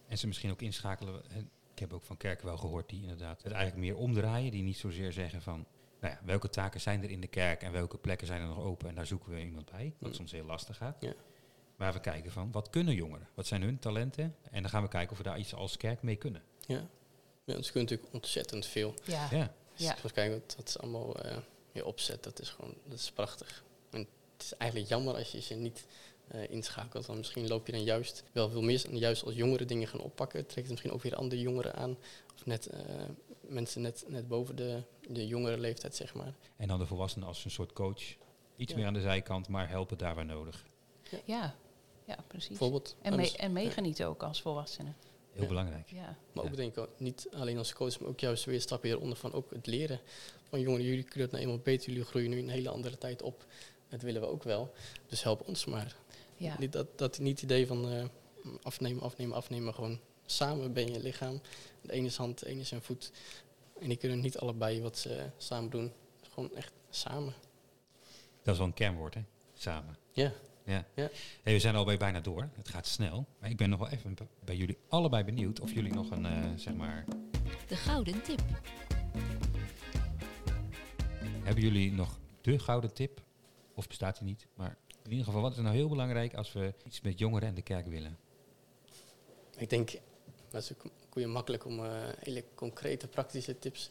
En 0.07 0.17
ze 0.17 0.27
misschien 0.27 0.51
ook 0.51 0.61
inschakelen. 0.61 1.21
Ik 1.79 1.85
heb 1.85 1.93
ook 1.93 2.03
van 2.03 2.17
kerken 2.17 2.45
wel 2.45 2.57
gehoord 2.57 2.89
die 2.89 3.01
inderdaad 3.01 3.43
het 3.43 3.51
eigenlijk 3.51 3.81
meer 3.85 3.97
omdraaien. 3.97 4.51
Die 4.51 4.63
niet 4.63 4.77
zozeer 4.77 5.11
zeggen 5.13 5.41
van, 5.41 5.65
nou 5.99 6.13
ja, 6.13 6.19
welke 6.25 6.49
taken 6.49 6.81
zijn 6.81 7.03
er 7.03 7.09
in 7.09 7.21
de 7.21 7.27
kerk 7.27 7.61
en 7.61 7.71
welke 7.71 7.97
plekken 7.97 8.27
zijn 8.27 8.41
er 8.41 8.47
nog 8.47 8.59
open 8.59 8.89
en 8.89 8.95
daar 8.95 9.05
zoeken 9.05 9.31
we 9.33 9.41
iemand 9.43 9.71
bij. 9.71 9.93
Wat 9.99 10.09
Mm. 10.09 10.15
soms 10.15 10.31
heel 10.31 10.45
lastig 10.45 10.77
gaat. 10.77 10.97
Ja. 10.99 11.13
Maar 11.75 11.93
we 11.93 11.99
kijken 11.99 12.31
van, 12.31 12.51
wat 12.51 12.69
kunnen 12.69 12.93
jongeren? 12.95 13.27
Wat 13.33 13.47
zijn 13.47 13.61
hun 13.61 13.79
talenten? 13.79 14.35
En 14.51 14.61
dan 14.61 14.71
gaan 14.71 14.83
we 14.83 14.87
kijken 14.89 15.11
of 15.11 15.17
we 15.17 15.23
daar 15.23 15.39
iets 15.39 15.53
als 15.53 15.77
kerk 15.77 16.01
mee 16.01 16.15
kunnen. 16.15 16.43
Ja. 16.59 16.87
Ja, 17.43 17.55
dus 17.55 17.65
je 17.65 17.71
kunt 17.71 17.89
natuurlijk 17.89 18.13
ontzettend 18.13 18.65
veel. 18.65 18.93
Ja. 19.03 19.27
Ja, 19.31 19.53
Dus 19.75 19.85
Ja. 19.87 19.95
Als 20.03 20.11
kijken 20.11 20.39
wat, 20.39 20.55
wat 20.57 20.67
is 20.67 20.79
allemaal 20.79 21.15
eh 21.21 21.37
je 21.71 21.85
opzet, 21.85 22.23
dat 22.23 22.39
is 22.39 22.49
gewoon 22.49 22.73
dat 22.85 22.99
is 22.99 23.11
prachtig. 23.11 23.63
En 23.91 23.99
het 24.33 24.43
is 24.43 24.53
eigenlijk 24.53 24.89
jammer 24.91 25.13
als 25.15 25.31
je 25.31 25.41
ze 25.41 25.53
niet 25.55 25.85
eh, 26.31 26.49
inschakelt. 26.49 27.05
Want 27.05 27.17
misschien 27.17 27.47
loop 27.47 27.65
je 27.65 27.71
dan 27.71 27.83
juist 27.83 28.23
wel 28.31 28.49
veel 28.49 28.61
mis. 28.61 28.85
En 28.85 28.97
juist 28.97 29.23
als 29.23 29.35
jongeren 29.35 29.67
dingen 29.67 29.87
gaan 29.87 29.99
oppakken, 30.01 30.39
trekt 30.45 30.55
het 30.55 30.69
misschien 30.69 30.91
ook 30.91 31.01
weer 31.01 31.15
andere 31.15 31.41
jongeren 31.41 31.73
aan. 31.75 31.97
Of 32.35 32.45
net 32.45 32.67
eh, 32.67 32.79
mensen 33.41 33.81
net, 33.81 34.03
net 34.07 34.27
boven 34.27 34.55
de, 34.55 34.81
de 35.07 35.27
jongere 35.27 35.57
leeftijd, 35.57 35.95
zeg 35.95 36.13
maar. 36.13 36.33
en 36.57 36.67
dan 36.67 36.79
de 36.79 36.85
volwassenen 36.85 37.27
als 37.27 37.45
een 37.45 37.51
soort 37.51 37.73
coach. 37.73 38.15
Iets 38.55 38.71
Ja. 38.71 38.77
meer 38.77 38.87
aan 38.87 38.93
de 38.93 39.01
zijkant, 39.01 39.47
maar 39.47 39.69
helpen 39.69 39.97
daar 39.97 40.15
waar 40.15 40.25
nodig. 40.25 40.65
Ja, 41.25 41.55
ja 42.05 42.17
precies. 42.27 42.47
Bijvoorbeeld. 42.49 42.95
En, 43.01 43.15
mee, 43.15 43.37
en 43.37 43.51
meegenieten 43.53 44.07
ook 44.07 44.23
als 44.23 44.41
volwassenen. 44.41 44.95
Heel 45.31 45.41
Ja. 45.41 45.47
belangrijk. 45.47 45.89
Ja. 45.91 46.17
Maar 46.33 46.43
ook 46.43 46.49
Ja. 46.49 46.55
denk 46.55 46.71
ik 46.71 46.77
ook 46.77 46.99
niet 46.99 47.27
alleen 47.33 47.57
als 47.57 47.73
coach, 47.73 47.99
maar 47.99 48.09
ook 48.09 48.19
juist 48.19 48.45
weer 48.45 48.55
een 48.55 48.61
stapje 48.61 48.87
hieronder 48.89 49.17
van 49.17 49.33
ook 49.33 49.51
het 49.51 49.67
leren. 49.67 49.99
Van 50.49 50.59
jongeren, 50.59 50.85
jullie 50.85 51.03
kunnen 51.03 51.21
het 51.21 51.31
nou 51.31 51.43
eenmaal 51.43 51.59
beter, 51.63 51.89
jullie 51.89 52.05
groeien 52.05 52.29
nu 52.29 52.37
in 52.37 52.43
een 52.43 52.49
hele 52.49 52.69
andere 52.69 52.97
tijd 52.97 53.21
op. 53.21 53.45
Dat 53.89 54.01
willen 54.01 54.21
we 54.21 54.27
ook 54.27 54.43
wel. 54.43 54.73
Dus 55.07 55.23
help 55.23 55.47
ons 55.47 55.65
maar. 55.65 55.95
Ja. 56.39 56.55
Niet 56.59 56.71
dat, 56.71 56.97
dat 56.97 57.19
niet 57.19 57.41
het 57.41 57.51
idee 57.51 57.67
van 57.67 57.91
eh, 57.91 58.05
afnemen, 58.61 59.03
afnemen, 59.03 59.35
afnemen, 59.35 59.65
maar 59.65 59.73
gewoon 59.73 59.99
samen 60.25 60.73
ben 60.73 60.91
je 60.91 60.99
lichaam. 60.99 61.41
De 61.81 61.91
ene 61.91 62.05
is 62.05 62.17
hand, 62.17 62.39
de 62.39 62.47
ene 62.47 62.59
is 62.59 62.67
zijn 62.67 62.81
voet. 62.81 63.11
En 63.79 63.87
die 63.87 63.97
kunnen 63.97 64.19
niet 64.19 64.37
allebei 64.37 64.81
wat 64.81 64.97
ze 64.97 65.29
samen 65.37 65.69
doen. 65.69 65.91
Gewoon 66.33 66.55
echt 66.55 66.73
samen. 66.89 67.33
Dat 68.43 68.53
is 68.53 68.57
wel 68.57 68.67
een 68.67 68.73
kernwoord, 68.73 69.13
hè? 69.13 69.21
Samen. 69.53 69.97
Ja. 70.11 70.31
Ja. 70.63 70.85
Ja. 70.95 71.09
Hey, 71.43 71.53
we 71.53 71.59
zijn 71.59 71.75
alweer 71.75 71.97
bijna 71.97 72.19
door. 72.19 72.49
Het 72.55 72.69
gaat 72.69 72.87
snel. 72.87 73.25
Maar 73.39 73.49
ik 73.49 73.57
ben 73.57 73.69
nog 73.69 73.79
wel 73.79 73.89
even 73.89 74.17
bij 74.45 74.55
jullie 74.55 74.77
allebei 74.87 75.23
benieuwd 75.23 75.59
of 75.59 75.73
jullie 75.73 75.93
nog 75.93 76.11
een, 76.11 76.25
eh, 76.25 76.43
zeg 76.55 76.73
maar... 76.73 77.05
De 77.67 77.75
gouden 77.75 78.21
tip. 78.21 78.41
Hebben 81.43 81.63
jullie 81.63 81.91
nog 81.91 82.19
de 82.41 82.59
gouden 82.59 82.93
tip? 82.93 83.21
Of 83.73 83.87
bestaat 83.87 84.17
die 84.17 84.27
niet? 84.27 84.47
Maar 84.53 84.77
in 85.09 85.17
ieder 85.17 85.25
geval, 85.25 85.41
wat 85.41 85.51
is 85.57 85.63
nou 85.63 85.75
heel 85.75 85.89
belangrijk 85.89 86.33
als 86.33 86.53
we 86.53 86.73
iets 86.85 87.01
met 87.01 87.19
jongeren 87.19 87.47
en 87.47 87.55
de 87.55 87.61
kerk 87.61 87.87
willen? 87.87 88.17
Ik 89.57 89.69
denk, 89.69 89.91
dat 90.49 90.63
is 90.63 90.71
ook 90.73 90.91
weer 91.15 91.29
makkelijk 91.29 91.65
om 91.65 91.85
eh, 91.85 91.91
hele 92.19 92.43
concrete, 92.55 93.07
praktische 93.07 93.59
tips 93.59 93.87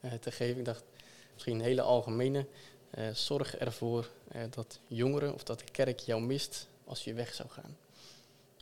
eh, 0.00 0.12
te 0.12 0.30
geven. 0.30 0.58
Ik 0.58 0.64
dacht, 0.64 0.84
misschien 1.32 1.54
een 1.54 1.60
hele 1.64 1.82
algemene. 1.82 2.46
eh, 2.90 3.08
zorg 3.10 3.56
ervoor 3.56 4.10
eh, 4.28 4.42
dat 4.50 4.80
jongeren 4.86 5.34
of 5.34 5.42
dat 5.42 5.58
de 5.58 5.64
kerk 5.72 5.98
jou 5.98 6.22
mist 6.22 6.68
als 6.84 7.04
je 7.04 7.14
weg 7.14 7.34
zou 7.34 7.48
gaan. 7.48 7.76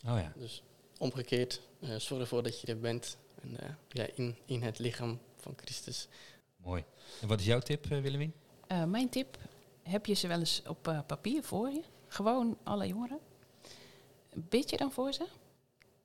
Oh 0.06 0.18
ja. 0.20 0.32
Dus 0.36 0.62
omgekeerd, 0.98 1.60
eh, 1.80 1.96
zorg 1.96 2.20
ervoor 2.20 2.42
dat 2.42 2.60
je 2.60 2.66
er 2.66 2.80
bent 2.80 3.16
en, 3.42 3.60
eh, 3.60 3.68
ja, 3.88 4.06
in, 4.14 4.36
in 4.44 4.62
het 4.62 4.78
lichaam 4.78 5.18
van 5.36 5.52
Christus. 5.56 6.08
Mooi. 6.56 6.84
En 7.20 7.28
wat 7.28 7.40
is 7.40 7.46
jouw 7.46 7.60
tip, 7.60 7.86
uh, 7.90 8.00
Willemien? 8.00 8.32
Eh, 8.66 8.84
mijn 8.84 9.08
tip, 9.08 9.38
heb 9.82 10.06
je 10.06 10.14
ze 10.14 10.28
wel 10.28 10.38
eens 10.38 10.62
op 10.66 10.88
eh, 10.88 10.98
papier 11.06 11.42
voor 11.42 11.70
je? 11.70 11.82
Gewoon 12.10 12.58
alle 12.62 12.86
jongeren. 12.86 13.18
Bid 14.34 14.70
je 14.70 14.76
dan 14.76 14.92
voor 14.92 15.12
ze? 15.12 15.26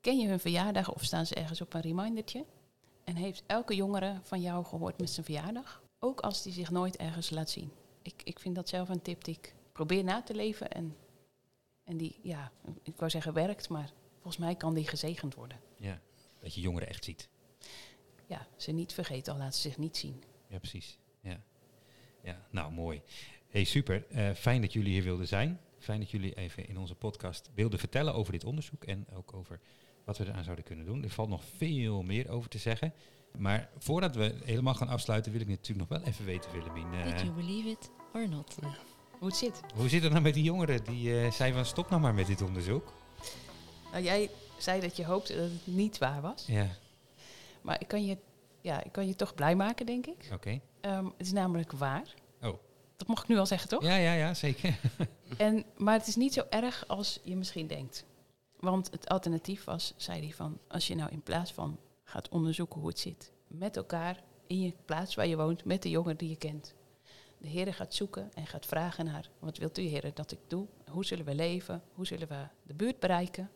Ken 0.02 0.18
je 0.18 0.28
hun 0.28 0.39
verjaardag 0.39 0.94
of 0.94 1.04
staan 1.04 1.26
ze 1.26 1.36
ergens 1.36 1.62
op 1.62 1.74
een 1.74 1.82
remindertje? 1.82 2.46
En 3.04 3.15
heeft 3.15 3.44
elke 3.46 3.76
jongere 3.76 4.20
van 4.24 4.41
jou 4.41 4.65
gehoord 4.65 5.00
met 5.00 5.10
zijn 5.10 5.26
verjaardag? 5.26 5.84
Ook 6.00 6.20
als 6.20 6.44
die 6.44 6.54
zich 6.54 6.72
nooit 6.72 6.98
ergens 6.98 7.30
laat 7.30 7.50
zien. 7.50 7.72
Ik, 8.02 8.22
ik 8.24 8.39
vind 8.39 8.56
dat 8.56 8.70
zelf 8.70 8.89
een 8.89 9.02
tip 9.02 9.24
die 9.24 9.36
ik 9.36 9.56
probeer 9.72 10.04
na 10.04 10.22
te 10.22 10.36
leven. 10.36 10.72
En, 10.72 10.96
en 11.84 11.98
die, 11.98 12.20
ja, 12.22 12.52
ik 12.84 12.96
wou 12.96 13.10
zeggen 13.12 13.34
werkt, 13.34 13.70
maar 13.70 13.91
volgens 14.13 14.38
mij 14.38 14.56
kan 14.56 14.74
die 14.74 14.88
gezegend 14.88 15.36
worden. 15.36 15.60
Ja. 15.78 16.02
Dat 16.39 16.54
je 16.54 16.62
jongeren 16.62 16.88
echt 16.88 17.04
ziet. 17.04 17.30
Ja, 18.26 18.48
ze 18.56 18.72
niet 18.72 18.94
vergeten, 18.94 19.34
al 19.34 19.39
laten 19.39 19.54
ze 19.54 19.62
zich 19.62 19.78
niet 19.78 19.98
zien. 19.98 20.24
Ja, 20.48 20.58
precies. 20.58 20.98
Ja. 21.22 21.44
Ja, 22.24 22.48
nou 22.50 22.72
mooi. 22.72 23.02
Hey, 23.48 23.63
super. 23.63 24.06
Eh, 24.10 24.32
fijn 24.32 24.62
dat 24.62 24.74
jullie 24.74 24.91
hier 24.91 25.04
wilden 25.04 25.28
zijn. 25.28 25.60
Fijn 25.86 26.00
dat 26.00 26.12
jullie 26.12 26.34
even 26.34 26.67
in 26.67 26.78
onze 26.78 26.95
podcast 26.95 27.50
wilden 27.54 27.80
vertellen 27.80 28.13
over 28.13 28.32
dit 28.32 28.43
onderzoek 28.43 28.84
en 28.84 29.06
ook 29.13 29.34
over 29.34 29.60
wat 30.06 30.17
we 30.17 30.26
eraan 30.26 30.43
zouden 30.43 30.65
kunnen 30.65 30.86
doen. 30.86 31.04
Er 31.04 31.10
valt 31.10 31.30
nog 31.30 31.43
veel 31.58 32.02
meer 32.04 32.30
over 32.30 32.50
te 32.50 32.58
zeggen. 32.58 32.93
Maar 33.38 33.69
voordat 33.78 34.15
we 34.15 34.36
helemaal 34.43 34.74
gaan 34.74 34.88
afsluiten, 34.88 35.32
wil 35.32 35.41
ik 35.41 35.48
natuurlijk 35.48 35.89
nog 35.89 36.00
wel 36.00 36.08
even 36.08 36.26
weten, 36.26 36.52
Willemien. 36.52 36.93
eh, 36.93 37.04
Did 37.04 37.19
you 37.21 37.32
believe 37.34 37.69
it 37.69 37.89
or 38.13 38.30
not? 38.30 38.56
Hoe 39.19 39.28
het 39.28 39.38
zit. 39.38 39.62
hoe 39.76 39.89
zit 39.89 40.02
het 40.04 40.12
nou 40.12 40.24
met 40.24 40.34
die 40.34 40.43
jongeren 40.43 40.84
die 40.84 41.19
eh 41.21 41.32
zeiden 41.32 41.60
van 41.60 41.67
stop 41.69 41.89
nou 41.89 42.02
maar 42.02 42.13
met 42.13 42.28
dit 42.28 42.41
onderzoek? 42.41 42.93
Nou, 43.91 44.04
jij 44.04 44.30
zei 44.58 44.82
dat 44.82 44.95
je 44.98 45.06
hoopte 45.06 45.36
dat 45.36 45.50
het 45.50 45.67
niet 45.67 45.98
waar 45.98 46.21
was. 46.21 46.45
Ja, 46.48 46.67
Maar 47.62 47.82
ik 47.82 47.88
kan 47.88 48.06
je, 48.06 48.17
ja, 48.62 48.84
ik 48.84 48.91
kan 48.91 49.08
je 49.08 49.15
toch 49.15 49.36
blij 49.36 49.56
maken, 49.56 49.86
denk 49.86 50.06
ik. 50.06 50.30
oké. 50.34 50.60
Ehm, 50.82 51.06
het 51.06 51.13
is 51.26 51.32
namelijk 51.32 51.71
waar. 51.71 52.13
Dat 52.98 53.08
mag 53.08 53.22
ik 53.22 53.28
nu 53.28 53.38
al 53.38 53.46
zeggen, 53.46 53.70
toch? 53.70 53.84
Ja, 53.84 53.96
ja, 53.96 54.14
ja, 54.14 54.34
zeker. 54.34 54.80
En, 55.38 55.66
maar 55.78 55.94
het 55.98 56.08
is 56.08 56.16
niet 56.16 56.34
zo 56.34 56.44
erg 56.50 56.88
als 56.88 57.20
je 57.24 57.36
misschien 57.36 57.68
denkt. 57.68 58.06
Want 58.60 58.92
het 58.92 59.10
alternatief 59.10 59.64
was, 59.64 59.94
zei 59.98 60.20
hij 60.22 60.32
van, 60.34 60.60
als 60.68 60.88
je 60.88 60.96
nou 60.96 61.12
in 61.12 61.22
plaats 61.22 61.54
van 61.54 61.80
gaat 62.04 62.30
onderzoeken 62.30 62.80
hoe 62.80 62.90
het 62.90 63.00
zit, 63.00 63.32
met 63.48 63.78
elkaar 63.78 64.24
in 64.48 64.62
je 64.62 64.74
plaats 64.86 65.16
waar 65.16 65.28
je 65.28 65.36
woont, 65.38 65.66
met 65.66 65.82
de 65.82 65.90
jongen 65.90 66.18
die 66.18 66.30
je 66.30 66.36
kent. 66.36 66.74
De 67.38 67.48
Heer 67.48 67.74
gaat 67.74 67.94
zoeken 67.94 68.32
en 68.34 68.48
gaat 68.48 68.66
vragen 68.66 69.06
naar, 69.06 69.30
wat 69.40 69.58
wilt 69.58 69.78
u 69.78 69.82
Heer 69.82 70.12
dat 70.14 70.32
ik 70.32 70.40
doe? 70.48 70.68
Hoe 70.90 71.06
zullen 71.06 71.26
we 71.26 71.36
leven? 71.36 71.82
Hoe 71.94 72.06
zullen 72.06 72.28
we 72.28 72.48
de 72.64 72.74
buurt 72.74 73.00
bereiken? 73.00 73.50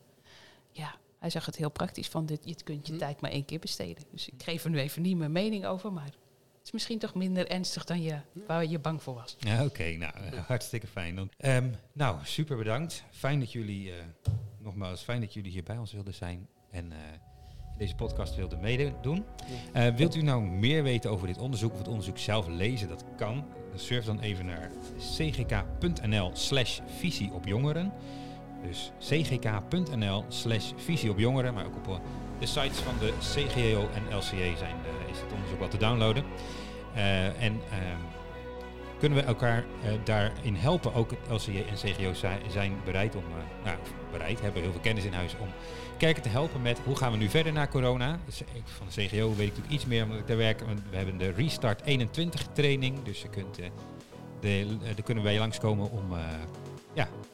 Ja, 0.72 0.96
hij 1.20 1.30
zag 1.30 1.46
het 1.46 1.56
heel 1.56 1.72
praktisch 1.72 2.08
van, 2.08 2.26
dit, 2.26 2.40
je 2.44 2.56
kunt 2.64 2.88
je 2.88 2.94
Hm. 2.94 3.00
tijd 3.00 3.22
maar 3.22 3.32
één 3.32 3.46
keer 3.46 3.60
besteden. 3.60 4.04
Dus 4.12 4.28
ik 4.30 4.44
geef 4.44 4.64
er 4.64 4.70
nu 4.70 4.80
even 4.80 5.02
niet 5.02 5.18
mijn 5.18 5.32
mening 5.32 5.66
over, 5.66 5.94
maar 5.94 6.14
is 6.64 6.72
misschien 6.72 7.00
toch 7.00 7.16
minder 7.16 7.48
ernstig 7.48 7.84
dan 7.84 8.02
je, 8.02 8.16
waar 8.48 8.66
je 8.66 8.80
bang 8.80 9.04
voor 9.04 9.14
was. 9.14 9.36
Ja, 9.40 9.66
oké. 9.66 9.84
nou, 9.84 10.14
hartstikke 10.48 10.88
fijn. 10.88 11.16
Dan. 11.16 11.30
Ehm, 11.38 11.70
nou, 11.94 12.18
super 12.24 12.58
bedankt. 12.58 13.04
Fijn 13.12 13.40
dat 13.40 13.52
jullie, 13.52 13.92
eh, 13.92 13.98
nogmaals, 14.58 15.02
fijn 15.02 15.22
dat 15.22 15.34
jullie 15.34 15.52
hier 15.52 15.64
bij 15.64 15.78
ons 15.78 15.92
wilden 15.94 16.14
zijn 16.14 16.48
en 16.72 16.92
eh, 16.92 16.98
deze 17.78 17.96
podcast 17.96 18.36
wilden 18.36 18.60
meedoen. 18.60 19.26
Eh, 19.74 19.96
wilt 19.96 20.16
u 20.16 20.22
nou 20.22 20.44
meer 20.44 20.84
weten 20.84 21.10
over 21.10 21.28
dit 21.28 21.38
onderzoek 21.38 21.72
of 21.72 21.78
het 21.78 21.88
onderzoek 21.88 22.18
zelf 22.18 22.48
lezen? 22.48 22.88
Dat 22.88 23.06
kan. 23.18 23.46
Dan 23.70 23.80
surf 23.80 24.06
dan 24.06 24.20
even 24.20 24.46
naar 24.46 24.72
cgk.nl 24.98 26.32
slash 26.34 26.80
visie 26.98 27.34
op 27.34 27.46
jongeren. 27.46 27.94
Dus 28.62 28.92
cgk.nl 29.00 30.26
slash 30.28 30.72
visie 30.76 31.10
op 31.10 31.20
jongeren, 31.20 31.54
maar 31.54 31.66
ook 31.66 31.76
op 31.76 31.88
eh, 31.88 32.00
de 32.40 32.46
sites 32.46 32.80
van 32.80 32.94
de 33.00 33.14
CGO 33.20 33.90
en 33.94 34.18
LCA 34.18 34.58
zijn, 34.58 34.76
eh, 34.84 35.12
is 35.12 35.20
het 35.20 35.34
onderzoek 35.34 35.60
wat 35.60 35.72
te 35.72 35.78
downloaden. 35.78 36.24
Eh, 36.94 37.26
en 37.26 37.62
ehm, 37.72 37.98
kunnen 39.00 39.18
we 39.18 39.24
elkaar 39.24 39.66
daarin 40.04 40.56
helpen. 40.56 40.94
Ook 40.94 41.12
LCA 41.30 41.52
en 41.52 41.76
CGO 41.76 42.14
zijn, 42.14 42.40
zijn 42.52 42.74
bereid 42.86 43.16
om, 43.16 43.24
nou, 43.64 43.78
bereid, 44.12 44.42
hebben 44.42 44.62
heel 44.62 44.72
veel 44.72 44.82
kennis 44.82 45.04
in 45.04 45.14
huis 45.14 45.36
om 45.40 45.48
kerken 45.98 46.24
te 46.24 46.30
helpen 46.30 46.62
met 46.62 46.80
hoe 46.86 46.96
gaan 46.96 47.12
we 47.12 47.18
nu 47.18 47.30
verder 47.30 47.54
na 47.54 47.68
corona. 47.68 48.20
Dus 48.26 48.42
van 48.64 48.88
de 48.88 49.06
CGO 49.06 49.28
weet 49.28 49.48
ik 49.48 49.58
natuurlijk 49.58 49.74
iets 49.74 49.86
meer 49.86 50.04
omdat 50.04 50.20
ik 50.20 50.28
daar 50.28 50.38
werk. 50.38 50.60
We 50.90 50.96
hebben 50.96 51.18
de 51.18 51.32
Restart 51.32 51.82
21 51.82 52.48
training, 52.54 53.04
dus 53.04 53.22
je 53.22 53.30
kunt, 53.30 53.60
de, 54.40 54.66
daar 54.84 55.04
kunnen 55.04 55.24
wij 55.24 55.38
langskomen 55.38 55.92
om 55.92 56.14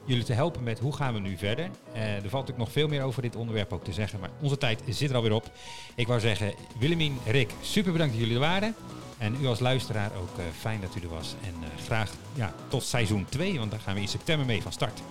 jullie 0.05 0.23
te 0.23 0.33
helpen 0.33 0.63
met 0.63 0.79
hoe 0.79 0.95
gaan 0.95 1.13
we 1.13 1.19
nu 1.19 1.37
verder. 1.37 1.69
Eh, 1.93 2.01
er 2.01 2.21
valt 2.21 2.31
natuurlijk 2.31 2.57
nog 2.57 2.71
veel 2.71 2.87
meer 2.87 3.01
over 3.01 3.21
dit 3.21 3.35
onderwerp 3.35 3.73
ook 3.73 3.83
te 3.83 3.93
zeggen, 3.93 4.19
maar 4.19 4.29
onze 4.41 4.57
tijd 4.57 4.81
zit 4.89 5.09
er 5.09 5.15
alweer 5.15 5.33
op. 5.33 5.51
Ik 5.95 6.07
wou 6.07 6.19
zeggen, 6.19 6.53
Willemien, 6.79 7.17
Rick, 7.25 7.51
super 7.61 7.91
bedankt 7.91 8.13
dat 8.13 8.21
jullie 8.21 8.37
er 8.37 8.47
waren. 8.47 8.75
En 9.17 9.35
u 9.41 9.47
als 9.47 9.59
luisteraar 9.59 10.11
ook 10.21 10.37
eh, 10.37 10.43
fijn 10.59 10.81
dat 10.81 10.95
u 10.95 11.01
er 11.01 11.09
was. 11.09 11.35
En 11.43 11.53
eh, 11.61 11.83
graag 11.85 12.11
ja, 12.33 12.53
tot 12.67 12.83
seizoen 12.83 13.25
2, 13.29 13.59
want 13.59 13.71
daar 13.71 13.79
gaan 13.79 13.95
we 13.95 14.01
in 14.01 14.07
september 14.07 14.45
mee 14.45 14.61
van 14.61 14.71
start. 14.71 15.01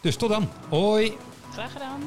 Dus 0.00 0.16
tot 0.16 0.28
dan. 0.28 0.48
Hoi! 0.68 1.16
Graag 1.52 1.72
gedaan. 1.72 2.00